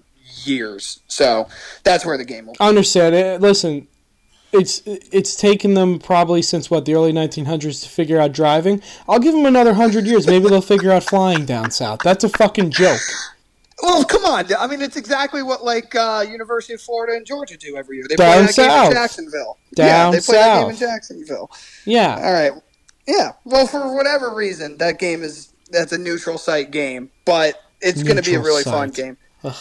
years, 0.46 1.00
so 1.08 1.48
that's 1.84 2.06
where 2.06 2.18
the 2.18 2.26
game 2.26 2.48
will. 2.48 2.56
I 2.60 2.70
understand 2.70 3.16
it. 3.16 3.42
Listen, 3.42 3.88
it's 4.52 4.82
it's 4.86 5.36
taken 5.36 5.74
them 5.74 6.00
probably 6.00 6.42
since 6.42 6.70
what 6.72 6.86
the 6.86 6.96
early 6.96 7.12
1900s 7.14 7.84
to 7.84 7.90
figure 7.90 8.20
out 8.20 8.32
driving. 8.32 8.82
I'll 9.08 9.20
give 9.20 9.34
them 9.34 9.46
another 9.46 9.74
hundred 9.74 10.06
years. 10.06 10.28
Maybe 10.28 10.50
they'll 10.50 10.62
figure 10.62 10.92
out 10.92 11.04
flying 11.04 11.46
down 11.46 11.72
south. 11.72 12.00
That's 12.04 12.24
a 12.24 12.30
fucking 12.30 12.72
joke. 12.72 13.02
Well, 13.82 14.04
come 14.06 14.26
on. 14.26 14.46
I 14.58 14.66
mean, 14.66 14.82
it's 14.82 14.98
exactly 14.98 15.44
what 15.44 15.64
like 15.64 15.94
uh, 15.96 16.26
University 16.28 16.74
of 16.74 16.82
Florida 16.82 17.14
and 17.16 17.26
Georgia 17.26 17.58
do 17.58 17.78
every 17.78 17.98
year. 17.98 18.06
They 18.10 18.16
Down 18.16 18.34
play 18.34 18.42
that 18.46 18.54
south. 18.54 18.82
game 18.84 18.86
in 18.88 18.92
Jacksonville. 18.94 19.58
Down 19.76 19.88
yeah, 19.88 20.06
they 20.06 20.18
play 20.18 20.20
south. 20.20 20.34
that 20.34 20.62
game 20.62 20.70
in 20.72 20.76
Jacksonville. 20.78 21.52
Yeah. 21.86 22.16
All 22.16 22.34
right. 22.34 22.52
Yeah. 23.08 23.34
Well, 23.46 23.68
for 23.68 23.96
whatever 23.96 24.34
reason, 24.34 24.78
that 24.78 24.98
game 24.98 25.22
is 25.22 25.54
that's 25.70 25.92
a 25.92 25.98
neutral 25.98 26.38
site 26.40 26.72
game, 26.72 27.12
but 27.26 27.62
it's 27.82 28.02
going 28.02 28.16
to 28.16 28.24
be 28.24 28.34
a 28.34 28.40
really 28.40 28.64
site. 28.64 28.74
fun 28.74 28.90
game. 28.90 29.18
Ugh. 29.44 29.56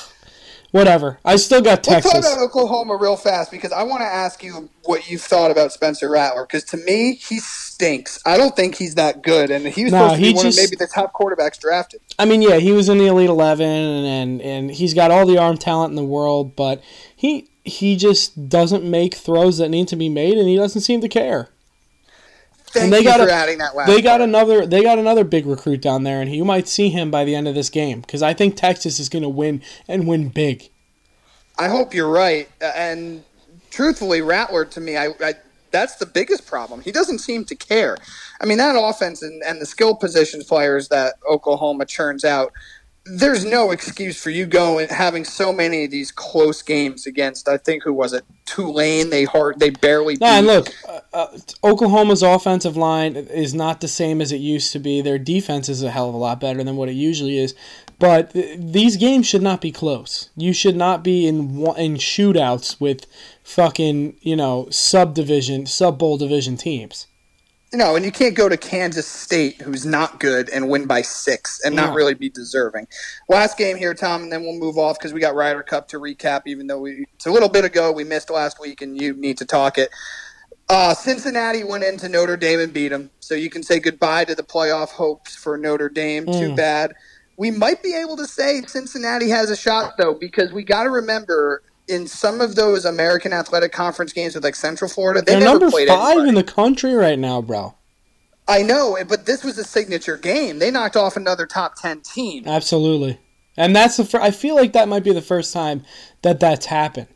Whatever. 0.77 1.19
I 1.25 1.37
still 1.37 1.63
got 1.63 1.83
Texas. 1.83 2.13
Let's 2.13 2.27
talk 2.29 2.37
about 2.37 2.45
Oklahoma 2.45 2.97
real 2.97 3.17
fast 3.17 3.51
because 3.51 3.73
I 3.73 3.83
want 3.83 4.03
to 4.03 4.07
ask 4.07 4.43
you 4.45 4.69
what 4.85 5.11
you 5.11 5.19
thought 5.19 5.51
about 5.51 5.73
Spencer 5.73 6.09
Rattler 6.11 6.45
because 6.45 6.65
to 6.65 6.77
me 6.77 7.15
he 7.15 7.39
stinks. 7.41 8.21
I 8.27 8.37
don't 8.37 8.55
think 8.55 8.75
he's 8.77 8.95
that 8.97 9.23
good, 9.23 9.51
and 9.51 9.67
he 9.67 9.85
was 9.85 9.93
No, 9.93 10.05
supposed 10.05 10.15
to 10.17 10.21
be 10.23 10.35
one 10.35 10.45
just- 10.45 10.59
of 10.59 10.65
maybe 10.65 10.77
the 10.77 10.87
top 10.87 11.13
quarterbacks 11.13 11.59
drafted. 11.59 12.01
I 12.19 12.25
mean, 12.25 12.43
yeah, 12.43 12.57
he 12.57 12.73
was 12.73 12.89
in 12.89 12.99
the 12.99 13.07
Elite 13.07 13.29
Eleven, 13.31 13.67
and, 13.67 14.07
and 14.07 14.43
and 14.43 14.71
he's 14.71 14.95
got 14.95 15.11
all 15.11 15.27
the 15.27 15.39
arm 15.39 15.57
talent 15.59 15.91
in 15.91 15.97
the 15.97 16.05
world, 16.05 16.55
but 16.57 16.83
he 17.15 17.49
he 17.65 17.97
just 17.97 18.49
doesn't 18.49 18.85
make 18.85 19.15
throws 19.15 19.59
that 19.59 19.71
need 19.71 19.89
to 19.89 19.97
be 19.97 20.09
made, 20.09 20.39
and 20.39 20.49
he 20.49 20.57
doesn't 20.57 20.83
seem 20.83 21.01
to 21.01 21.09
care. 21.09 21.49
Thank 22.77 22.85
And 22.85 22.93
they 22.93 22.99
you 22.99 23.05
got 23.05 23.21
for 23.21 23.29
a- 23.29 23.33
adding 23.33 23.59
that 23.59 23.75
last. 23.75 23.89
They 23.89 24.01
got 24.03 24.19
part. 24.19 24.29
another 24.29 24.67
they 24.67 24.83
got 24.83 24.99
another 24.99 25.25
big 25.25 25.47
recruit 25.47 25.81
down 25.83 26.03
there, 26.05 26.21
and 26.21 26.35
you 26.35 26.45
might 26.45 26.69
see 26.69 26.89
him 26.91 27.11
by 27.11 27.25
the 27.25 27.35
end 27.35 27.49
of 27.49 27.55
this 27.55 27.71
game 27.71 28.01
because 28.01 28.23
I 28.23 28.35
think 28.35 28.57
Texas 28.57 28.99
is 28.99 29.09
going 29.09 29.23
to 29.23 29.29
win 29.29 29.63
and 29.89 30.07
win 30.07 30.29
big. 30.29 30.71
I 31.59 31.69
hope 31.69 31.95
you're 31.95 32.09
right. 32.11 32.49
Uh, 32.61 32.73
And 32.75 33.25
truthfully, 33.71 34.21
Rattler 34.21 34.65
to 34.67 34.81
me, 34.81 34.97
I, 34.97 35.09
I 35.21 35.35
that's 35.71 35.97
the 35.97 36.07
biggest 36.07 36.47
problem. 36.47 36.81
He 36.81 36.93
doesn't 36.93 37.19
seem 37.19 37.45
to 37.47 37.55
care. 37.55 37.99
I 38.41 38.47
mean, 38.47 38.59
that 38.59 38.77
offense 38.79 39.21
and, 39.23 39.43
and 39.43 39.61
the 39.61 39.67
skill 39.67 39.95
positions 39.95 40.45
players 40.45 40.89
that 40.89 41.15
Oklahoma 41.29 41.85
churns 41.87 42.25
out. 42.25 42.53
There's 43.09 43.45
no 43.45 43.71
excuse 43.71 44.21
for 44.21 44.31
you 44.31 44.47
going 44.47 44.89
having 44.89 45.25
so 45.25 45.53
many 45.53 45.85
of 45.85 45.91
these 45.91 46.11
close 46.11 46.63
games 46.63 47.07
against. 47.07 47.49
I 47.49 47.57
think 47.57 47.83
who 47.85 47.93
was 47.93 48.13
it? 48.13 48.25
Tulane. 48.47 49.11
They 49.11 49.25
hard. 49.25 49.61
They 49.61 49.71
barely. 49.71 50.17
No, 50.21 50.27
and 50.27 50.47
look, 50.47 50.69
uh, 50.89 51.01
uh, 51.13 51.39
Oklahoma's 51.63 52.23
offensive 52.23 52.77
line 52.77 53.17
is 53.17 53.55
not 53.55 53.81
the 53.81 53.89
same 53.89 54.21
as 54.21 54.33
it 54.33 54.39
used 54.39 54.73
to 54.73 54.79
be. 54.79 55.01
Their 55.01 55.19
defense 55.19 55.69
is 55.69 55.83
a 55.83 55.91
hell 55.91 56.09
of 56.09 56.15
a 56.15 56.19
lot 56.19 56.41
better 56.41 56.65
than 56.65 56.77
what 56.77 56.89
it 56.89 56.95
usually 56.95 57.39
is. 57.39 57.55
But 57.99 58.33
th- 58.33 58.59
these 58.61 58.97
games 58.97 59.27
should 59.27 59.43
not 59.43 59.61
be 59.61 59.73
close. 59.73 60.31
You 60.37 60.53
should 60.53 60.77
not 60.77 61.03
be 61.03 61.27
in 61.27 61.57
one- 61.57 61.79
in 61.79 61.97
shootouts 61.97 62.81
with 62.81 63.07
fucking 63.43 64.17
you 64.21 64.37
know 64.37 64.69
subdivision, 64.71 65.67
sub 65.67 65.99
bowl 65.99 66.19
division 66.19 66.57
teams. 66.57 67.07
No, 67.75 67.97
and 67.97 68.05
you 68.05 68.13
can't 68.13 68.35
go 68.35 68.49
to 68.49 68.57
Kansas 68.57 69.07
State, 69.07 69.61
who's 69.63 69.87
not 69.87 70.21
good, 70.21 70.49
and 70.51 70.71
win 70.71 70.87
by 70.87 71.03
six 71.03 71.61
and 71.65 71.77
not 71.77 71.95
really 71.95 72.15
be 72.15 72.31
deserving. 72.31 72.87
Last 73.29 73.59
game 73.59 73.77
here, 73.77 73.95
Tom, 73.95 74.25
and 74.25 74.33
then 74.33 74.43
we'll 74.43 74.59
move 74.59 74.79
off 74.79 74.99
because 74.99 75.13
we 75.13 75.21
got 75.21 75.35
Ryder 75.35 75.63
Cup 75.63 75.89
to 75.89 75.99
recap. 76.01 76.43
Even 76.47 76.67
though 76.69 76.81
we, 76.81 77.07
it's 77.15 77.27
a 77.27 77.31
little 77.31 77.51
bit 77.51 77.65
ago, 77.65 77.93
we 77.93 78.05
missed 78.05 78.31
last 78.31 78.59
week, 78.61 78.83
and 78.83 79.01
you 79.01 79.15
need 79.15 79.39
to 79.39 79.45
talk 79.45 79.79
it. 79.79 79.91
Uh, 80.69 80.95
Cincinnati 80.95 81.65
went 81.65 81.85
into 81.85 82.09
Notre 82.09 82.37
Dame 82.37 82.61
and 82.61 82.73
beat 82.73 82.89
them, 82.89 83.11
so 83.21 83.35
you 83.35 83.51
can 83.51 83.63
say 83.63 83.81
goodbye 83.81 84.25
to 84.25 84.35
the 84.35 84.43
playoff 84.43 84.91
hopes 84.91 85.37
for 85.37 85.59
Notre 85.59 85.89
Dame. 85.91 86.27
Too 86.27 86.51
Mm. 86.53 86.57
bad. 86.57 86.93
We 87.39 87.53
might 87.53 87.83
be 87.83 87.95
able 87.95 88.17
to 88.17 88.27
say 88.27 88.63
Cincinnati 88.67 89.29
has 89.31 89.51
a 89.51 89.57
shot 89.57 89.95
though, 89.99 90.15
because 90.15 90.53
we 90.53 90.65
got 90.65 90.85
to 90.85 90.91
remember 90.91 91.63
in 91.89 92.07
some 92.07 92.41
of 92.41 92.55
those 92.57 92.85
American 92.85 93.33
Athletic 93.33 93.73
Conference 93.73 94.13
games 94.13 94.35
with 94.35 94.45
like 94.45 94.55
Central 94.57 94.89
Florida, 94.91 95.23
they 95.23 95.33
They're 95.33 95.41
never 95.41 95.53
number 95.61 95.71
played 95.71 95.89
five 95.89 96.13
anybody. 96.13 96.29
in 96.31 96.35
the 96.35 96.45
country 96.45 96.95
right 96.95 97.19
now, 97.19 97.41
bro. 97.41 97.75
I 98.49 98.63
know, 98.63 98.97
but 99.09 99.27
this 99.27 99.43
was 99.43 99.59
a 99.59 99.65
signature 99.65 100.17
game. 100.17 100.59
They 100.61 100.71
knocked 100.71 100.97
off 100.97 101.17
another 101.17 101.47
top 101.47 101.75
ten 101.77 102.01
team. 102.01 102.47
Absolutely, 102.47 103.19
and 103.57 103.75
that's 103.75 103.97
the. 103.97 104.05
Fir- 104.05 104.21
I 104.21 104.31
feel 104.31 104.55
like 104.55 104.73
that 104.75 104.89
might 104.89 105.03
be 105.05 105.13
the 105.13 105.23
first 105.23 105.53
time 105.53 105.85
that 106.23 106.39
that's 106.41 106.67
happened. 106.67 107.09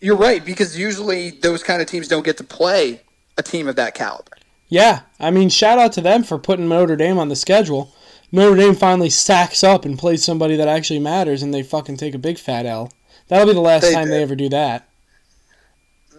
You're 0.00 0.16
right 0.16 0.44
because 0.44 0.78
usually 0.78 1.30
those 1.30 1.62
kind 1.62 1.80
of 1.80 1.88
teams 1.88 2.08
don't 2.08 2.24
get 2.24 2.36
to 2.38 2.44
play 2.44 3.00
a 3.38 3.42
team 3.42 3.68
of 3.68 3.76
that 3.76 3.94
caliber. 3.94 4.32
Yeah, 4.68 5.00
I 5.20 5.30
mean, 5.30 5.50
shout 5.50 5.78
out 5.78 5.92
to 5.92 6.00
them 6.00 6.24
for 6.24 6.38
putting 6.38 6.68
Notre 6.68 6.96
Dame 6.96 7.18
on 7.18 7.28
the 7.28 7.36
schedule. 7.36 7.94
Notre 8.32 8.56
Dame 8.56 8.74
finally 8.74 9.10
sacks 9.10 9.62
up 9.62 9.84
and 9.84 9.98
plays 9.98 10.24
somebody 10.24 10.56
that 10.56 10.68
actually 10.68 10.98
matters, 11.00 11.42
and 11.42 11.52
they 11.54 11.62
fucking 11.62 11.96
take 11.98 12.14
a 12.14 12.18
big 12.18 12.38
fat 12.38 12.66
L. 12.66 12.90
That'll 13.28 13.46
be 13.46 13.52
the 13.54 13.60
last 13.60 13.82
They 13.82 13.92
time 13.94 14.08
they 14.08 14.22
ever 14.22 14.36
do 14.36 14.48
that. 14.50 14.88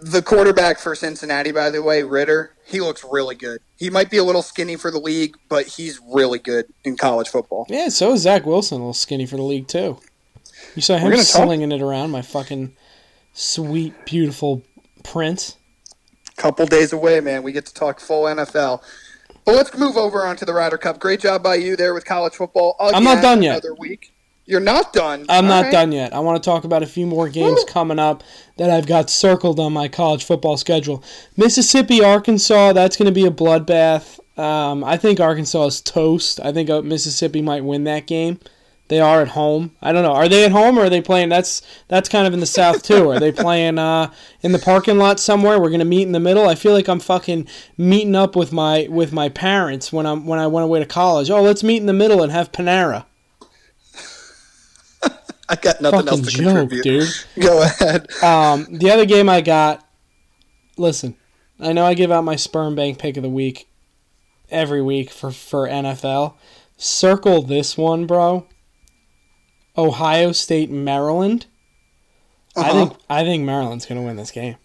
The 0.01 0.21
quarterback 0.21 0.79
for 0.79 0.93
Cincinnati, 0.93 1.51
by 1.51 1.69
the 1.69 1.81
way, 1.81 2.03
Ridder, 2.03 2.51
he 2.65 2.79
looks 2.81 3.03
really 3.09 3.35
good. 3.35 3.61
He 3.77 3.89
might 3.89 4.09
be 4.09 4.17
a 4.17 4.23
little 4.23 4.41
skinny 4.41 4.75
for 4.75 4.91
the 4.91 4.99
league, 4.99 5.35
but 5.49 5.65
he's 5.67 5.99
really 6.13 6.39
good 6.39 6.65
in 6.83 6.97
college 6.97 7.29
football. 7.29 7.65
Yeah, 7.69 7.89
so 7.89 8.13
is 8.13 8.21
Zach 8.21 8.45
Wilson, 8.45 8.75
a 8.77 8.79
little 8.79 8.93
skinny 8.93 9.25
for 9.25 9.37
the 9.37 9.43
league 9.43 9.67
too. 9.67 9.99
You 10.75 10.81
saw 10.81 10.97
him 10.97 11.11
gonna 11.11 11.23
talk- 11.23 11.45
slinging 11.45 11.71
it 11.71 11.81
around, 11.81 12.11
my 12.11 12.21
fucking 12.21 12.75
sweet, 13.33 13.93
beautiful 14.05 14.63
prince. 15.03 15.55
Couple 16.37 16.65
days 16.65 16.91
away, 16.91 17.21
man. 17.21 17.43
We 17.43 17.53
get 17.53 17.65
to 17.67 17.73
talk 17.73 17.99
full 18.01 18.23
NFL. 18.23 18.81
But 19.45 19.55
let's 19.55 19.77
move 19.77 19.95
over 19.95 20.25
onto 20.25 20.43
the 20.43 20.53
Ryder 20.53 20.77
Cup. 20.77 20.99
Great 20.99 21.19
job 21.21 21.43
by 21.43 21.55
you 21.55 21.75
there 21.75 21.93
with 21.93 22.03
college 22.03 22.33
football. 22.33 22.75
I'm 22.79 23.03
not 23.03 23.21
done 23.21 23.41
yet. 23.43 23.63
Another 23.63 23.75
week. 23.75 24.11
You're 24.47 24.59
not 24.59 24.93
done. 24.93 25.25
I'm 25.27 25.45
All 25.45 25.49
not 25.49 25.63
right. 25.63 25.71
done 25.71 25.91
yet. 25.91 26.13
I 26.13 26.19
want 26.19 26.41
to 26.41 26.47
talk 26.47 26.65
about 26.65 26.83
a 26.83 26.87
few 26.87 27.07
more 27.07 27.29
games 27.29 27.63
Woo. 27.65 27.65
coming 27.65 27.97
up 27.97 28.23
that 28.57 28.69
I've 28.69 28.85
got 28.85 29.09
circled 29.09 29.59
on 29.59 29.73
my 29.73 29.87
college 29.87 30.23
football 30.23 30.55
schedule. 30.57 31.03
Mississippi, 31.35 32.03
Arkansas, 32.03 32.73
that's 32.73 32.95
going 32.95 33.07
to 33.07 33.11
be 33.11 33.25
a 33.25 33.31
bloodbath. 33.31 34.19
Um, 34.39 34.83
I 34.83 34.97
think 34.97 35.19
Arkansas 35.19 35.65
is 35.65 35.81
toast. 35.81 36.39
I 36.41 36.51
think 36.51 36.69
uh, 36.69 36.81
Mississippi 36.83 37.41
might 37.41 37.63
win 37.63 37.85
that 37.85 38.05
game. 38.05 38.39
They 38.87 38.99
are 38.99 39.23
at 39.23 39.29
home. 39.29 39.71
I 39.81 39.91
don't 39.91 40.03
know. 40.03 40.11
Are 40.11 40.29
they 40.29 40.45
at 40.45 40.51
home 40.51 40.77
or 40.77 40.83
are 40.83 40.89
they 40.91 41.01
playing? 41.01 41.29
That's 41.29 41.63
that's 41.87 42.07
kind 42.07 42.27
of 42.27 42.33
in 42.35 42.39
the 42.39 42.45
South 42.45 42.83
too. 42.83 43.09
Are 43.09 43.19
they 43.19 43.31
playing 43.43 43.79
uh, 43.79 44.13
in 44.41 44.51
the 44.51 44.59
parking 44.59 44.99
lot 44.99 45.19
somewhere? 45.19 45.59
We're 45.59 45.71
gonna 45.71 45.85
meet 45.85 46.03
in 46.03 46.11
the 46.11 46.19
middle. 46.19 46.47
I 46.47 46.53
feel 46.53 46.73
like 46.73 46.87
I'm 46.87 46.99
fucking 46.99 47.47
meeting 47.79 48.13
up 48.13 48.35
with 48.35 48.51
my 48.53 48.85
with 48.87 49.11
my 49.11 49.27
parents 49.29 49.91
when 49.91 50.05
I'm 50.05 50.27
when 50.27 50.37
I 50.37 50.45
went 50.45 50.65
away 50.65 50.81
to 50.81 50.85
college. 50.85 51.31
Oh, 51.31 51.41
let's 51.41 51.63
meet 51.63 51.77
in 51.77 51.87
the 51.87 51.93
middle 51.93 52.21
and 52.21 52.31
have 52.31 52.51
Panera. 52.51 53.05
I 55.47 55.55
got 55.55 55.79
nothing 55.81 55.99
Fucking 56.05 56.09
else 56.19 56.21
to 56.21 56.37
joke, 56.37 56.69
contribute. 56.69 56.83
dude. 56.83 57.13
Go 57.43 57.61
ahead. 57.61 58.11
Um, 58.23 58.67
the 58.71 58.89
other 58.91 59.05
game 59.05 59.29
I 59.29 59.41
got. 59.41 59.87
Listen, 60.77 61.15
I 61.59 61.71
know 61.73 61.85
I 61.85 61.93
give 61.93 62.11
out 62.11 62.23
my 62.23 62.35
sperm 62.35 62.75
bank 62.75 62.97
pick 62.99 63.15
of 63.17 63.23
the 63.23 63.29
week 63.29 63.67
every 64.49 64.81
week 64.81 65.09
for 65.11 65.31
for 65.31 65.67
NFL. 65.67 66.33
Circle 66.77 67.43
this 67.43 67.77
one, 67.77 68.05
bro. 68.07 68.47
Ohio 69.77 70.31
State, 70.31 70.69
Maryland. 70.69 71.45
I 72.55 72.61
Uh-huh. 72.61 72.73
think 72.73 72.93
I 73.09 73.23
think 73.23 73.43
Maryland's 73.43 73.85
gonna 73.85 74.01
win 74.01 74.15
this 74.15 74.31
game. 74.31 74.55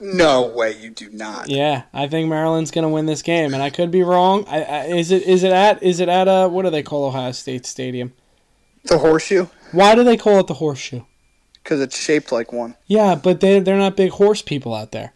No 0.00 0.48
way, 0.48 0.76
you 0.76 0.90
do 0.90 1.08
not. 1.10 1.48
Yeah, 1.48 1.82
I 1.94 2.08
think 2.08 2.28
Maryland's 2.28 2.72
gonna 2.72 2.88
win 2.88 3.06
this 3.06 3.22
game, 3.22 3.54
and 3.54 3.62
I 3.62 3.70
could 3.70 3.90
be 3.92 4.02
wrong. 4.02 4.44
I, 4.48 4.62
I, 4.62 4.84
is 4.86 5.10
it 5.12 5.22
is 5.22 5.44
it 5.44 5.52
at 5.52 5.82
is 5.82 6.00
it 6.00 6.08
at 6.08 6.26
uh 6.28 6.48
what 6.48 6.62
do 6.64 6.70
they 6.70 6.82
call 6.82 7.04
Ohio 7.04 7.30
State 7.32 7.64
Stadium? 7.66 8.12
The 8.84 8.98
horseshoe, 8.98 9.46
Why 9.72 9.94
do 9.94 10.04
they 10.04 10.16
call 10.16 10.38
it 10.40 10.46
the 10.46 10.54
Horseshoe? 10.54 11.02
because 11.62 11.80
it's 11.80 11.98
shaped 11.98 12.32
like 12.32 12.52
one. 12.52 12.74
Yeah, 12.86 13.14
but 13.14 13.40
they 13.40 13.60
they're 13.60 13.78
not 13.78 13.96
big 13.96 14.12
horse 14.12 14.42
people 14.42 14.74
out 14.74 14.92
there. 14.92 15.12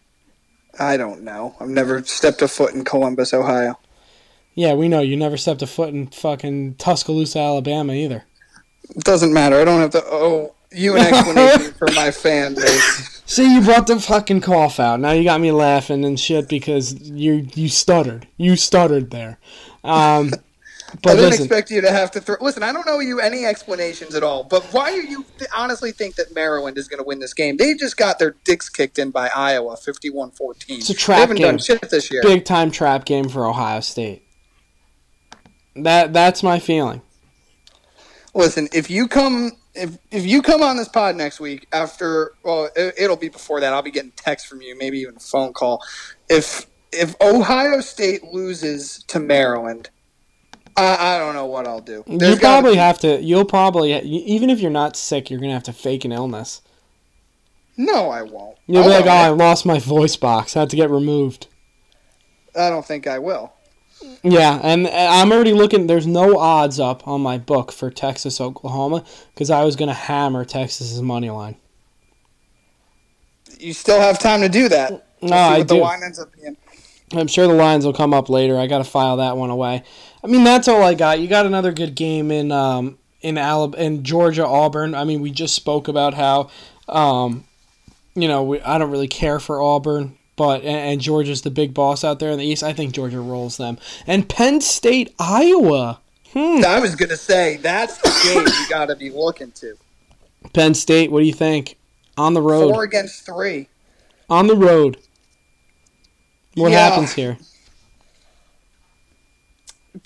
I 0.78 0.96
don't 0.96 1.22
know. 1.22 1.56
I've 1.58 1.68
never 1.68 2.02
stepped 2.04 2.42
a 2.42 2.48
foot 2.48 2.74
in 2.74 2.84
Columbus, 2.84 3.32
Ohio. 3.32 3.78
Yeah, 4.54 4.74
we 4.74 4.88
know 4.88 5.00
you 5.00 5.16
never 5.16 5.36
stepped 5.36 5.62
a 5.62 5.66
foot 5.66 5.90
in 5.90 6.08
fucking 6.08 6.74
Tuscaloosa, 6.74 7.38
Alabama 7.38 7.92
either. 7.92 8.24
It 8.90 9.04
doesn't 9.04 9.32
matter. 9.32 9.60
I 9.60 9.64
don't 9.64 9.80
have 9.80 9.90
to 9.90 10.04
owe 10.04 10.54
you 10.70 10.96
an 10.96 11.06
explanation 11.06 11.72
for 11.74 11.88
my 11.92 12.10
fan 12.10 12.54
base. 12.54 13.22
See, 13.26 13.54
you 13.54 13.62
brought 13.62 13.86
the 13.86 13.98
fucking 13.98 14.42
cough 14.42 14.78
out. 14.78 15.00
Now 15.00 15.12
you 15.12 15.24
got 15.24 15.40
me 15.40 15.50
laughing 15.50 16.04
and 16.04 16.18
shit 16.20 16.48
because 16.48 16.94
you 16.94 17.48
you 17.54 17.68
stuttered. 17.68 18.28
You 18.36 18.56
stuttered 18.56 19.10
there. 19.10 19.38
Um, 19.82 20.32
I 20.92 20.96
didn't 21.14 21.30
listen, 21.30 21.44
expect 21.44 21.70
you 21.70 21.80
to 21.80 21.90
have 21.90 22.10
to 22.12 22.20
throw. 22.20 22.36
Listen, 22.40 22.62
I 22.62 22.72
don't 22.72 22.86
owe 22.88 23.00
you 23.00 23.20
any 23.20 23.44
explanations 23.44 24.14
at 24.14 24.22
all. 24.22 24.44
But 24.44 24.64
why 24.72 24.90
do 24.92 25.02
you 25.06 25.24
th- 25.38 25.50
honestly 25.54 25.92
think 25.92 26.14
that 26.16 26.34
Maryland 26.34 26.78
is 26.78 26.88
going 26.88 26.98
to 27.02 27.06
win 27.06 27.18
this 27.18 27.34
game? 27.34 27.56
They 27.56 27.74
just 27.74 27.96
got 27.96 28.18
their 28.18 28.34
dicks 28.44 28.68
kicked 28.68 28.98
in 28.98 29.10
by 29.10 29.28
Iowa, 29.34 29.76
51-14. 29.76 30.64
It's 30.68 30.90
a 30.90 30.94
trap 30.94 31.16
They 31.16 31.20
haven't 31.20 31.36
game. 31.36 31.46
done 31.46 31.58
shit 31.58 31.80
this 31.90 32.10
year. 32.10 32.22
big 32.22 32.44
time 32.44 32.70
trap 32.70 33.04
game 33.04 33.28
for 33.28 33.46
Ohio 33.46 33.80
State. 33.80 34.22
That 35.74 36.12
that's 36.12 36.42
my 36.42 36.58
feeling. 36.58 37.02
Listen, 38.34 38.68
if 38.72 38.90
you 38.90 39.08
come 39.08 39.52
if 39.74 39.98
if 40.10 40.24
you 40.24 40.40
come 40.42 40.62
on 40.62 40.76
this 40.76 40.88
pod 40.88 41.16
next 41.16 41.40
week 41.40 41.66
after 41.72 42.32
well, 42.42 42.70
it, 42.76 42.94
it'll 42.98 43.16
be 43.16 43.28
before 43.28 43.60
that. 43.60 43.72
I'll 43.72 43.82
be 43.82 43.90
getting 43.90 44.12
text 44.12 44.46
from 44.46 44.62
you, 44.62 44.76
maybe 44.78 44.98
even 45.00 45.16
a 45.16 45.20
phone 45.20 45.52
call. 45.52 45.82
If 46.30 46.66
if 46.92 47.14
Ohio 47.20 47.80
State 47.80 48.24
loses 48.24 49.02
to 49.08 49.18
Maryland, 49.20 49.90
I, 50.76 51.14
I 51.14 51.18
don't 51.18 51.34
know 51.34 51.46
what 51.46 51.66
I'll 51.66 51.80
do. 51.80 52.04
You 52.06 52.36
probably 52.36 52.72
be- 52.72 52.78
have 52.78 52.98
to. 53.00 53.20
You'll 53.22 53.44
probably 53.44 53.98
even 54.00 54.50
if 54.50 54.60
you're 54.60 54.70
not 54.70 54.96
sick, 54.96 55.30
you're 55.30 55.40
gonna 55.40 55.54
have 55.54 55.62
to 55.64 55.72
fake 55.72 56.04
an 56.04 56.12
illness. 56.12 56.62
No, 57.76 58.10
I 58.10 58.22
won't. 58.22 58.56
You'll 58.66 58.84
be 58.84 58.88
like, 58.90 59.06
"Oh. 59.06 59.10
I 59.10 59.28
lost 59.28 59.66
my 59.66 59.78
voice 59.78 60.16
box. 60.16 60.56
I 60.56 60.60
had 60.60 60.70
to 60.70 60.76
get 60.76 60.90
removed." 60.90 61.46
I 62.58 62.70
don't 62.70 62.86
think 62.86 63.06
I 63.06 63.18
will. 63.18 63.52
Yeah, 64.22 64.60
and 64.62 64.86
I'm 64.88 65.32
already 65.32 65.52
looking. 65.52 65.86
There's 65.86 66.06
no 66.06 66.38
odds 66.38 66.78
up 66.78 67.06
on 67.08 67.20
my 67.22 67.38
book 67.38 67.72
for 67.72 67.90
Texas 67.90 68.40
Oklahoma 68.40 69.04
because 69.34 69.50
I 69.50 69.64
was 69.64 69.76
gonna 69.76 69.94
hammer 69.94 70.44
Texas's 70.44 71.00
money 71.00 71.30
line. 71.30 71.56
You 73.58 73.72
still 73.72 74.00
have 74.00 74.18
time 74.18 74.42
to 74.42 74.48
do 74.48 74.68
that. 74.68 75.06
No, 75.22 75.36
I 75.36 75.62
do. 75.62 75.80
line 75.80 76.02
ends 76.02 76.18
up 76.18 76.30
being. 76.34 76.56
I'm 77.12 77.28
sure 77.28 77.46
the 77.46 77.54
lines 77.54 77.84
will 77.86 77.92
come 77.92 78.12
up 78.12 78.28
later. 78.28 78.58
I 78.58 78.66
got 78.66 78.78
to 78.78 78.84
file 78.84 79.18
that 79.18 79.36
one 79.36 79.50
away. 79.50 79.84
I 80.26 80.28
mean, 80.28 80.42
that's 80.42 80.66
all 80.66 80.82
I 80.82 80.94
got. 80.94 81.20
You 81.20 81.28
got 81.28 81.46
another 81.46 81.70
good 81.70 81.94
game 81.94 82.32
in 82.32 82.50
um 82.50 82.98
in 83.20 83.38
Alabama 83.38 83.80
in 83.80 84.02
Georgia 84.02 84.44
Auburn. 84.44 84.92
I 84.92 85.04
mean, 85.04 85.20
we 85.20 85.30
just 85.30 85.54
spoke 85.54 85.86
about 85.86 86.14
how 86.14 86.50
um 86.88 87.44
you 88.16 88.26
know 88.26 88.42
we, 88.42 88.60
I 88.62 88.76
don't 88.78 88.90
really 88.90 89.06
care 89.06 89.38
for 89.38 89.62
Auburn, 89.62 90.18
but 90.34 90.62
and, 90.62 90.76
and 90.90 91.00
Georgia's 91.00 91.42
the 91.42 91.50
big 91.50 91.72
boss 91.74 92.02
out 92.02 92.18
there 92.18 92.32
in 92.32 92.38
the 92.40 92.44
East. 92.44 92.64
I 92.64 92.72
think 92.72 92.92
Georgia 92.92 93.20
rolls 93.20 93.56
them. 93.56 93.78
And 94.04 94.28
Penn 94.28 94.60
State 94.60 95.14
Iowa. 95.20 96.00
Hmm. 96.32 96.64
I 96.66 96.80
was 96.80 96.96
gonna 96.96 97.16
say 97.16 97.58
that's 97.58 97.98
the 97.98 98.10
game 98.24 98.46
you 98.46 98.68
got 98.68 98.86
to 98.86 98.96
be 98.96 99.10
looking 99.10 99.52
to. 99.52 99.76
Penn 100.54 100.74
State. 100.74 101.12
What 101.12 101.20
do 101.20 101.26
you 101.26 101.32
think? 101.32 101.78
On 102.18 102.34
the 102.34 102.42
road. 102.42 102.72
Four 102.72 102.82
against 102.82 103.24
three. 103.24 103.68
On 104.28 104.48
the 104.48 104.56
road. 104.56 104.96
What 106.56 106.72
Yeah. 106.72 106.88
happens 106.88 107.12
here? 107.12 107.38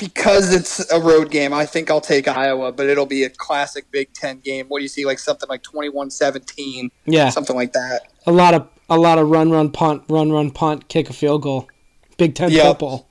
Because 0.00 0.52
it's 0.52 0.90
a 0.90 0.98
road 0.98 1.30
game, 1.30 1.52
I 1.52 1.66
think 1.66 1.90
I'll 1.90 2.00
take 2.00 2.26
Iowa, 2.26 2.72
but 2.72 2.86
it'll 2.88 3.06
be 3.06 3.22
a 3.24 3.30
classic 3.30 3.90
Big 3.92 4.12
Ten 4.14 4.40
game. 4.40 4.66
What 4.68 4.78
do 4.78 4.82
you 4.82 4.88
see, 4.88 5.04
like 5.04 5.18
something 5.20 5.48
like 5.48 5.62
21-17, 5.62 6.90
Yeah, 7.06 7.28
something 7.28 7.54
like 7.54 7.72
that? 7.74 8.02
a 8.26 8.32
lot 8.32 8.54
of 8.54 8.66
a 8.88 8.98
lot 8.98 9.18
of 9.18 9.28
run, 9.28 9.50
run, 9.50 9.70
punt, 9.70 10.02
run, 10.08 10.32
run, 10.32 10.50
punt, 10.50 10.88
kick 10.88 11.08
a 11.08 11.12
field 11.12 11.42
goal. 11.42 11.68
Big 12.16 12.34
Ten 12.34 12.50
Yep. 12.50 12.64
football. 12.66 13.06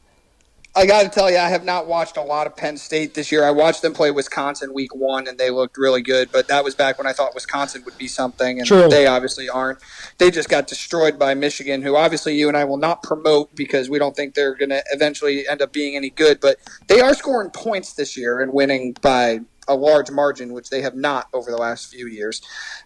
I 0.75 0.85
got 0.85 1.03
to 1.03 1.09
tell 1.09 1.31
you, 1.31 1.37
I 1.37 1.49
have 1.49 1.65
not 1.65 1.87
watched 1.87 2.15
a 2.15 2.21
lot 2.21 2.45
of 2.45 2.55
Penn 2.55 2.77
State 2.77 3.15
this 3.15 3.31
year. 3.31 3.43
I 3.43 3.49
watched 3.49 3.81
them 3.81 3.93
play 3.93 4.11
Wisconsin 4.11 4.71
week 4.71 4.93
one, 4.93 5.27
and 5.27 5.37
they 5.37 5.49
looked 5.49 5.77
really 5.77 6.01
good. 6.01 6.31
But 6.31 6.47
that 6.47 6.63
was 6.63 6.75
back 6.75 6.99
when 6.99 7.07
I 7.07 7.11
thought 7.11 7.33
Wisconsin 7.33 7.83
would 7.85 7.97
be 7.97 8.07
something, 8.07 8.59
and 8.59 8.67
True. 8.67 8.87
they 8.87 9.07
obviously 9.07 9.49
aren't. 9.49 9.79
They 10.19 10.29
just 10.29 10.47
got 10.47 10.67
destroyed 10.67 11.17
by 11.17 11.33
Michigan, 11.33 11.81
who 11.81 11.95
obviously 11.95 12.35
you 12.35 12.47
and 12.47 12.55
I 12.55 12.65
will 12.65 12.77
not 12.77 13.01
promote 13.01 13.53
because 13.55 13.89
we 13.89 13.97
don't 13.97 14.15
think 14.15 14.35
they're 14.35 14.55
going 14.55 14.69
to 14.69 14.83
eventually 14.91 15.47
end 15.47 15.61
up 15.61 15.73
being 15.73 15.95
any 15.95 16.11
good. 16.11 16.39
But 16.39 16.57
they 16.87 17.01
are 17.01 17.15
scoring 17.15 17.49
points 17.49 17.93
this 17.93 18.15
year 18.15 18.39
and 18.39 18.53
winning 18.53 18.95
by 19.01 19.39
a 19.67 19.75
large 19.75 20.11
margin, 20.11 20.53
which 20.53 20.69
they 20.69 20.81
have 20.81 20.95
not 20.95 21.27
over 21.33 21.49
the 21.49 21.57
last 21.57 21.91
few 21.91 22.07
years. 22.07 22.41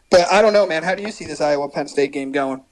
But 0.10 0.32
I 0.32 0.42
don't 0.42 0.54
know, 0.54 0.66
man. 0.66 0.84
How 0.84 0.96
do 0.96 1.04
you 1.04 1.12
see 1.12 1.26
this 1.26 1.42
Iowa 1.42 1.70
Penn 1.70 1.88
State 1.90 2.14
game 2.14 2.32
going? 2.32 2.64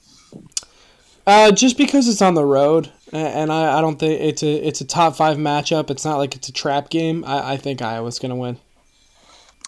Uh, 1.27 1.51
just 1.51 1.77
because 1.77 2.07
it's 2.07 2.21
on 2.21 2.33
the 2.33 2.45
road, 2.45 2.91
and 3.11 3.51
I, 3.51 3.77
I 3.77 3.81
don't 3.81 3.99
think 3.99 4.21
it's 4.21 4.43
a 4.43 4.67
it's 4.67 4.81
a 4.81 4.85
top 4.85 5.15
five 5.15 5.37
matchup. 5.37 5.89
It's 5.89 6.05
not 6.05 6.17
like 6.17 6.35
it's 6.35 6.49
a 6.49 6.53
trap 6.53 6.89
game. 6.89 7.23
I, 7.25 7.53
I 7.53 7.57
think 7.57 7.81
Iowa's 7.81 8.19
gonna 8.19 8.35
win. 8.35 8.57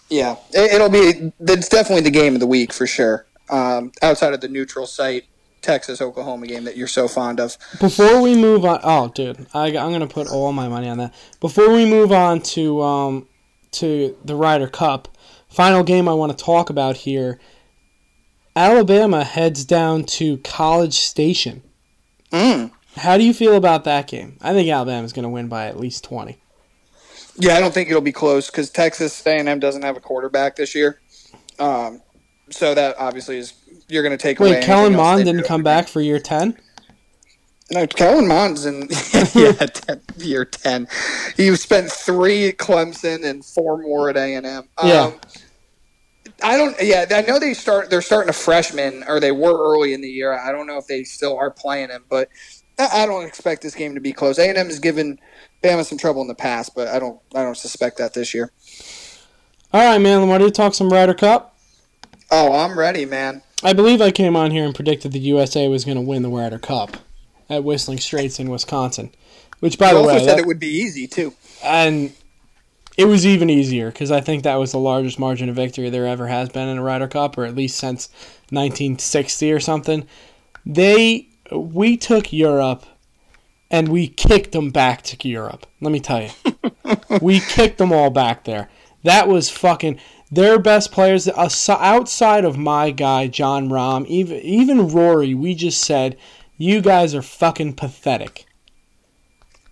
Yeah, 0.08 0.36
it, 0.52 0.72
it'll 0.74 0.90
be. 0.90 1.32
It's 1.40 1.68
definitely 1.68 2.02
the 2.02 2.10
game 2.10 2.34
of 2.34 2.40
the 2.40 2.46
week 2.46 2.72
for 2.72 2.86
sure. 2.86 3.26
Um, 3.50 3.92
outside 4.02 4.32
of 4.32 4.40
the 4.40 4.48
neutral 4.48 4.86
site 4.86 5.24
Texas 5.60 6.00
Oklahoma 6.00 6.46
game 6.46 6.64
that 6.64 6.76
you're 6.76 6.86
so 6.86 7.08
fond 7.08 7.40
of. 7.40 7.56
Before 7.80 8.20
we 8.20 8.34
move 8.34 8.64
on, 8.64 8.80
oh 8.82 9.08
dude, 9.08 9.46
I, 9.54 9.66
I'm 9.76 9.92
gonna 9.92 10.06
put 10.06 10.28
all 10.28 10.52
my 10.52 10.68
money 10.68 10.88
on 10.88 10.98
that. 10.98 11.14
Before 11.40 11.72
we 11.72 11.84
move 11.84 12.12
on 12.12 12.40
to 12.42 12.82
um 12.82 13.28
to 13.72 14.16
the 14.24 14.36
Ryder 14.36 14.68
Cup, 14.68 15.08
final 15.48 15.82
game 15.82 16.08
I 16.08 16.14
want 16.14 16.36
to 16.36 16.44
talk 16.44 16.70
about 16.70 16.98
here. 16.98 17.40
Alabama 18.56 19.24
heads 19.24 19.64
down 19.64 20.04
to 20.04 20.36
College 20.38 20.94
Station. 20.94 21.62
Mm. 22.30 22.70
How 22.96 23.16
do 23.18 23.24
you 23.24 23.34
feel 23.34 23.56
about 23.56 23.84
that 23.84 24.06
game? 24.06 24.38
I 24.40 24.52
think 24.52 24.68
Alabama's 24.70 25.12
gonna 25.12 25.28
win 25.28 25.48
by 25.48 25.66
at 25.66 25.78
least 25.78 26.04
twenty. 26.04 26.38
Yeah, 27.36 27.56
I 27.56 27.60
don't 27.60 27.74
think 27.74 27.88
it'll 27.88 28.00
be 28.00 28.12
close 28.12 28.48
because 28.48 28.70
Texas 28.70 29.24
A&M 29.26 29.58
doesn't 29.58 29.82
have 29.82 29.96
a 29.96 30.00
quarterback 30.00 30.54
this 30.54 30.74
year. 30.74 31.00
Um, 31.58 32.00
so 32.50 32.74
that 32.74 32.96
obviously 32.98 33.38
is 33.38 33.54
you're 33.88 34.02
going 34.02 34.16
to 34.16 34.22
take 34.22 34.40
away. 34.40 34.52
Wait, 34.52 34.64
Kellen 34.64 34.94
Mond 34.94 35.24
didn't 35.24 35.44
come 35.44 35.62
back 35.62 35.88
for 35.88 36.00
year 36.00 36.18
ten. 36.18 36.56
No, 37.70 37.86
Kellen 37.86 38.28
Mond's 38.28 38.66
in 38.66 38.88
yeah, 39.34 39.52
10, 39.52 40.00
year 40.18 40.44
ten. 40.44 40.86
He 41.36 41.54
spent 41.56 41.90
three 41.90 42.48
at 42.48 42.58
Clemson 42.58 43.24
and 43.24 43.44
four 43.44 43.78
more 43.78 44.10
at 44.10 44.16
A 44.16 44.34
and 44.34 44.46
M. 44.46 44.68
Yeah. 44.82 45.12
I 46.42 46.56
don't. 46.56 46.76
Yeah, 46.80 47.06
I 47.10 47.22
know 47.22 47.38
they 47.38 47.54
start. 47.54 47.90
They're 47.90 48.02
starting 48.02 48.28
a 48.28 48.34
freshman, 48.34 49.04
or 49.06 49.20
they 49.20 49.32
were 49.32 49.56
early 49.72 49.94
in 49.94 50.00
the 50.00 50.08
year. 50.08 50.32
I 50.32 50.52
don't 50.52 50.66
know 50.66 50.78
if 50.78 50.86
they 50.86 51.04
still 51.04 51.36
are 51.38 51.50
playing 51.50 51.90
him, 51.90 52.04
but 52.08 52.28
I 52.78 53.06
don't 53.06 53.24
expect 53.24 53.62
this 53.62 53.74
game 53.74 53.94
to 53.94 54.00
be 54.00 54.12
close. 54.12 54.38
A 54.38 54.48
and 54.48 54.58
M 54.58 54.66
has 54.66 54.78
given 54.80 55.18
Bama 55.62 55.84
some 55.84 55.98
trouble 55.98 56.22
in 56.22 56.28
the 56.28 56.34
past, 56.34 56.74
but 56.74 56.88
I 56.88 56.98
don't. 56.98 57.20
I 57.34 57.42
don't 57.42 57.56
suspect 57.56 57.98
that 57.98 58.14
this 58.14 58.34
year. 58.34 58.50
All 59.72 59.80
right, 59.84 59.98
man. 60.00 60.28
Want 60.28 60.42
you 60.42 60.50
talk 60.50 60.74
some 60.74 60.90
Ryder 60.92 61.14
Cup? 61.14 61.56
Oh, 62.30 62.52
I'm 62.52 62.78
ready, 62.78 63.04
man. 63.04 63.42
I 63.62 63.72
believe 63.72 64.00
I 64.02 64.10
came 64.10 64.36
on 64.36 64.50
here 64.50 64.64
and 64.64 64.74
predicted 64.74 65.12
the 65.12 65.18
USA 65.20 65.68
was 65.68 65.84
going 65.84 65.96
to 65.96 66.00
win 66.00 66.22
the 66.22 66.28
Ryder 66.28 66.58
Cup 66.58 66.96
at 67.48 67.62
Whistling 67.64 67.98
Straits 67.98 68.38
in 68.40 68.50
Wisconsin. 68.50 69.10
Which, 69.60 69.78
by 69.78 69.90
I 69.90 69.92
the 69.92 69.98
also 69.98 70.08
way, 70.08 70.14
also 70.14 70.26
said 70.26 70.38
that- 70.38 70.42
it 70.42 70.46
would 70.46 70.58
be 70.60 70.66
easy 70.68 71.06
too. 71.06 71.32
and 71.62 72.12
it 72.96 73.06
was 73.06 73.24
even 73.26 73.50
easier 73.50 73.90
because 73.90 74.10
I 74.10 74.20
think 74.20 74.42
that 74.44 74.56
was 74.56 74.72
the 74.72 74.78
largest 74.78 75.18
margin 75.18 75.48
of 75.48 75.56
victory 75.56 75.90
there 75.90 76.06
ever 76.06 76.26
has 76.28 76.48
been 76.48 76.68
in 76.68 76.78
a 76.78 76.82
Ryder 76.82 77.08
Cup, 77.08 77.38
or 77.38 77.44
at 77.44 77.54
least 77.54 77.76
since 77.78 78.08
1960 78.50 79.52
or 79.52 79.60
something. 79.60 80.06
They 80.66 81.28
we 81.52 81.96
took 81.96 82.32
Europe 82.32 82.84
and 83.70 83.88
we 83.88 84.08
kicked 84.08 84.52
them 84.52 84.70
back 84.70 85.02
to 85.02 85.28
Europe. 85.28 85.66
Let 85.80 85.92
me 85.92 86.00
tell 86.00 86.22
you, 86.22 86.30
we 87.20 87.40
kicked 87.40 87.78
them 87.78 87.92
all 87.92 88.10
back 88.10 88.44
there. 88.44 88.68
That 89.02 89.28
was 89.28 89.50
fucking 89.50 89.98
their 90.30 90.58
best 90.58 90.90
players 90.90 91.28
uh, 91.28 91.48
outside 91.68 92.44
of 92.44 92.56
my 92.56 92.90
guy 92.90 93.26
Jon 93.28 93.68
Rahm, 93.68 94.06
even 94.06 94.38
even 94.38 94.88
Rory. 94.88 95.34
We 95.34 95.54
just 95.54 95.80
said 95.80 96.16
you 96.56 96.80
guys 96.80 97.14
are 97.14 97.22
fucking 97.22 97.74
pathetic. 97.74 98.46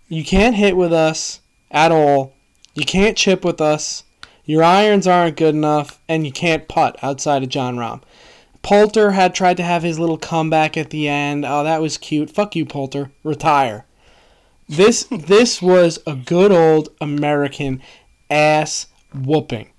You 0.08 0.24
can't 0.24 0.56
hit 0.56 0.76
with 0.76 0.92
us 0.92 1.40
at 1.70 1.92
all. 1.92 2.34
You 2.74 2.84
can't 2.84 3.16
chip 3.16 3.44
with 3.44 3.60
us. 3.60 4.04
Your 4.44 4.62
irons 4.62 5.06
aren't 5.06 5.36
good 5.36 5.54
enough, 5.54 6.00
and 6.08 6.26
you 6.26 6.32
can't 6.32 6.68
putt 6.68 6.96
outside 7.02 7.42
of 7.42 7.48
Jon 7.48 7.76
Rahm. 7.76 8.02
Poulter 8.62 9.10
had 9.12 9.34
tried 9.34 9.56
to 9.56 9.62
have 9.62 9.82
his 9.82 9.98
little 9.98 10.18
comeback 10.18 10.76
at 10.76 10.90
the 10.90 11.08
end. 11.08 11.44
Oh, 11.44 11.64
that 11.64 11.82
was 11.82 11.98
cute. 11.98 12.30
Fuck 12.30 12.54
you, 12.54 12.64
Poulter. 12.64 13.10
Retire. 13.24 13.84
This 14.68 15.04
this 15.04 15.60
was 15.60 15.98
a 16.06 16.14
good 16.14 16.52
old 16.52 16.90
American 17.00 17.82
ass 18.30 18.86
whooping. 19.14 19.70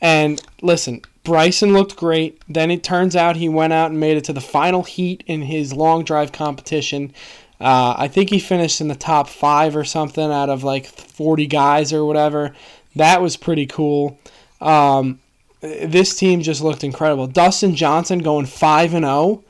And 0.00 0.42
listen, 0.62 1.02
Bryson 1.24 1.72
looked 1.72 1.96
great. 1.96 2.40
Then 2.48 2.70
it 2.70 2.82
turns 2.82 3.14
out 3.14 3.36
he 3.36 3.48
went 3.48 3.72
out 3.72 3.90
and 3.90 4.00
made 4.00 4.16
it 4.16 4.24
to 4.24 4.32
the 4.32 4.40
final 4.40 4.82
heat 4.82 5.22
in 5.26 5.42
his 5.42 5.72
long 5.72 6.04
drive 6.04 6.32
competition. 6.32 7.12
Uh, 7.60 7.94
I 7.96 8.08
think 8.08 8.30
he 8.30 8.40
finished 8.40 8.80
in 8.80 8.88
the 8.88 8.96
top 8.96 9.28
five 9.28 9.76
or 9.76 9.84
something 9.84 10.32
out 10.32 10.50
of 10.50 10.64
like 10.64 10.86
40 10.86 11.46
guys 11.46 11.92
or 11.92 12.04
whatever. 12.04 12.54
That 12.96 13.22
was 13.22 13.36
pretty 13.36 13.66
cool. 13.66 14.18
Um, 14.60 15.20
this 15.62 16.14
team 16.16 16.42
just 16.42 16.60
looked 16.60 16.84
incredible. 16.84 17.26
Dustin 17.26 17.74
Johnson 17.74 18.18
going 18.18 18.46
5 18.46 18.94
and 18.94 19.04
0 19.04 19.44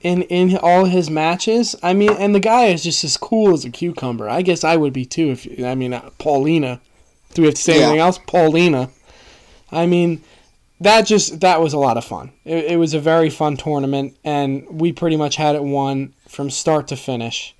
in 0.00 0.22
in 0.22 0.56
all 0.56 0.84
his 0.84 1.08
matches. 1.08 1.74
I 1.82 1.94
mean, 1.94 2.10
and 2.10 2.34
the 2.34 2.40
guy 2.40 2.66
is 2.66 2.82
just 2.82 3.04
as 3.04 3.16
cool 3.16 3.54
as 3.54 3.64
a 3.64 3.70
cucumber. 3.70 4.28
I 4.28 4.42
guess 4.42 4.64
I 4.64 4.76
would 4.76 4.92
be 4.92 5.04
too 5.04 5.30
if 5.30 5.64
I 5.64 5.74
mean 5.74 5.94
uh, 5.94 6.10
Paulina. 6.18 6.80
Do 7.34 7.42
we 7.42 7.46
have 7.46 7.54
to 7.54 7.62
say 7.62 7.78
yeah. 7.78 7.84
anything 7.84 8.00
else? 8.00 8.18
Paulina. 8.26 8.90
I 9.70 9.86
mean, 9.86 10.22
that 10.80 11.02
just 11.02 11.40
that 11.40 11.60
was 11.60 11.72
a 11.72 11.78
lot 11.78 11.96
of 11.96 12.04
fun. 12.04 12.32
It, 12.44 12.72
it 12.72 12.76
was 12.76 12.94
a 12.94 13.00
very 13.00 13.30
fun 13.30 13.56
tournament, 13.56 14.16
and 14.24 14.66
we 14.68 14.92
pretty 14.92 15.16
much 15.16 15.36
had 15.36 15.54
it 15.54 15.62
won 15.62 16.14
from 16.26 16.50
start 16.50 16.88
to 16.88 16.96
finish. 16.96 17.54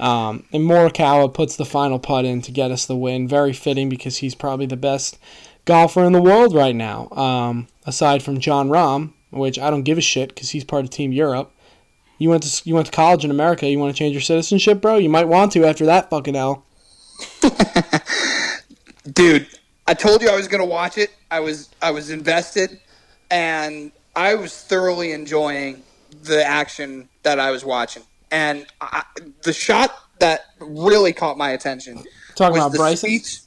Um, 0.00 0.44
and 0.52 0.64
Morikawa 0.64 1.32
puts 1.32 1.54
the 1.54 1.64
final 1.64 2.00
putt 2.00 2.24
in 2.24 2.42
to 2.42 2.50
get 2.50 2.72
us 2.72 2.86
the 2.86 2.96
win. 2.96 3.28
Very 3.28 3.52
fitting 3.52 3.88
because 3.88 4.16
he's 4.16 4.34
probably 4.34 4.66
the 4.66 4.76
best 4.76 5.18
golfer 5.64 6.04
in 6.04 6.12
the 6.12 6.22
world 6.22 6.54
right 6.54 6.74
now, 6.74 7.08
um, 7.10 7.68
aside 7.86 8.22
from 8.22 8.38
Jon 8.40 8.68
Rahm, 8.68 9.12
which 9.30 9.58
I 9.58 9.70
don't 9.70 9.82
give 9.82 9.98
a 9.98 10.02
shit 10.02 10.30
because 10.30 10.50
he's 10.50 10.64
part 10.64 10.84
of 10.84 10.90
Team 10.90 11.12
Europe. 11.12 11.52
You 12.18 12.30
went 12.30 12.44
to 12.44 12.68
you 12.68 12.74
went 12.74 12.86
to 12.86 12.92
college 12.92 13.24
in 13.24 13.30
America. 13.30 13.68
You 13.68 13.78
want 13.78 13.94
to 13.94 13.98
change 13.98 14.14
your 14.14 14.22
citizenship, 14.22 14.80
bro? 14.80 14.96
You 14.96 15.10
might 15.10 15.28
want 15.28 15.52
to 15.52 15.64
after 15.64 15.86
that 15.86 16.10
fucking 16.10 16.36
L. 16.36 16.64
Dude, 19.12 19.48
I 19.86 19.94
told 19.94 20.22
you 20.22 20.28
I 20.28 20.36
was 20.36 20.48
gonna 20.48 20.64
watch 20.64 20.96
it. 20.96 21.10
I 21.30 21.40
was 21.40 21.70
I 21.82 21.90
was 21.90 22.10
invested, 22.10 22.80
and 23.30 23.90
I 24.14 24.34
was 24.36 24.56
thoroughly 24.56 25.12
enjoying 25.12 25.82
the 26.22 26.44
action 26.44 27.08
that 27.24 27.40
I 27.40 27.50
was 27.50 27.64
watching. 27.64 28.04
And 28.30 28.66
I, 28.80 29.02
the 29.42 29.52
shot 29.52 29.94
that 30.20 30.46
really 30.60 31.12
caught 31.12 31.36
my 31.36 31.50
attention 31.50 32.02
talking 32.34 32.56
about 32.56 32.72
Bryson. 32.72 33.08
Speech. 33.08 33.40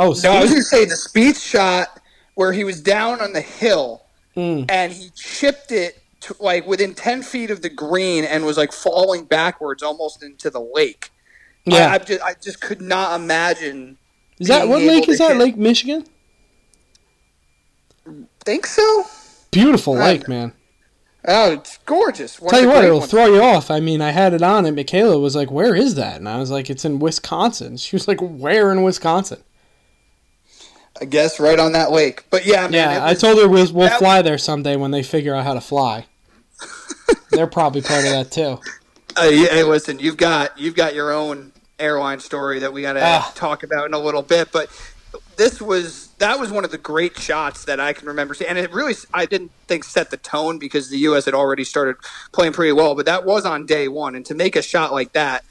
Oh, 0.00 0.14
no, 0.22 0.32
I 0.32 0.40
was 0.40 0.50
gonna 0.50 0.62
say 0.62 0.86
the 0.86 0.96
speed 0.96 1.36
shot 1.36 2.00
where 2.34 2.54
he 2.54 2.64
was 2.64 2.80
down 2.80 3.20
on 3.20 3.34
the 3.34 3.42
hill 3.42 4.02
mm. 4.34 4.64
and 4.70 4.90
he 4.90 5.10
chipped 5.10 5.72
it 5.72 6.02
to, 6.20 6.34
like 6.40 6.66
within 6.66 6.94
ten 6.94 7.22
feet 7.22 7.50
of 7.50 7.60
the 7.60 7.68
green 7.68 8.24
and 8.24 8.46
was 8.46 8.56
like 8.56 8.72
falling 8.72 9.26
backwards 9.26 9.82
almost 9.82 10.22
into 10.22 10.48
the 10.48 10.60
lake. 10.60 11.10
Yeah, 11.66 11.90
I, 11.90 11.94
I 11.94 11.98
just 11.98 12.22
I 12.22 12.34
just 12.40 12.62
could 12.62 12.80
not 12.80 13.20
imagine. 13.20 13.98
Is 14.38 14.48
that 14.48 14.66
what 14.68 14.80
lake 14.80 15.06
is 15.06 15.18
that? 15.18 15.32
Hit. 15.32 15.38
Lake 15.38 15.56
Michigan. 15.58 16.06
Think 18.42 18.64
so. 18.64 19.04
Beautiful 19.50 19.94
lake, 19.96 20.26
man. 20.26 20.54
Oh, 21.28 21.52
it's 21.52 21.76
gorgeous. 21.84 22.40
One 22.40 22.50
Tell 22.50 22.62
you 22.62 22.68
what, 22.68 22.84
it'll 22.84 23.00
ones. 23.00 23.10
throw 23.10 23.26
you 23.26 23.42
off. 23.42 23.70
I 23.70 23.80
mean, 23.80 24.00
I 24.00 24.12
had 24.12 24.32
it 24.32 24.40
on, 24.40 24.64
and 24.64 24.74
Michaela 24.74 25.18
was 25.18 25.36
like, 25.36 25.50
"Where 25.50 25.74
is 25.74 25.94
that?" 25.96 26.16
And 26.16 26.26
I 26.26 26.38
was 26.38 26.50
like, 26.50 26.70
"It's 26.70 26.86
in 26.86 27.00
Wisconsin." 27.00 27.76
She 27.76 27.94
was 27.94 28.08
like, 28.08 28.20
"Where 28.20 28.72
in 28.72 28.82
Wisconsin?" 28.82 29.42
I 31.00 31.06
guess 31.06 31.40
right 31.40 31.58
on 31.58 31.72
that 31.72 31.90
lake. 31.90 32.24
But 32.30 32.44
yeah, 32.44 32.62
man, 32.62 32.72
yeah. 32.72 33.04
Was, 33.04 33.24
I 33.24 33.26
told 33.26 33.38
her 33.38 33.48
we'll, 33.48 33.72
we'll 33.72 33.98
fly 33.98 34.22
there 34.22 34.38
someday 34.38 34.76
when 34.76 34.90
they 34.90 35.02
figure 35.02 35.34
out 35.34 35.44
how 35.44 35.54
to 35.54 35.60
fly. 35.60 36.06
They're 37.30 37.46
probably 37.46 37.80
part 37.80 38.04
of 38.04 38.10
that 38.10 38.30
too. 38.30 38.58
Uh, 39.16 39.24
yeah, 39.24 39.48
hey, 39.48 39.62
listen, 39.64 39.98
you've 39.98 40.16
got 40.16 40.58
you've 40.58 40.74
got 40.74 40.94
your 40.94 41.12
own 41.12 41.52
airline 41.78 42.20
story 42.20 42.58
that 42.60 42.72
we 42.72 42.82
got 42.82 42.92
to 42.94 43.02
uh, 43.02 43.22
talk 43.34 43.62
about 43.62 43.86
in 43.86 43.94
a 43.94 43.98
little 43.98 44.22
bit, 44.22 44.52
but 44.52 44.68
this 45.36 45.60
was 45.60 46.08
that 46.18 46.38
was 46.38 46.52
one 46.52 46.64
of 46.64 46.70
the 46.70 46.78
great 46.78 47.18
shots 47.18 47.64
that 47.64 47.80
I 47.80 47.92
can 47.92 48.06
remember 48.06 48.34
seeing, 48.34 48.50
and 48.50 48.58
it 48.58 48.72
really 48.72 48.94
I 49.12 49.26
didn't 49.26 49.50
think 49.66 49.84
set 49.84 50.10
the 50.10 50.16
tone 50.16 50.58
because 50.58 50.90
the 50.90 50.98
U.S. 50.98 51.24
had 51.24 51.34
already 51.34 51.64
started 51.64 51.96
playing 52.32 52.52
pretty 52.52 52.72
well, 52.72 52.94
but 52.94 53.06
that 53.06 53.24
was 53.24 53.46
on 53.46 53.66
day 53.66 53.88
one, 53.88 54.14
and 54.14 54.24
to 54.26 54.34
make 54.34 54.54
a 54.54 54.62
shot 54.62 54.92
like 54.92 55.12
that, 55.14 55.44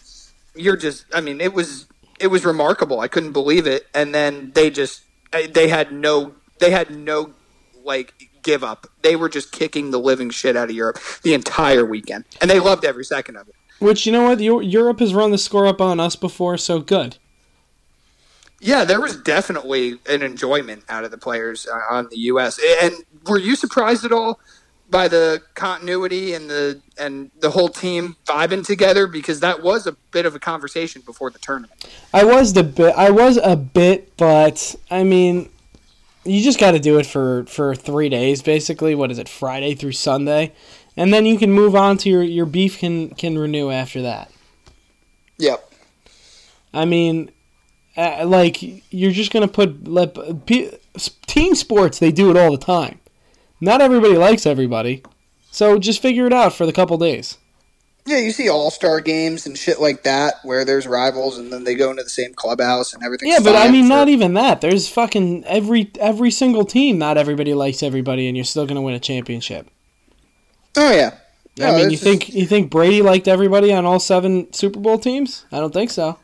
you're 0.56 0.78
just 0.78 1.06
I 1.14 1.22
mean 1.22 1.42
it 1.42 1.54
was 1.54 1.88
it 2.20 2.28
was 2.28 2.46
remarkable. 2.46 3.00
I 3.00 3.08
couldn't 3.08 3.34
believe 3.34 3.66
it, 3.66 3.88
and 3.94 4.14
then 4.14 4.52
they 4.54 4.70
just 4.70 5.02
they 5.32 5.68
had 5.68 5.92
no 5.92 6.34
they 6.60 6.72
had 6.72 6.92
no 6.92 7.34
like 7.84 8.14
give 8.42 8.64
up. 8.64 8.88
They 9.02 9.16
were 9.16 9.30
just 9.30 9.52
kicking 9.52 9.92
the 9.92 10.00
living 10.00 10.30
shit 10.30 10.56
out 10.56 10.70
of 10.70 10.76
Europe 10.76 11.00
the 11.24 11.34
entire 11.34 11.86
weekend, 11.86 12.26
and 12.42 12.50
they 12.50 12.60
loved 12.60 12.86
every 12.86 13.06
second 13.06 13.36
of 13.36 13.48
it. 13.48 13.56
Which 13.80 14.06
you 14.06 14.12
know 14.12 14.24
what, 14.24 14.40
Europe 14.40 15.00
has 15.00 15.14
run 15.14 15.32
the 15.32 15.38
score 15.38 15.66
up 15.66 15.80
on 15.80 16.00
us 16.00 16.16
before, 16.16 16.58
so 16.58 16.80
good. 16.80 17.18
Yeah, 18.60 18.84
there 18.84 19.00
was 19.00 19.16
definitely 19.16 20.00
an 20.10 20.22
enjoyment 20.22 20.84
out 20.90 21.06
of 21.06 21.12
the 21.12 21.18
players 21.18 21.66
uh, 21.66 21.80
on 21.90 22.10
the 22.12 22.18
U.S. 22.18 22.60
And 22.82 22.94
were 23.26 23.40
you 23.40 23.56
surprised 23.56 24.04
at 24.04 24.12
all 24.12 24.40
by 24.90 25.08
the 25.08 25.42
continuity 25.56 26.34
and 26.34 26.50
the 26.50 26.82
and 26.98 27.32
the 27.40 27.52
whole 27.52 27.70
team 27.70 28.16
vibing 28.26 28.66
together? 28.66 29.08
Because 29.08 29.40
that 29.40 29.62
was 29.62 29.88
a 29.88 29.94
bit 30.12 30.26
of 30.26 30.36
a 30.36 30.40
conversation 30.40 31.02
before 31.06 31.30
the 31.30 31.40
tournament. 31.40 31.88
I 32.14 32.24
was 32.24 32.54
the 32.54 32.64
bit. 32.64 32.96
I 32.96 33.10
was 33.10 33.38
a 33.38 33.56
bit, 33.56 34.16
but 34.18 34.76
I 34.90 35.04
mean, 35.04 35.50
you 36.26 36.44
just 36.44 36.60
got 36.60 36.72
to 36.72 36.80
do 36.80 36.98
it 36.98 37.06
for 37.06 37.46
for 37.46 37.76
three 37.76 38.10
days, 38.10 38.42
basically. 38.42 38.96
What 38.96 39.12
is 39.12 39.20
it, 39.20 39.30
Friday 39.30 39.76
through 39.76 39.94
Sunday, 39.94 40.54
and 40.98 41.14
then 41.14 41.26
you 41.26 41.38
can 41.38 41.52
move 41.52 41.76
on 41.76 41.98
to 42.00 42.10
your 42.10 42.24
your 42.24 42.46
beef 42.46 42.80
can 42.80 43.10
can 43.12 43.38
renew 43.38 43.70
after 43.70 44.02
that. 44.02 44.32
Yep. 45.38 45.74
I 46.74 46.86
mean, 46.86 47.32
uh, 47.98 48.26
like 48.26 48.60
you're 48.92 49.12
just 49.12 49.32
gonna 49.32 49.48
put 49.48 49.88
let, 49.88 50.16
team 51.28 51.56
sports. 51.56 52.00
They 52.00 52.12
do 52.12 52.30
it 52.30 52.38
all 52.38 52.52
the 52.52 52.58
time. 52.58 53.00
Not 53.62 53.82
everybody 53.82 54.16
likes 54.16 54.46
everybody, 54.46 55.04
so 55.52 55.80
just 55.80 56.02
figure 56.02 56.26
it 56.26 56.34
out 56.34 56.54
for 56.54 56.66
the 56.66 56.74
couple 56.74 56.98
days. 56.98 57.38
Yeah, 58.06 58.18
you 58.18 58.32
see 58.32 58.50
all 58.50 58.72
star 58.72 59.02
games 59.02 59.46
and 59.46 59.58
shit 59.58 59.80
like 59.80 60.04
that 60.04 60.36
where 60.44 60.66
there's 60.66 60.88
rivals 60.88 61.38
and 61.38 61.54
then 61.54 61.64
they 61.64 61.76
go 61.76 61.92
into 61.92 62.04
the 62.04 62.10
same 62.10 62.34
clubhouse 62.34 62.94
and 62.94 63.04
everything. 63.04 63.30
Yeah, 63.30 63.40
but 63.44 63.56
I 63.56 63.70
mean, 63.70 63.88
not 63.88 64.10
even 64.10 64.34
that. 64.34 64.62
There's 64.62 64.90
fucking 64.90 65.46
every 65.46 65.92
every 66.00 66.32
single 66.32 66.66
team. 66.66 66.98
Not 66.98 67.18
everybody 67.18 67.54
likes 67.54 67.84
everybody, 67.84 68.28
and 68.28 68.36
you're 68.36 68.46
still 68.46 68.66
gonna 68.66 68.82
win 68.82 68.96
a 68.96 69.00
championship. 69.00 69.70
Oh 70.76 70.92
yeah. 70.92 71.18
No, 71.58 71.68
I 71.68 71.76
mean, 71.76 71.86
you 71.86 71.98
just... 71.98 72.04
think 72.04 72.30
you 72.30 72.48
think 72.48 72.72
Brady 72.72 73.02
liked 73.02 73.28
everybody 73.28 73.74
on 73.74 73.86
all 73.86 74.00
seven 74.00 74.52
Super 74.54 74.80
Bowl 74.80 74.98
teams? 74.98 75.46
I 75.52 75.60
don't 75.60 75.74
think 75.74 75.92
so. 75.92 76.18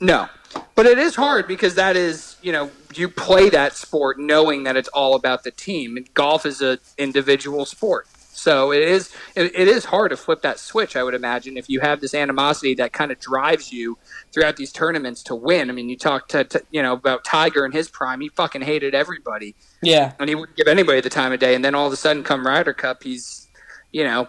No, 0.00 0.28
but 0.74 0.86
it 0.86 0.98
is 0.98 1.14
hard 1.14 1.46
because 1.46 1.76
that 1.76 1.96
is, 1.96 2.36
you 2.42 2.50
know, 2.50 2.70
you 2.98 3.08
play 3.08 3.48
that 3.50 3.74
sport 3.74 4.18
knowing 4.18 4.64
that 4.64 4.76
it's 4.76 4.88
all 4.88 5.14
about 5.14 5.44
the 5.44 5.50
team. 5.50 5.96
And 5.96 6.12
golf 6.14 6.46
is 6.46 6.60
an 6.60 6.78
individual 6.98 7.64
sport. 7.66 8.06
So 8.34 8.72
it 8.72 8.82
is 8.82 9.14
it, 9.36 9.54
it 9.54 9.68
is 9.68 9.86
hard 9.86 10.10
to 10.10 10.16
flip 10.16 10.42
that 10.42 10.58
switch, 10.58 10.96
I 10.96 11.04
would 11.04 11.14
imagine, 11.14 11.56
if 11.56 11.68
you 11.68 11.80
have 11.80 12.00
this 12.00 12.14
animosity 12.14 12.74
that 12.74 12.92
kind 12.92 13.12
of 13.12 13.20
drives 13.20 13.72
you 13.72 13.96
throughout 14.32 14.56
these 14.56 14.72
tournaments 14.72 15.22
to 15.24 15.34
win. 15.36 15.70
I 15.70 15.72
mean, 15.72 15.88
you 15.88 15.96
talk 15.96 16.28
to, 16.28 16.44
to, 16.44 16.62
you 16.70 16.82
know 16.82 16.92
about 16.92 17.24
Tiger 17.24 17.64
in 17.64 17.72
his 17.72 17.88
prime, 17.88 18.20
he 18.20 18.28
fucking 18.28 18.62
hated 18.62 18.94
everybody. 18.94 19.54
Yeah. 19.82 20.12
And 20.18 20.28
he 20.28 20.34
wouldn't 20.34 20.56
give 20.56 20.66
anybody 20.66 21.00
the 21.00 21.10
time 21.10 21.32
of 21.32 21.38
day 21.38 21.54
and 21.54 21.64
then 21.64 21.74
all 21.74 21.86
of 21.86 21.92
a 21.92 21.96
sudden 21.96 22.24
come 22.24 22.46
Ryder 22.46 22.74
Cup, 22.74 23.04
he's, 23.04 23.46
you 23.92 24.02
know, 24.02 24.28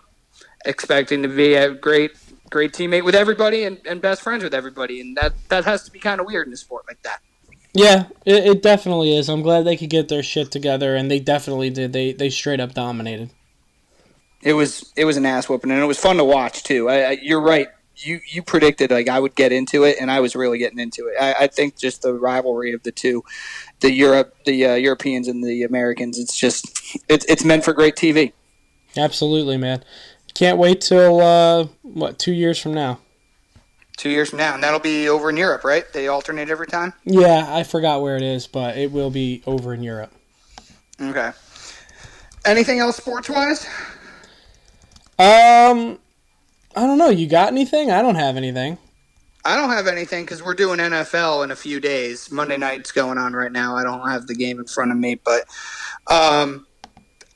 expecting 0.66 1.24
to 1.24 1.28
be 1.28 1.56
a 1.56 1.72
great 1.72 2.12
great 2.50 2.74
teammate 2.74 3.04
with 3.04 3.16
everybody 3.16 3.64
and, 3.64 3.80
and 3.86 4.02
best 4.02 4.22
friends 4.22 4.44
with 4.44 4.54
everybody, 4.54 5.02
and 5.02 5.18
that 5.18 5.34
that 5.50 5.66
has 5.66 5.84
to 5.84 5.92
be 5.92 6.00
kind 6.00 6.22
of 6.22 6.28
weird 6.28 6.48
in 6.48 6.54
a 6.54 6.58
sport 6.58 6.86
like 6.88 7.02
that. 7.04 7.20
Yeah, 7.76 8.06
it, 8.26 8.46
it 8.46 8.64
definitely 8.64 9.18
is. 9.18 9.28
I'm 9.28 9.42
glad 9.42 9.66
they 9.66 9.76
could 9.76 9.90
get 9.90 10.08
their 10.08 10.24
shit 10.24 10.50
together, 10.50 10.96
and 10.96 11.12
they 11.12 11.20
definitely 11.20 11.70
did. 11.70 11.92
They 11.92 12.14
they 12.14 12.30
straight 12.30 12.62
up 12.62 12.74
dominated. 12.74 13.32
It 14.42 14.54
was 14.54 14.94
it 14.96 15.04
was 15.04 15.18
an 15.18 15.26
ass 15.26 15.50
whooping, 15.50 15.70
and 15.72 15.82
it 15.82 15.86
was 15.86 16.00
fun 16.00 16.16
to 16.18 16.24
watch 16.24 16.64
too. 16.64 16.90
I, 16.90 17.02
I, 17.02 17.12
you're 17.22 17.42
right. 17.42 17.68
You 17.98 18.22
you 18.32 18.44
predicted 18.44 18.92
like 18.92 19.10
I 19.10 19.20
would 19.20 19.36
get 19.36 19.52
into 19.52 19.84
it, 19.84 19.98
and 20.00 20.10
I 20.10 20.22
was 20.22 20.38
really 20.38 20.58
getting 20.58 20.80
into 20.80 21.08
it. 21.08 21.16
I, 21.22 21.44
I 21.44 21.48
think 21.48 21.78
just 21.78 22.02
the 22.02 22.14
rivalry 22.14 22.72
of 22.72 22.82
the 22.84 22.94
two, 22.94 23.26
the 23.82 23.92
Europe, 23.92 24.34
the 24.46 24.66
uh, 24.66 24.76
Europeans 24.76 25.28
and 25.28 25.44
the 25.44 25.64
Americans. 25.64 26.18
It's 26.18 26.38
just 26.38 26.66
it's 27.10 27.26
it's 27.26 27.44
meant 27.44 27.66
for 27.66 27.74
great 27.74 27.98
TV. 27.98 28.32
Absolutely, 28.96 29.58
man. 29.58 29.84
Can't 30.34 30.58
wait 30.58 30.80
till 30.80 31.20
uh, 31.20 31.68
what 31.82 32.20
two 32.20 32.34
years 32.34 32.58
from 32.58 32.74
now. 32.74 33.00
Two 33.98 34.10
years 34.10 34.30
from 34.30 34.40
now, 34.40 34.54
and 34.54 34.64
that'll 34.64 34.80
be 34.80 35.08
over 35.08 35.30
in 35.30 35.38
Europe, 35.38 35.64
right? 35.64 35.86
They 35.94 36.08
alternate 36.08 36.50
every 36.50 36.68
time. 36.68 36.94
Yeah, 37.06 37.46
I 37.48 37.64
forgot 37.64 38.02
where 38.02 38.18
it 38.18 38.24
is, 38.24 38.46
but 38.46 38.78
it 38.78 38.92
will 38.92 39.10
be 39.10 39.42
over 39.46 39.74
in 39.74 39.84
Europe. 39.84 40.12
Okay. 41.02 41.32
Anything 42.46 42.80
else 42.80 42.98
sports 42.98 43.30
wise? 43.30 43.66
Um, 45.18 45.98
I 46.76 46.82
don't 46.82 46.98
know. 46.98 47.10
You 47.10 47.28
got 47.28 47.48
anything? 47.48 47.90
I 47.90 48.02
don't 48.02 48.16
have 48.16 48.36
anything. 48.36 48.78
I 49.46 49.56
don't 49.56 49.70
have 49.70 49.88
anything 49.88 50.26
because 50.26 50.44
we're 50.44 50.56
doing 50.56 50.80
NFL 50.80 51.44
in 51.44 51.52
a 51.52 51.56
few 51.56 51.80
days. 51.80 52.32
Monday 52.32 52.58
night's 52.58 52.92
going 52.92 53.18
on 53.18 53.34
right 53.34 53.52
now. 53.52 53.76
I 53.76 53.84
don't 53.84 54.10
have 54.10 54.28
the 54.28 54.36
game 54.36 54.60
in 54.60 54.66
front 54.66 54.92
of 54.92 54.98
me, 54.98 55.16
but 55.16 55.46
um, 56.08 56.66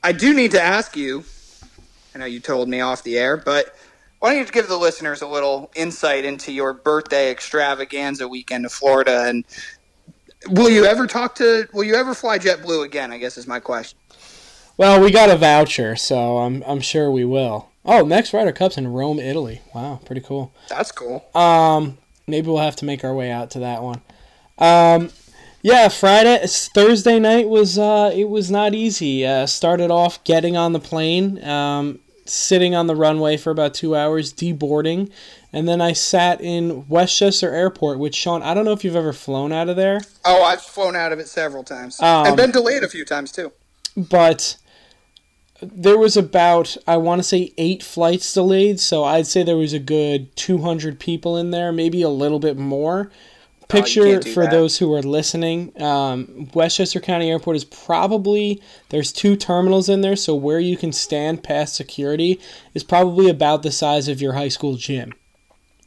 I 0.02 0.12
do 0.12 0.34
need 0.34 0.50
to 0.50 0.60
ask 0.60 0.96
you. 0.96 1.24
I 2.14 2.18
know 2.18 2.26
you 2.26 2.40
told 2.40 2.68
me 2.68 2.80
off 2.80 3.04
the 3.04 3.16
air, 3.16 3.36
but 3.36 3.76
why 4.20 4.30
don't 4.30 4.46
you 4.46 4.52
give 4.52 4.68
the 4.68 4.76
listeners 4.76 5.22
a 5.22 5.26
little 5.26 5.70
insight 5.74 6.24
into 6.24 6.52
your 6.52 6.72
birthday 6.72 7.30
extravaganza 7.30 8.28
weekend 8.28 8.64
to 8.64 8.70
Florida? 8.70 9.24
And 9.26 9.44
will 10.48 10.70
you 10.70 10.84
ever 10.84 11.06
talk 11.06 11.34
to? 11.36 11.68
Will 11.72 11.84
you 11.84 11.96
ever 11.96 12.14
fly 12.14 12.38
JetBlue 12.38 12.84
again? 12.84 13.12
I 13.12 13.18
guess 13.18 13.36
is 13.36 13.46
my 13.46 13.60
question. 13.60 13.98
Well, 14.76 15.00
we 15.00 15.10
got 15.10 15.28
a 15.28 15.36
voucher, 15.36 15.96
so 15.96 16.38
I'm 16.38 16.62
I'm 16.66 16.80
sure 16.80 17.10
we 17.10 17.24
will. 17.24 17.68
Oh, 17.84 18.04
next 18.04 18.32
Ryder 18.32 18.52
Cup's 18.52 18.76
in 18.76 18.88
Rome, 18.88 19.18
Italy. 19.18 19.62
Wow, 19.74 20.00
pretty 20.04 20.20
cool. 20.20 20.52
That's 20.68 20.92
cool. 20.92 21.24
Um, 21.34 21.96
maybe 22.26 22.48
we'll 22.48 22.58
have 22.58 22.76
to 22.76 22.84
make 22.84 23.04
our 23.04 23.14
way 23.14 23.30
out 23.30 23.50
to 23.52 23.60
that 23.60 23.82
one. 23.82 24.02
Um, 24.58 25.10
yeah, 25.62 25.88
Friday, 25.88 26.46
Thursday 26.46 27.18
night 27.18 27.48
was 27.48 27.78
uh, 27.78 28.10
it 28.14 28.28
was 28.28 28.50
not 28.50 28.74
easy. 28.74 29.26
Uh, 29.26 29.46
started 29.46 29.90
off 29.90 30.22
getting 30.24 30.56
on 30.56 30.72
the 30.72 30.80
plane, 30.80 31.42
um, 31.44 32.00
sitting 32.30 32.74
on 32.74 32.86
the 32.86 32.96
runway 32.96 33.36
for 33.36 33.50
about 33.50 33.74
two 33.74 33.94
hours, 33.96 34.32
deboarding, 34.32 35.10
and 35.52 35.68
then 35.68 35.80
I 35.80 35.92
sat 35.92 36.40
in 36.40 36.86
Westchester 36.88 37.52
Airport. 37.52 37.98
Which 37.98 38.14
Sean, 38.14 38.42
I 38.42 38.54
don't 38.54 38.64
know 38.64 38.72
if 38.72 38.84
you've 38.84 38.96
ever 38.96 39.12
flown 39.12 39.52
out 39.52 39.68
of 39.68 39.76
there. 39.76 40.00
Oh, 40.24 40.42
I've 40.42 40.62
flown 40.62 40.96
out 40.96 41.12
of 41.12 41.18
it 41.18 41.28
several 41.28 41.64
times. 41.64 42.00
Um, 42.00 42.26
I've 42.26 42.36
been 42.36 42.52
delayed 42.52 42.82
a 42.84 42.88
few 42.88 43.04
times 43.04 43.32
too. 43.32 43.52
but 43.96 44.56
there 45.62 45.98
was 45.98 46.16
about 46.16 46.76
I 46.86 46.96
want 46.96 47.18
to 47.18 47.22
say 47.22 47.52
eight 47.58 47.82
flights 47.82 48.32
delayed, 48.32 48.80
so 48.80 49.04
I'd 49.04 49.26
say 49.26 49.42
there 49.42 49.56
was 49.56 49.72
a 49.72 49.78
good 49.78 50.34
200 50.36 50.98
people 50.98 51.36
in 51.36 51.50
there, 51.50 51.72
maybe 51.72 52.02
a 52.02 52.08
little 52.08 52.38
bit 52.38 52.56
more. 52.56 53.10
Picture 53.70 54.04
can't 54.04 54.28
for 54.28 54.44
that. 54.44 54.50
those 54.50 54.78
who 54.78 54.92
are 54.94 55.02
listening, 55.02 55.72
um, 55.82 56.48
Westchester 56.54 57.00
County 57.00 57.30
Airport 57.30 57.56
is 57.56 57.64
probably 57.64 58.60
there's 58.90 59.12
two 59.12 59.36
terminals 59.36 59.88
in 59.88 60.00
there, 60.00 60.16
so 60.16 60.34
where 60.34 60.60
you 60.60 60.76
can 60.76 60.92
stand 60.92 61.42
past 61.42 61.74
security 61.74 62.40
is 62.74 62.84
probably 62.84 63.28
about 63.28 63.62
the 63.62 63.70
size 63.70 64.08
of 64.08 64.20
your 64.20 64.32
high 64.34 64.48
school 64.48 64.76
gym, 64.76 65.12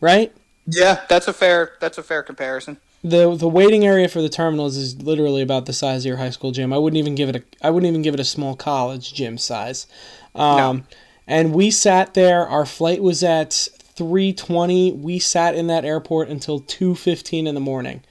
right? 0.01 0.33
Yeah, 0.65 1.01
that's 1.09 1.27
a 1.27 1.33
fair. 1.33 1.73
That's 1.79 1.97
a 1.97 2.03
fair 2.03 2.23
comparison. 2.23 2.77
the 3.03 3.35
the 3.35 3.49
waiting 3.49 3.85
area 3.85 4.07
for 4.07 4.21
the 4.21 4.29
terminals 4.29 4.77
is 4.77 5.01
literally 5.01 5.41
about 5.41 5.65
the 5.65 5.73
size 5.73 6.03
of 6.03 6.07
your 6.07 6.17
high 6.17 6.29
school 6.29 6.51
gym. 6.51 6.71
I 6.71 6.77
wouldn't 6.77 6.97
even 6.97 7.15
give 7.15 7.27
it 7.29 7.35
a 7.35 7.43
I 7.61 7.69
wouldn't 7.69 7.89
even 7.89 8.01
give 8.01 8.13
it 8.13 8.19
a 8.19 8.23
small 8.25 8.55
college 8.55 9.13
gym 9.13 9.37
size. 9.37 9.87
Um, 10.35 10.85
And 11.27 11.53
we 11.53 11.71
sat 11.71 12.13
there. 12.15 12.45
Our 12.45 12.65
flight 12.65 13.01
was 13.01 13.23
at 13.23 13.67
three 13.95 14.33
twenty. 14.33 14.91
We 14.91 15.19
sat 15.19 15.55
in 15.55 15.67
that 15.67 15.85
airport 15.85 16.29
until 16.29 16.59
two 16.59 16.95
fifteen 16.95 17.47
in 17.47 17.55
the 17.55 17.61
morning. 17.61 18.01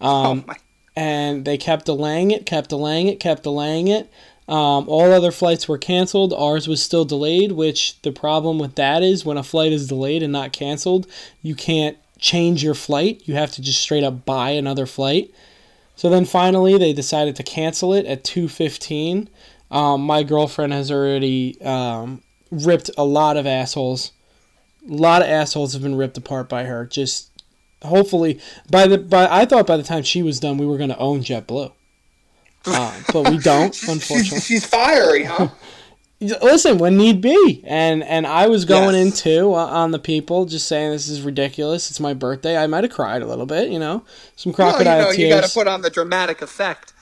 Um, 0.00 0.44
oh 0.48 0.54
and 0.98 1.44
they 1.44 1.56
kept 1.56 1.86
delaying 1.86 2.32
it, 2.32 2.44
kept 2.44 2.70
delaying 2.70 3.06
it, 3.06 3.20
kept 3.20 3.44
delaying 3.44 3.86
it. 3.86 4.10
Um, 4.48 4.88
all 4.88 5.12
other 5.12 5.30
flights 5.30 5.68
were 5.68 5.78
canceled. 5.78 6.32
Ours 6.32 6.66
was 6.66 6.82
still 6.82 7.04
delayed, 7.04 7.52
which 7.52 8.02
the 8.02 8.10
problem 8.10 8.58
with 8.58 8.74
that 8.74 9.04
is 9.04 9.24
when 9.24 9.36
a 9.36 9.44
flight 9.44 9.70
is 9.70 9.86
delayed 9.86 10.24
and 10.24 10.32
not 10.32 10.52
canceled, 10.52 11.06
you 11.40 11.54
can't 11.54 11.96
change 12.18 12.64
your 12.64 12.74
flight. 12.74 13.22
You 13.26 13.34
have 13.34 13.52
to 13.52 13.62
just 13.62 13.80
straight 13.80 14.02
up 14.02 14.24
buy 14.24 14.50
another 14.50 14.86
flight. 14.86 15.30
So 15.94 16.10
then 16.10 16.24
finally 16.24 16.76
they 16.76 16.92
decided 16.92 17.36
to 17.36 17.44
cancel 17.44 17.92
it 17.92 18.04
at 18.06 18.24
2:15. 18.24 19.28
Um, 19.70 20.00
my 20.00 20.24
girlfriend 20.24 20.72
has 20.72 20.90
already 20.90 21.60
um, 21.62 22.22
ripped 22.50 22.90
a 22.98 23.04
lot 23.04 23.36
of 23.36 23.46
assholes. 23.46 24.10
A 24.88 24.92
lot 24.92 25.22
of 25.22 25.28
assholes 25.28 25.72
have 25.74 25.82
been 25.82 25.96
ripped 25.96 26.16
apart 26.16 26.48
by 26.48 26.64
her. 26.64 26.86
Just 26.86 27.30
hopefully 27.82 28.40
by 28.70 28.86
the 28.86 28.98
by 28.98 29.28
I 29.30 29.44
thought 29.44 29.66
by 29.66 29.76
the 29.76 29.82
time 29.82 30.02
she 30.02 30.22
was 30.22 30.40
done 30.40 30.58
we 30.58 30.66
were 30.66 30.78
going 30.78 30.90
to 30.90 30.98
own 30.98 31.20
JetBlue. 31.20 31.72
Uh, 32.66 33.00
but 33.12 33.30
we 33.30 33.38
don't, 33.38 33.74
unfortunately. 33.88 34.40
she's, 34.40 34.66
fiery, 34.66 35.24
huh? 35.24 35.48
Listen, 36.20 36.78
when 36.78 36.96
need 36.96 37.20
be, 37.20 37.62
and 37.64 38.02
and 38.02 38.26
I 38.26 38.48
was 38.48 38.64
going 38.64 38.96
in 38.96 39.06
Yes. 39.08 39.22
too 39.22 39.54
uh, 39.54 39.66
on 39.66 39.92
the 39.92 40.00
people, 40.00 40.46
just 40.46 40.66
saying 40.66 40.90
this 40.90 41.08
is 41.08 41.22
ridiculous. 41.22 41.90
It's 41.90 42.00
my 42.00 42.12
birthday. 42.12 42.56
I 42.56 42.66
might 42.66 42.82
have 42.82 42.92
cried 42.92 43.22
a 43.22 43.26
little 43.26 43.46
bit, 43.46 43.70
you 43.70 43.78
know, 43.78 44.02
some 44.34 44.52
well, 44.58 44.68
you 44.68 44.72
crocodile 44.72 45.02
know, 45.04 45.10
you 45.12 45.28
got 45.28 45.44
to 45.44 45.54
put 45.54 45.68
on 45.68 45.82
the 45.82 45.90
dramatic 45.90 46.42
effect. 46.42 46.92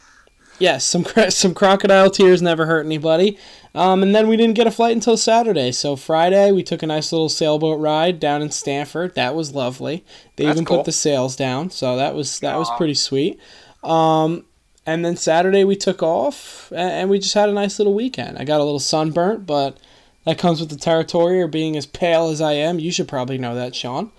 yes, 0.58 0.84
some 0.84 1.06
some 1.30 1.54
crocodile 1.54 2.10
tears 2.10 2.42
never 2.42 2.66
hurt 2.66 2.84
anybody. 2.84 3.38
Um, 3.76 4.02
and 4.02 4.14
then 4.14 4.26
we 4.26 4.38
didn't 4.38 4.54
get 4.54 4.66
a 4.66 4.70
flight 4.70 4.94
until 4.94 5.18
Saturday. 5.18 5.70
So 5.70 5.96
Friday 5.96 6.50
we 6.50 6.62
took 6.62 6.82
a 6.82 6.86
nice 6.86 7.12
little 7.12 7.28
sailboat 7.28 7.78
ride 7.78 8.18
down 8.18 8.40
in 8.40 8.50
Stamford. 8.50 9.14
That 9.14 9.34
was 9.34 9.54
lovely. 9.54 10.02
They 10.36 10.46
That's 10.46 10.56
even 10.56 10.64
cool. 10.64 10.78
put 10.78 10.86
the 10.86 10.92
sails 10.92 11.36
down, 11.36 11.70
so 11.70 11.94
that 11.96 12.14
was 12.14 12.40
that 12.40 12.58
was 12.58 12.70
pretty 12.78 12.94
sweet. 12.94 13.38
Um, 13.84 14.46
and 14.86 15.04
then 15.04 15.16
Saturday 15.16 15.64
we 15.64 15.76
took 15.76 16.02
off, 16.02 16.72
and 16.74 17.10
we 17.10 17.18
just 17.18 17.34
had 17.34 17.50
a 17.50 17.52
nice 17.52 17.78
little 17.78 17.92
weekend. 17.92 18.38
I 18.38 18.44
got 18.44 18.60
a 18.60 18.64
little 18.64 18.80
sunburnt, 18.80 19.44
but 19.44 19.78
that 20.24 20.38
comes 20.38 20.58
with 20.58 20.70
the 20.70 20.76
territory 20.76 21.42
or 21.42 21.46
being 21.46 21.76
as 21.76 21.84
pale 21.84 22.30
as 22.30 22.40
I 22.40 22.52
am. 22.52 22.78
You 22.78 22.90
should 22.90 23.08
probably 23.08 23.36
know 23.36 23.54
that, 23.56 23.74
Sean. 23.74 24.10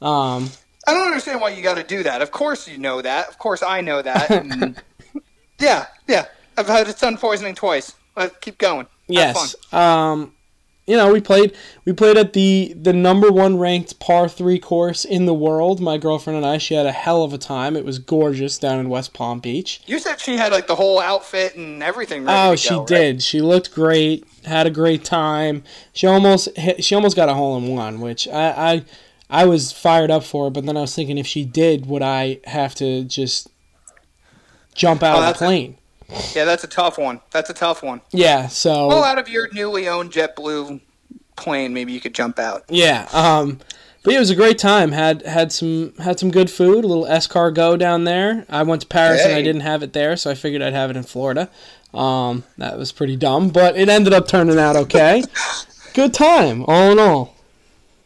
Um, 0.00 0.50
I 0.86 0.94
don't 0.94 1.06
understand 1.06 1.40
why 1.40 1.50
you 1.50 1.62
got 1.62 1.76
to 1.76 1.84
do 1.84 2.02
that. 2.02 2.22
Of 2.22 2.30
course 2.30 2.66
you 2.66 2.78
know 2.78 3.02
that. 3.02 3.28
Of 3.28 3.38
course 3.38 3.62
I 3.62 3.82
know 3.82 4.00
that. 4.00 4.30
And 4.30 4.82
yeah, 5.60 5.86
yeah. 6.08 6.26
I've 6.56 6.66
had 6.66 6.96
sun 6.96 7.18
poisoning 7.18 7.54
twice. 7.54 7.94
Let's 8.16 8.36
keep 8.38 8.58
going. 8.58 8.86
Yes. 9.12 9.54
Um, 9.72 10.32
you 10.86 10.96
know, 10.96 11.12
we 11.12 11.20
played 11.20 11.54
we 11.84 11.92
played 11.92 12.16
at 12.16 12.32
the 12.32 12.74
the 12.76 12.92
number 12.92 13.30
one 13.30 13.56
ranked 13.56 14.00
par 14.00 14.28
three 14.28 14.58
course 14.58 15.04
in 15.04 15.26
the 15.26 15.32
world. 15.34 15.80
My 15.80 15.96
girlfriend 15.96 16.36
and 16.38 16.44
I. 16.44 16.58
She 16.58 16.74
had 16.74 16.86
a 16.86 16.92
hell 16.92 17.22
of 17.22 17.32
a 17.32 17.38
time. 17.38 17.76
It 17.76 17.84
was 17.84 18.00
gorgeous 18.00 18.58
down 18.58 18.80
in 18.80 18.88
West 18.88 19.14
Palm 19.14 19.38
Beach. 19.38 19.80
You 19.86 20.00
said 20.00 20.20
she 20.20 20.36
had 20.36 20.50
like 20.50 20.66
the 20.66 20.74
whole 20.74 20.98
outfit 20.98 21.54
and 21.54 21.82
everything. 21.84 22.24
Ready 22.24 22.36
Oh, 22.48 22.50
to 22.52 22.56
she 22.56 22.68
go, 22.70 22.78
right? 22.80 22.88
did. 22.88 23.22
She 23.22 23.40
looked 23.40 23.72
great. 23.72 24.26
Had 24.44 24.66
a 24.66 24.70
great 24.70 25.04
time. 25.04 25.62
She 25.92 26.08
almost 26.08 26.48
hit, 26.56 26.82
she 26.82 26.96
almost 26.96 27.14
got 27.14 27.28
a 27.28 27.34
hole 27.34 27.56
in 27.56 27.68
one, 27.68 28.00
which 28.00 28.26
I, 28.26 28.72
I 28.72 28.84
I 29.30 29.44
was 29.46 29.70
fired 29.70 30.10
up 30.10 30.24
for. 30.24 30.50
But 30.50 30.66
then 30.66 30.76
I 30.76 30.80
was 30.80 30.96
thinking, 30.96 31.16
if 31.16 31.28
she 31.28 31.44
did, 31.44 31.86
would 31.86 32.02
I 32.02 32.40
have 32.44 32.74
to 32.76 33.04
just 33.04 33.48
jump 34.74 35.04
out 35.04 35.16
Oh, 35.18 35.22
of 35.28 35.34
the 35.34 35.38
plane? 35.38 35.78
Yeah, 36.34 36.44
that's 36.44 36.64
a 36.64 36.68
tough 36.68 36.98
one. 36.98 37.20
That's 37.30 37.50
a 37.50 37.54
tough 37.54 37.82
one. 37.82 38.00
yeah. 38.10 38.48
So 38.48 38.88
Well, 38.88 39.04
out 39.04 39.18
of 39.18 39.28
your 39.28 39.48
newly 39.52 39.88
owned 39.88 40.12
JetBlue 40.12 40.80
plane, 41.36 41.72
maybe 41.72 41.92
you 41.92 42.00
could 42.00 42.14
jump 42.14 42.38
out. 42.38 42.64
Yeah. 42.68 43.08
Um, 43.12 43.60
but 44.02 44.14
it 44.14 44.18
was 44.18 44.30
a 44.30 44.34
great 44.34 44.58
time. 44.58 44.92
Had 44.92 45.22
had 45.22 45.52
some 45.52 45.94
had 45.98 46.18
some 46.18 46.30
good 46.30 46.50
food. 46.50 46.84
A 46.84 46.88
little 46.88 47.04
escargot 47.04 47.78
down 47.78 48.04
there. 48.04 48.44
I 48.48 48.64
went 48.64 48.82
to 48.82 48.88
Paris 48.88 49.24
and 49.24 49.32
I 49.32 49.42
didn't 49.42 49.60
have 49.60 49.82
it 49.82 49.92
there, 49.92 50.16
so 50.16 50.30
I 50.30 50.34
figured 50.34 50.60
I'd 50.60 50.72
have 50.72 50.90
it 50.90 50.96
in 50.96 51.04
Florida. 51.04 51.48
Um, 51.94 52.44
that 52.58 52.78
was 52.78 52.90
pretty 52.90 53.16
dumb, 53.16 53.50
but 53.50 53.76
it 53.76 53.88
ended 53.88 54.12
up 54.12 54.26
turning 54.26 54.58
out 54.58 54.76
okay. 54.76 55.22
good 55.94 56.14
time, 56.14 56.64
all 56.66 56.90
in 56.90 56.98
all. 56.98 57.36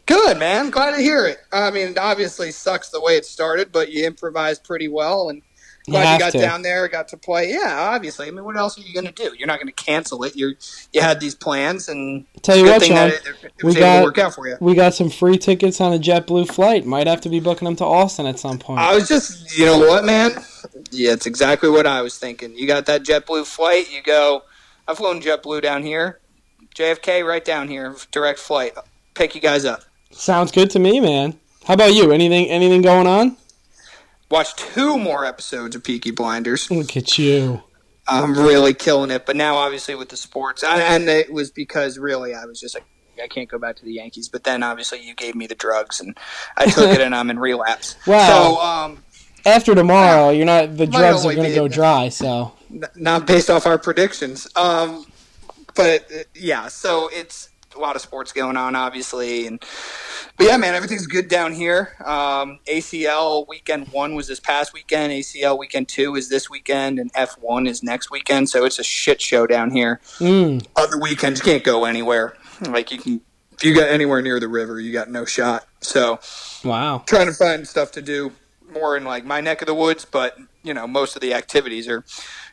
Good 0.07 0.38
man, 0.38 0.70
glad 0.70 0.96
to 0.96 1.02
hear 1.02 1.26
it. 1.26 1.38
I 1.52 1.70
mean, 1.70 1.88
it 1.88 1.98
obviously 1.98 2.52
sucks 2.52 2.90
the 2.90 3.00
way 3.00 3.16
it 3.16 3.24
started, 3.24 3.72
but 3.72 3.90
you 3.90 4.04
improvised 4.04 4.64
pretty 4.64 4.88
well, 4.88 5.30
and 5.30 5.42
glad 5.93 6.03
you, 6.03 6.09
have 6.09 6.18
got 6.20 6.32
to. 6.32 6.39
down 6.39 6.62
there, 6.62 6.87
got 6.89 7.09
to 7.09 7.16
play. 7.16 7.51
Yeah, 7.51 7.76
obviously. 7.95 8.28
I 8.28 8.30
mean, 8.30 8.45
what 8.45 8.57
else 8.57 8.78
are 8.78 8.82
you 8.82 8.93
going 8.93 9.07
to 9.07 9.12
do? 9.12 9.34
You're 9.39 9.47
not 9.47 9.59
going 9.61 9.72
to 9.72 9.84
cancel 9.84 10.22
it. 10.24 10.34
You 10.37 10.55
you 10.93 11.01
had 11.01 11.20
these 11.20 11.34
plans, 11.34 11.89
and 11.89 12.24
Tell 12.43 12.57
you 12.57 12.64
what, 12.64 12.82
Sean, 12.82 13.09
it, 13.09 13.22
it 13.59 13.64
was 13.64 13.74
we 13.76 13.80
able 13.80 13.89
got- 13.91 13.99
to 13.99 14.05
work 14.05 14.18
out 14.18 14.34
for 14.34 14.49
you. 14.49 14.57
we 14.61 14.74
got 14.74 14.95
some 14.95 15.11
free 15.11 15.39
tickets 15.39 15.80
on 15.80 15.93
a 15.93 15.99
JetBlue 15.99 16.49
flight. 16.53 16.84
Might 16.87 17.07
have 17.07 17.20
to 17.22 17.28
be 17.28 17.41
booking 17.41 17.66
them 17.66 17.76
to 17.76 17.84
Austin 17.84 18.26
at 18.26 18.39
some 18.39 18.59
point. 18.59 18.80
I 18.80 18.95
was 18.95 19.09
just, 19.09 19.57
you 19.59 19.64
know 19.66 19.78
what, 19.78 20.05
man? 20.05 20.32
Yeah, 20.91 21.12
it's 21.12 21.26
exactly 21.26 21.68
what 21.70 21.87
I 21.87 22.03
was 22.03 22.18
thinking. 22.18 22.57
You 22.57 22.66
got 22.66 22.87
that 22.87 23.03
JetBlue 23.03 23.47
flight. 23.47 23.93
You 23.93 24.03
go. 24.03 24.43
I've 24.89 24.97
flown 24.99 25.20
JetBlue 25.20 25.62
down 25.62 25.82
here, 25.82 26.20
JFK 26.76 27.26
right 27.26 27.45
down 27.45 27.68
here, 27.68 27.97
direct 28.12 28.39
flight. 28.39 28.72
Pick 29.14 29.34
you 29.34 29.41
guys 29.41 29.64
up. 29.64 29.82
Sounds 30.11 30.53
good 30.53 30.70
to 30.70 30.78
me, 30.78 31.01
man. 31.01 31.39
How 31.64 31.74
about 31.74 31.95
you? 31.95 32.12
Anything 32.12 32.47
anything 32.49 32.82
going 32.82 33.07
on? 33.07 33.37
Watch 34.30 34.56
two 34.56 34.98
more 34.98 35.24
episodes 35.24 35.76
of 35.76 35.84
Peaky 35.84 36.10
Blinders. 36.10 36.70
Look 36.70 36.96
at 36.96 37.16
you. 37.16 37.62
I'm 38.08 38.34
really 38.34 38.74
killing 38.74 39.10
it. 39.10 39.26
But 39.26 39.36
now, 39.36 39.56
obviously, 39.56 39.94
with 39.94 40.08
the 40.08 40.16
sports, 40.16 40.64
I, 40.64 40.80
and 40.80 41.08
it 41.08 41.32
was 41.32 41.50
because 41.50 41.98
really 41.98 42.34
I 42.34 42.44
was 42.44 42.60
just 42.60 42.74
like, 42.74 42.84
I 43.22 43.28
can't 43.28 43.48
go 43.48 43.58
back 43.58 43.76
to 43.76 43.84
the 43.84 43.92
Yankees. 43.92 44.28
But 44.28 44.44
then, 44.44 44.62
obviously, 44.62 45.00
you 45.02 45.14
gave 45.14 45.34
me 45.34 45.46
the 45.46 45.54
drugs, 45.54 46.00
and 46.00 46.16
I 46.56 46.66
took 46.66 46.90
it, 46.90 47.00
and 47.00 47.14
I'm 47.14 47.30
in 47.30 47.38
relapse. 47.38 47.96
Wow. 48.06 48.28
So, 48.28 48.60
um, 48.60 49.04
After 49.44 49.74
tomorrow, 49.74 50.30
you're 50.30 50.46
not 50.46 50.76
the 50.76 50.86
drugs 50.86 51.24
are 51.24 51.34
going 51.34 51.48
to 51.48 51.54
go 51.54 51.68
dry. 51.68 52.08
So 52.08 52.52
not 52.94 53.26
based 53.26 53.50
off 53.50 53.66
our 53.66 53.78
predictions. 53.78 54.48
Um, 54.56 55.06
but 55.74 56.10
uh, 56.12 56.22
yeah, 56.34 56.68
so 56.68 57.08
it's 57.12 57.50
a 57.76 57.80
lot 57.80 57.96
of 57.96 58.02
sports 58.02 58.32
going 58.32 58.56
on, 58.56 58.74
obviously, 58.74 59.46
and 59.46 59.62
but 60.36 60.46
yeah, 60.46 60.56
man, 60.56 60.74
everything's 60.74 61.06
good 61.06 61.28
down 61.28 61.52
here. 61.52 61.96
Um, 62.04 62.58
ACL 62.68 63.46
weekend 63.48 63.88
one 63.88 64.14
was 64.14 64.28
this 64.28 64.40
past 64.40 64.72
weekend. 64.72 65.12
ACL 65.12 65.58
weekend 65.58 65.88
two 65.88 66.14
is 66.16 66.28
this 66.28 66.50
weekend, 66.50 66.98
and 66.98 67.10
F 67.14 67.36
one 67.40 67.66
is 67.66 67.82
next 67.82 68.10
weekend. 68.10 68.48
So 68.50 68.64
it's 68.64 68.78
a 68.78 68.84
shit 68.84 69.20
show 69.20 69.46
down 69.46 69.70
here. 69.70 70.00
Mm. 70.18 70.66
Other 70.76 70.98
weekends 71.00 71.40
you 71.40 71.44
can't 71.44 71.64
go 71.64 71.84
anywhere. 71.84 72.36
Like 72.68 72.90
you 72.90 72.98
can, 72.98 73.20
if 73.52 73.64
you 73.64 73.74
got 73.74 73.88
anywhere 73.88 74.22
near 74.22 74.40
the 74.40 74.48
river, 74.48 74.80
you 74.80 74.92
got 74.92 75.10
no 75.10 75.24
shot. 75.24 75.66
So 75.80 76.18
Wow. 76.64 77.02
trying 77.06 77.26
to 77.26 77.32
find 77.34 77.66
stuff 77.68 77.92
to 77.92 78.02
do 78.02 78.32
more 78.72 78.96
in 78.96 79.04
like 79.04 79.24
my 79.24 79.40
neck 79.40 79.62
of 79.62 79.66
the 79.66 79.74
woods, 79.74 80.04
but 80.04 80.36
you 80.62 80.74
know 80.74 80.86
most 80.86 81.14
of 81.16 81.22
the 81.22 81.32
activities 81.34 81.86
are 81.88 82.04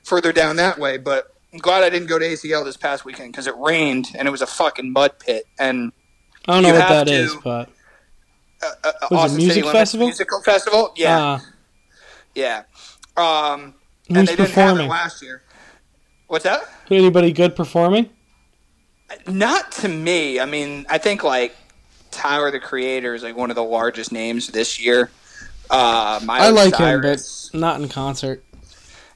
further 0.04 0.32
down 0.32 0.56
that 0.58 0.78
way. 0.78 0.98
But 0.98 1.33
I'm 1.54 1.60
glad 1.60 1.84
I 1.84 1.90
didn't 1.90 2.08
go 2.08 2.18
to 2.18 2.26
ACL 2.26 2.66
this 2.66 2.78
past 2.78 3.06
weekend 3.06 3.32
because 3.32 3.46
it 3.48 3.56
rained 3.58 4.08
and 4.18 4.28
it 4.28 4.32
was 4.32 4.42
a 4.42 4.48
fucking 4.48 4.92
mud 4.92 5.20
pit. 5.20 5.46
And 5.60 5.92
I 6.48 6.54
don't 6.56 6.64
know 6.64 6.70
what 6.74 6.82
have 6.82 7.06
that 7.06 7.14
is, 7.14 7.32
to- 7.34 7.42
but 7.44 7.70
uh, 8.64 8.72
uh, 8.84 8.92
Was 9.12 9.12
it 9.12 9.16
Austin 9.16 9.38
music 9.38 9.54
City 9.54 9.62
Limits 9.62 9.80
festival? 9.80 10.08
musical 10.08 10.42
festival, 10.42 10.94
yeah, 10.96 11.20
uh, 11.34 11.40
yeah. 12.34 12.64
Um, 13.16 13.76
who's 14.08 14.18
and 14.18 14.28
they 14.28 14.36
didn't 14.36 14.40
have 14.40 14.50
performing? 14.56 14.86
it 14.88 14.90
last 14.90 15.22
year. 15.22 15.44
What's 16.28 16.46
that? 16.46 16.64
Anybody 16.90 17.32
good 17.32 17.56
performing? 17.56 18.10
Not 19.28 19.72
to 19.74 19.88
me. 19.90 20.40
I 20.40 20.46
mean, 20.46 20.86
I 20.90 20.98
think 20.98 21.24
like 21.24 21.56
Tyler 22.10 22.50
the 22.50 22.60
Creator 22.60 23.14
is 23.14 23.22
like 23.22 23.36
one 23.38 23.52
of 23.52 23.56
the 23.56 23.64
largest 23.64 24.12
names 24.12 24.48
this 24.48 24.80
year. 24.84 25.12
Uh, 25.70 26.20
I 26.28 26.50
like 26.50 26.74
Cyrus. 26.76 27.50
him, 27.54 27.60
but 27.60 27.60
not 27.60 27.82
in 27.82 27.90
concert. 27.90 28.44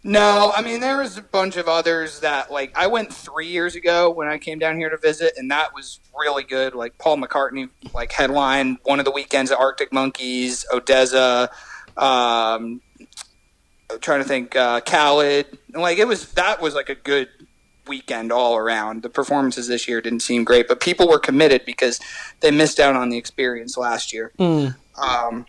No, 0.07 0.53
I 0.55 0.61
mean 0.61 0.79
there 0.79 0.97
was 0.99 1.17
a 1.17 1.21
bunch 1.21 1.57
of 1.57 1.67
others 1.67 2.21
that 2.21 2.49
like 2.49 2.71
I 2.77 2.87
went 2.87 3.13
three 3.13 3.47
years 3.47 3.75
ago 3.75 4.09
when 4.09 4.29
I 4.29 4.37
came 4.37 4.57
down 4.57 4.77
here 4.77 4.89
to 4.89 4.97
visit, 4.97 5.33
and 5.35 5.51
that 5.51 5.73
was 5.73 5.99
really 6.17 6.43
good. 6.43 6.73
Like 6.73 6.97
Paul 6.97 7.17
McCartney, 7.17 7.69
like 7.93 8.13
headline 8.13 8.77
one 8.83 8.99
of 8.99 9.05
the 9.05 9.11
weekends 9.11 9.51
at 9.51 9.57
Arctic 9.59 9.91
Monkeys, 9.91 10.65
ODESZA. 10.71 11.49
Um, 11.97 12.81
I'm 13.91 13.99
trying 13.99 14.21
to 14.21 14.27
think, 14.27 14.55
uh, 14.55 14.79
Khaled. 14.79 15.45
And, 15.73 15.81
like 15.81 15.97
it 15.97 16.07
was 16.07 16.31
that 16.33 16.61
was 16.61 16.73
like 16.73 16.87
a 16.87 16.95
good 16.95 17.27
weekend 17.85 18.31
all 18.31 18.55
around. 18.55 19.03
The 19.03 19.09
performances 19.09 19.67
this 19.67 19.89
year 19.89 19.99
didn't 19.99 20.21
seem 20.21 20.45
great, 20.45 20.69
but 20.69 20.79
people 20.79 21.09
were 21.09 21.19
committed 21.19 21.65
because 21.65 21.99
they 22.39 22.51
missed 22.51 22.79
out 22.79 22.95
on 22.95 23.09
the 23.09 23.17
experience 23.17 23.77
last 23.77 24.13
year. 24.13 24.31
Mm. 24.39 24.73
Um, 24.97 25.45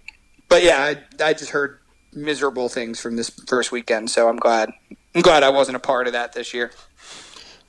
but 0.48 0.64
yeah, 0.64 0.78
I, 1.20 1.24
I 1.24 1.32
just 1.32 1.50
heard 1.50 1.77
miserable 2.12 2.68
things 2.68 3.00
from 3.00 3.16
this 3.16 3.30
first 3.46 3.72
weekend, 3.72 4.10
so 4.10 4.28
I'm 4.28 4.36
glad. 4.36 4.70
I'm 5.14 5.22
glad 5.22 5.42
I 5.42 5.50
wasn't 5.50 5.76
a 5.76 5.80
part 5.80 6.06
of 6.06 6.12
that 6.12 6.32
this 6.32 6.52
year. 6.54 6.70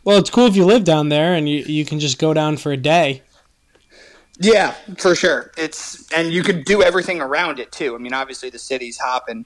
Well, 0.04 0.18
it's 0.18 0.30
cool 0.30 0.48
if 0.48 0.56
you 0.56 0.66
live 0.66 0.84
down 0.84 1.10
there 1.10 1.34
and 1.34 1.48
you, 1.48 1.60
you 1.64 1.86
can 1.86 2.00
just 2.00 2.20
go 2.20 2.34
down 2.34 2.58
for 2.58 2.72
a 2.72 2.78
day. 2.78 3.22
Yeah, 4.40 4.72
for 4.98 5.16
sure. 5.16 5.52
It's 5.58 6.12
and 6.14 6.32
you 6.32 6.44
could 6.44 6.64
do 6.64 6.82
everything 6.82 7.20
around 7.22 7.60
it 7.60 7.72
too. 7.72 7.96
I 7.96 7.98
mean, 7.98 8.14
obviously 8.14 8.50
the 8.50 8.60
city's 8.60 8.98
hopping 8.98 9.46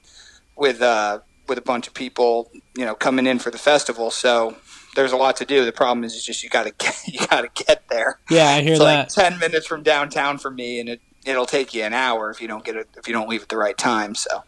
with 0.56 0.80
uh 0.80 1.18
with 1.48 1.58
a 1.58 1.62
bunch 1.62 1.88
of 1.88 1.94
people, 1.94 2.50
you 2.76 2.84
know, 2.84 2.94
coming 2.94 3.26
in 3.26 3.38
for 3.38 3.50
the 3.50 3.58
festival. 3.58 4.10
So 4.10 4.56
there's 4.94 5.12
a 5.12 5.16
lot 5.16 5.36
to 5.36 5.44
do. 5.44 5.64
The 5.64 5.72
problem 5.72 6.04
is, 6.04 6.14
is 6.14 6.24
just 6.24 6.42
you 6.42 6.48
got 6.48 6.64
to 6.64 6.70
get 6.78 6.96
you 7.06 7.26
got 7.26 7.42
to 7.42 7.64
get 7.64 7.88
there. 7.88 8.20
Yeah, 8.30 8.48
I 8.50 8.62
hear 8.62 8.74
It's 8.74 8.80
like 8.80 9.08
ten 9.08 9.38
minutes 9.40 9.66
from 9.66 9.82
downtown 9.82 10.38
for 10.38 10.50
me, 10.50 10.78
and 10.78 10.88
it 10.88 11.00
it'll 11.24 11.46
take 11.46 11.74
you 11.74 11.82
an 11.82 11.92
hour 11.94 12.30
if 12.30 12.40
you 12.40 12.48
don't 12.48 12.64
get 12.64 12.76
it 12.76 12.88
if 12.96 13.06
you 13.08 13.14
don't 13.14 13.28
leave 13.28 13.42
at 13.42 13.48
the 13.48 13.56
right 13.56 13.76
time. 13.76 14.14
So 14.14 14.42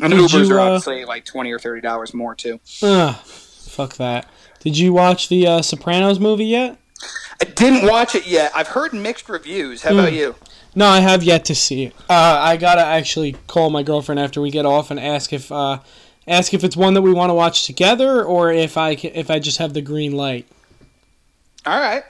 and 0.00 0.10
Did 0.12 0.20
Ubers 0.20 0.48
you, 0.48 0.54
are 0.56 0.60
uh, 0.60 0.64
obviously 0.64 1.04
like 1.04 1.24
twenty 1.24 1.50
or 1.52 1.58
thirty 1.58 1.80
dollars 1.80 2.12
more 2.14 2.34
too. 2.34 2.60
Ugh, 2.82 3.14
fuck 3.16 3.94
that. 3.96 4.28
Did 4.60 4.78
you 4.78 4.92
watch 4.92 5.28
the 5.28 5.46
uh, 5.46 5.62
Sopranos 5.62 6.20
movie 6.20 6.46
yet? 6.46 6.78
I 7.40 7.44
didn't 7.46 7.88
watch 7.88 8.14
it 8.14 8.26
yet. 8.28 8.52
I've 8.54 8.68
heard 8.68 8.92
mixed 8.92 9.28
reviews. 9.28 9.82
How 9.82 9.92
about 9.92 10.10
Hmm. 10.10 10.14
you? 10.14 10.34
No, 10.74 10.86
I 10.86 11.00
have 11.00 11.22
yet 11.22 11.44
to 11.46 11.54
see 11.54 11.84
it. 11.84 11.94
Uh, 12.08 12.38
I 12.40 12.56
gotta 12.56 12.84
actually 12.84 13.32
call 13.46 13.68
my 13.70 13.82
girlfriend 13.82 14.18
after 14.20 14.40
we 14.40 14.50
get 14.50 14.64
off 14.64 14.90
and 14.90 14.98
ask 15.00 15.32
if 15.32 15.50
uh, 15.52 15.80
ask 16.28 16.54
if 16.54 16.62
it's 16.64 16.76
one 16.76 16.94
that 16.94 17.02
we 17.02 17.12
want 17.12 17.30
to 17.30 17.34
watch 17.34 17.64
together 17.66 18.22
or 18.24 18.52
if 18.52 18.76
I 18.76 18.90
if 18.92 19.30
I 19.30 19.38
just 19.38 19.58
have 19.58 19.74
the 19.74 19.82
green 19.82 20.12
light. 20.12 20.46
All 21.66 21.78
right. 21.78 22.04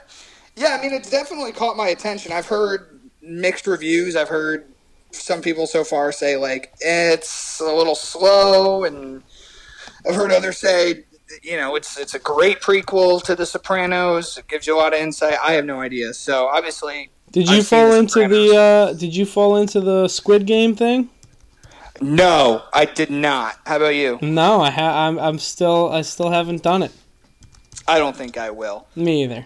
Yeah, 0.55 0.77
I 0.79 0.81
mean, 0.83 0.93
it's 0.93 1.09
definitely 1.09 1.51
caught 1.51 1.75
my 1.77 1.87
attention. 1.89 2.31
I've 2.31 2.45
heard 2.45 2.92
mixed 3.23 3.65
reviews. 3.67 4.15
I've 4.15 4.29
heard 4.29 4.65
some 5.11 5.41
people 5.41 5.67
so 5.67 5.83
far 5.83 6.11
say 6.11 6.37
like 6.37 6.73
it's 6.81 7.59
a 7.59 7.71
little 7.73 7.95
slow, 7.95 8.83
and 8.83 9.23
I've 10.07 10.15
heard 10.15 10.31
others 10.31 10.57
say 10.57 11.05
you 11.41 11.57
know 11.57 11.75
it's 11.75 11.97
it's 11.97 12.13
a 12.13 12.19
great 12.19 12.59
prequel 12.61 13.23
to 13.23 13.35
The 13.35 13.45
Sopranos. 13.45 14.37
It 14.37 14.47
gives 14.47 14.67
you 14.67 14.75
a 14.75 14.79
lot 14.79 14.93
of 14.93 14.99
insight. 14.99 15.37
I 15.43 15.53
have 15.53 15.65
no 15.65 15.79
idea. 15.81 16.13
So 16.13 16.47
obviously, 16.47 17.09
Did 17.31 17.49
you 17.49 17.57
I've 17.57 17.67
fall 17.67 17.93
into 17.93 18.27
the 18.27 18.55
uh, 18.55 18.93
Did 18.93 19.15
you 19.15 19.25
fall 19.25 19.55
into 19.57 19.79
the 19.81 20.07
Squid 20.07 20.45
Game 20.45 20.75
thing? 20.75 21.09
no, 22.01 22.63
I 22.73 22.85
did 22.85 23.09
not. 23.11 23.55
How 23.65 23.77
about 23.77 23.95
you? 23.95 24.17
No, 24.21 24.61
I 24.61 24.71
ha- 24.71 25.07
I'm 25.07 25.19
I'm 25.19 25.39
still 25.39 25.89
I 25.91 26.01
still 26.01 26.29
haven't 26.31 26.63
done 26.63 26.83
it. 26.83 26.91
I 27.87 27.97
don't 27.99 28.15
think 28.15 28.37
I 28.37 28.49
will. 28.49 28.87
Me 28.95 29.23
either. 29.23 29.45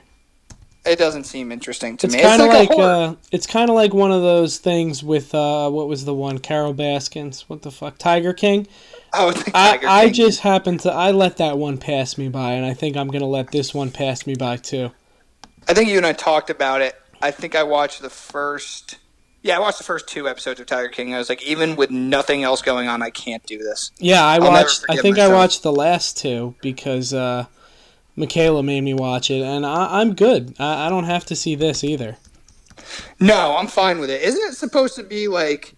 It 0.87 0.97
doesn't 0.97 1.25
seem 1.25 1.51
interesting 1.51 1.97
to 1.97 2.07
It's 2.07 2.15
me. 2.15 2.21
kind 2.21 2.41
of 2.41 2.47
it's 2.47 2.55
like, 2.55 2.69
like, 2.69 2.79
uh, 2.79 3.15
it's 3.31 3.45
kind 3.47 3.69
of 3.69 3.75
like 3.75 3.93
one 3.93 4.11
of 4.11 4.21
those 4.21 4.57
things 4.57 5.03
with 5.03 5.33
uh, 5.35 5.69
what 5.69 5.87
was 5.87 6.05
the 6.05 6.13
one 6.13 6.39
Carole 6.39 6.73
Baskins? 6.73 7.47
What 7.49 7.61
the 7.61 7.71
fuck, 7.71 7.97
Tiger 7.97 8.33
King? 8.33 8.67
oh, 9.13 9.29
I, 9.53 9.71
Tiger 9.71 9.87
I 9.87 10.09
just 10.09 10.39
happened 10.41 10.81
to 10.81 10.91
I 10.91 11.11
let 11.11 11.37
that 11.37 11.57
one 11.57 11.77
pass 11.77 12.17
me 12.17 12.29
by, 12.29 12.53
and 12.53 12.65
I 12.65 12.73
think 12.73 12.95
I'm 12.95 13.09
gonna 13.09 13.25
let 13.27 13.51
this 13.51 13.73
one 13.73 13.91
pass 13.91 14.25
me 14.25 14.35
by 14.35 14.57
too. 14.57 14.91
I 15.67 15.73
think 15.73 15.89
you 15.89 15.97
and 15.97 16.05
I 16.05 16.13
talked 16.13 16.49
about 16.49 16.81
it. 16.81 16.95
I 17.21 17.31
think 17.31 17.55
I 17.55 17.63
watched 17.63 18.01
the 18.01 18.09
first. 18.09 18.99
Yeah, 19.43 19.57
I 19.57 19.59
watched 19.59 19.77
the 19.77 19.83
first 19.83 20.07
two 20.07 20.27
episodes 20.27 20.59
of 20.59 20.65
Tiger 20.65 20.89
King. 20.89 21.13
I 21.13 21.19
was 21.19 21.29
like, 21.29 21.43
even 21.43 21.75
with 21.75 21.91
nothing 21.91 22.43
else 22.43 22.61
going 22.61 22.87
on, 22.87 23.01
I 23.01 23.09
can't 23.11 23.45
do 23.45 23.57
this. 23.57 23.91
Yeah, 23.99 24.25
I 24.25 24.37
never 24.39 24.49
watched. 24.51 24.85
I 24.89 24.97
think 24.97 25.19
I 25.19 25.27
watched 25.31 25.63
the 25.63 25.71
last 25.71 26.17
two 26.17 26.55
because 26.61 27.13
uh, 27.13 27.45
Michaela 28.17 28.63
made 28.63 28.81
me 28.81 28.93
watch 28.93 29.31
it, 29.31 29.41
and 29.41 29.65
I, 29.65 30.01
I'm 30.01 30.15
good. 30.15 30.55
I, 30.59 30.87
I 30.87 30.89
don't 30.89 31.05
have 31.05 31.25
to 31.27 31.35
see 31.35 31.55
this 31.55 31.83
either. 31.83 32.17
No, 33.19 33.55
I'm 33.55 33.67
fine 33.67 33.99
with 33.99 34.09
it. 34.09 34.21
Isn't 34.21 34.41
it 34.41 34.55
supposed 34.55 34.95
to 34.95 35.03
be 35.03 35.27
like? 35.29 35.75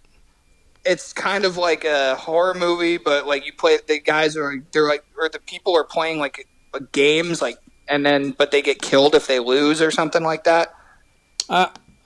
It's 0.86 1.14
kind 1.14 1.44
of 1.44 1.58
like 1.58 1.84
a 1.84 2.16
horror 2.16 2.54
movie, 2.54 2.98
but 2.98 3.28
like 3.28 3.46
you 3.46 3.54
play. 3.54 3.78
The 3.86 4.00
guys 4.00 4.38
are 4.38 4.56
they're 4.72 4.88
like, 4.88 5.04
or 5.20 5.30
the 5.30 5.40
people 5.40 5.76
are 5.76 5.84
playing 5.84 6.18
like 6.18 6.48
uh, 6.74 6.80
games, 6.94 7.42
like, 7.42 7.58
and 7.88 8.06
then 8.06 8.32
but 8.32 8.52
they 8.52 8.62
get 8.62 8.82
killed 8.82 9.14
if 9.14 9.28
they 9.28 9.40
lose 9.40 9.82
or 9.82 9.92
something 9.92 10.24
like 10.24 10.46
that. 10.46 10.74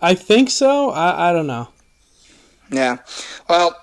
I 0.04 0.16
think 0.16 0.50
so. 0.50 0.90
I, 0.90 1.30
I 1.30 1.34
don't 1.34 1.48
know. 1.48 1.70
Yeah. 2.70 2.98
Well, 3.48 3.80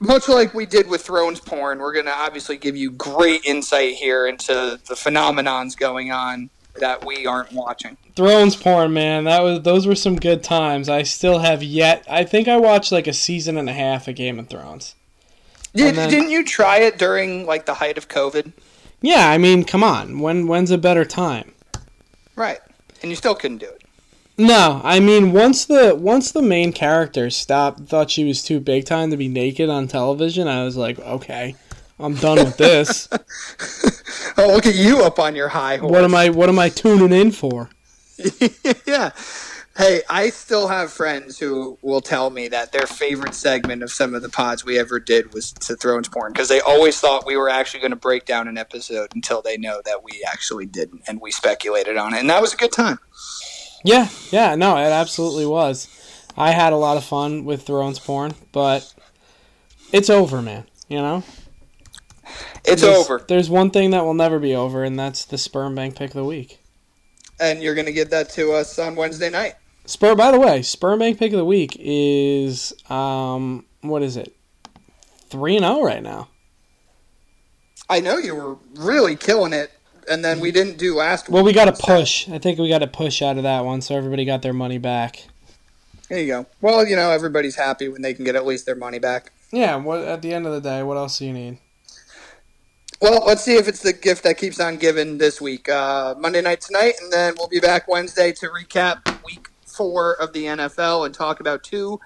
much 0.00 0.28
like 0.28 0.54
we 0.54 0.66
did 0.66 0.88
with 0.88 1.02
Thrones 1.02 1.40
porn, 1.40 1.78
we're 1.78 1.92
going 1.92 2.06
to 2.06 2.16
obviously 2.16 2.56
give 2.56 2.76
you 2.76 2.90
great 2.90 3.44
insight 3.44 3.94
here 3.94 4.26
into 4.26 4.52
the 4.88 4.94
phenomenons 4.94 5.76
going 5.76 6.10
on 6.10 6.50
that 6.78 7.04
we 7.04 7.26
aren't 7.26 7.52
watching. 7.52 7.96
Thrones 8.16 8.56
porn, 8.56 8.92
man. 8.92 9.24
That 9.24 9.42
was 9.42 9.62
those 9.62 9.86
were 9.86 9.94
some 9.94 10.16
good 10.16 10.42
times. 10.42 10.88
I 10.88 11.02
still 11.02 11.40
have 11.40 11.62
yet. 11.62 12.04
I 12.08 12.24
think 12.24 12.48
I 12.48 12.56
watched 12.56 12.92
like 12.92 13.06
a 13.06 13.12
season 13.12 13.56
and 13.56 13.68
a 13.68 13.72
half 13.72 14.08
of 14.08 14.16
Game 14.16 14.38
of 14.38 14.48
Thrones. 14.48 14.94
Did, 15.74 15.94
then, 15.94 16.10
didn't 16.10 16.30
you 16.30 16.44
try 16.44 16.78
it 16.78 16.98
during 16.98 17.46
like 17.46 17.66
the 17.66 17.74
height 17.74 17.98
of 17.98 18.08
COVID? 18.08 18.52
Yeah, 19.02 19.30
I 19.30 19.38
mean, 19.38 19.64
come 19.64 19.84
on. 19.84 20.18
When 20.18 20.46
when's 20.46 20.70
a 20.70 20.78
better 20.78 21.04
time? 21.04 21.52
Right. 22.36 22.60
And 23.02 23.10
you 23.10 23.16
still 23.16 23.34
couldn't 23.34 23.58
do 23.58 23.66
it. 23.66 23.79
No, 24.40 24.80
I 24.82 25.00
mean 25.00 25.32
once 25.32 25.66
the 25.66 25.94
once 25.94 26.32
the 26.32 26.40
main 26.40 26.72
character 26.72 27.28
stopped, 27.28 27.80
thought 27.80 28.10
she 28.10 28.24
was 28.24 28.42
too 28.42 28.58
big 28.58 28.86
time 28.86 29.10
to 29.10 29.18
be 29.18 29.28
naked 29.28 29.68
on 29.68 29.86
television. 29.86 30.48
I 30.48 30.64
was 30.64 30.78
like, 30.78 30.98
okay, 30.98 31.56
I'm 31.98 32.14
done 32.14 32.38
with 32.38 32.56
this. 32.56 33.08
Oh, 34.38 34.46
look 34.46 34.64
at 34.64 34.74
you 34.74 35.02
up 35.02 35.18
on 35.18 35.34
your 35.34 35.48
high 35.48 35.76
horse. 35.76 35.92
what 35.92 36.02
am 36.02 36.14
I 36.14 36.30
what 36.30 36.48
am 36.48 36.58
I 36.58 36.70
tuning 36.70 37.12
in 37.12 37.30
for? 37.30 37.68
yeah. 38.86 39.10
Hey, 39.76 40.00
I 40.08 40.30
still 40.30 40.68
have 40.68 40.90
friends 40.90 41.38
who 41.38 41.78
will 41.82 42.00
tell 42.00 42.30
me 42.30 42.48
that 42.48 42.72
their 42.72 42.86
favorite 42.86 43.34
segment 43.34 43.82
of 43.82 43.90
some 43.90 44.14
of 44.14 44.22
the 44.22 44.30
pods 44.30 44.64
we 44.64 44.78
ever 44.78 44.98
did 44.98 45.34
was 45.34 45.52
to 45.52 45.76
Thrones 45.76 46.08
porn 46.08 46.32
because 46.32 46.48
they 46.48 46.60
always 46.60 46.98
thought 46.98 47.26
we 47.26 47.36
were 47.36 47.50
actually 47.50 47.80
going 47.80 47.90
to 47.90 47.96
break 47.96 48.24
down 48.24 48.48
an 48.48 48.56
episode 48.56 49.10
until 49.14 49.42
they 49.42 49.58
know 49.58 49.82
that 49.84 50.02
we 50.02 50.24
actually 50.26 50.66
didn't 50.66 51.02
and 51.06 51.20
we 51.20 51.30
speculated 51.30 51.98
on 51.98 52.14
it. 52.14 52.20
And 52.20 52.30
that 52.30 52.40
was 52.40 52.54
a 52.54 52.56
good 52.56 52.72
time. 52.72 52.98
Yeah, 53.84 54.08
yeah, 54.30 54.54
no, 54.56 54.76
it 54.76 54.90
absolutely 54.90 55.46
was. 55.46 55.88
I 56.36 56.50
had 56.52 56.72
a 56.72 56.76
lot 56.76 56.96
of 56.96 57.04
fun 57.04 57.44
with 57.44 57.62
Thrones 57.66 57.98
porn, 57.98 58.34
but 58.52 58.92
it's 59.92 60.10
over, 60.10 60.42
man. 60.42 60.64
You 60.88 60.98
know, 60.98 61.22
It's 62.64 62.82
There's- 62.82 62.96
over. 62.98 63.24
There's 63.26 63.48
one 63.50 63.70
thing 63.70 63.90
that 63.90 64.04
will 64.04 64.14
never 64.14 64.38
be 64.38 64.54
over, 64.54 64.84
and 64.84 64.98
that's 64.98 65.24
the 65.24 65.38
sperm 65.38 65.74
bank 65.74 65.96
pick 65.96 66.10
of 66.10 66.14
the 66.14 66.24
week. 66.24 66.60
And 67.40 67.62
you're 67.62 67.74
going 67.74 67.86
to 67.86 67.92
get 67.92 68.10
that 68.10 68.28
to 68.30 68.52
us 68.52 68.78
on 68.78 68.96
Wednesday 68.96 69.30
night. 69.30 69.54
Spur. 69.86 70.14
By 70.14 70.30
the 70.30 70.38
way, 70.38 70.60
sperm 70.62 70.98
bank 70.98 71.18
pick 71.18 71.32
of 71.32 71.38
the 71.38 71.44
week 71.44 71.74
is 71.80 72.72
um, 72.90 73.64
what 73.80 74.02
is 74.02 74.16
it? 74.16 74.36
Three 75.30 75.56
and 75.56 75.64
zero 75.64 75.82
right 75.82 76.02
now. 76.02 76.28
I 77.88 78.00
know 78.00 78.18
you 78.18 78.34
were 78.34 78.56
really 78.76 79.16
killing 79.16 79.52
it 79.52 79.70
and 80.10 80.24
then 80.24 80.40
we 80.40 80.50
didn't 80.52 80.76
do 80.76 80.94
last 80.96 81.28
week. 81.28 81.34
Well, 81.34 81.44
we 81.44 81.52
got 81.52 81.68
a 81.68 81.72
push. 81.72 82.28
I 82.28 82.38
think 82.38 82.58
we 82.58 82.68
got 82.68 82.82
a 82.82 82.86
push 82.86 83.22
out 83.22 83.36
of 83.36 83.44
that 83.44 83.64
one, 83.64 83.80
so 83.80 83.96
everybody 83.96 84.24
got 84.24 84.42
their 84.42 84.52
money 84.52 84.78
back. 84.78 85.24
There 86.08 86.18
you 86.18 86.26
go. 86.26 86.46
Well, 86.60 86.86
you 86.86 86.96
know, 86.96 87.10
everybody's 87.10 87.56
happy 87.56 87.88
when 87.88 88.02
they 88.02 88.12
can 88.14 88.24
get 88.24 88.34
at 88.34 88.44
least 88.44 88.66
their 88.66 88.74
money 88.74 88.98
back. 88.98 89.32
Yeah. 89.52 89.76
What 89.76 90.00
at 90.02 90.22
the 90.22 90.34
end 90.34 90.46
of 90.46 90.52
the 90.52 90.60
day, 90.60 90.82
what 90.82 90.96
else 90.96 91.18
do 91.18 91.26
you 91.26 91.32
need? 91.32 91.58
Well, 93.00 93.24
let's 93.26 93.42
see 93.42 93.54
if 93.56 93.66
it's 93.66 93.80
the 93.82 93.92
gift 93.94 94.24
that 94.24 94.36
keeps 94.36 94.60
on 94.60 94.76
giving 94.76 95.16
this 95.18 95.40
week. 95.40 95.68
Uh, 95.68 96.14
Monday 96.18 96.42
night 96.42 96.60
tonight, 96.60 96.94
and 97.00 97.10
then 97.12 97.34
we'll 97.38 97.48
be 97.48 97.60
back 97.60 97.88
Wednesday 97.88 98.30
to 98.32 98.48
recap 98.48 99.24
week 99.24 99.48
four 99.64 100.14
of 100.20 100.32
the 100.34 100.44
NFL 100.44 101.06
and 101.06 101.14
talk 101.14 101.40
about 101.40 101.62
two 101.62 101.98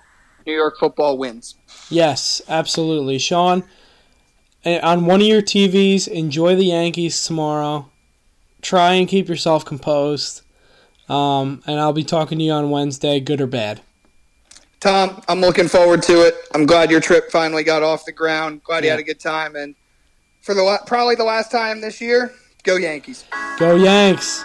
New 0.46 0.52
York 0.54 0.76
football 0.78 1.18
wins. 1.18 1.56
Yes, 1.90 2.40
absolutely, 2.48 3.18
Sean. 3.18 3.64
eh, 4.64 4.78
On 4.80 5.06
one 5.06 5.20
of 5.20 5.26
your 5.26 5.42
TVs, 5.42 6.06
enjoy 6.06 6.54
the 6.54 6.66
Yankees 6.66 7.24
tomorrow. 7.24 7.90
Try 8.64 8.94
and 8.94 9.06
keep 9.06 9.28
yourself 9.28 9.64
composed. 9.64 10.40
Um, 11.08 11.62
and 11.66 11.78
I'll 11.78 11.92
be 11.92 12.02
talking 12.02 12.38
to 12.38 12.44
you 12.44 12.52
on 12.52 12.70
Wednesday, 12.70 13.20
good 13.20 13.42
or 13.42 13.46
bad. 13.46 13.82
Tom, 14.80 15.22
I'm 15.28 15.40
looking 15.40 15.68
forward 15.68 16.02
to 16.04 16.26
it. 16.26 16.34
I'm 16.54 16.64
glad 16.64 16.90
your 16.90 17.00
trip 17.00 17.30
finally 17.30 17.62
got 17.62 17.82
off 17.82 18.06
the 18.06 18.12
ground. 18.12 18.64
Glad 18.64 18.84
you 18.84 18.90
had 18.90 18.98
a 18.98 19.02
good 19.02 19.20
time, 19.20 19.54
and 19.54 19.74
for 20.40 20.54
the 20.54 20.78
probably 20.86 21.14
the 21.14 21.24
last 21.24 21.50
time 21.50 21.80
this 21.82 22.00
year, 22.00 22.32
go 22.62 22.76
Yankees. 22.76 23.24
Go 23.58 23.76
Yanks! 23.76 24.44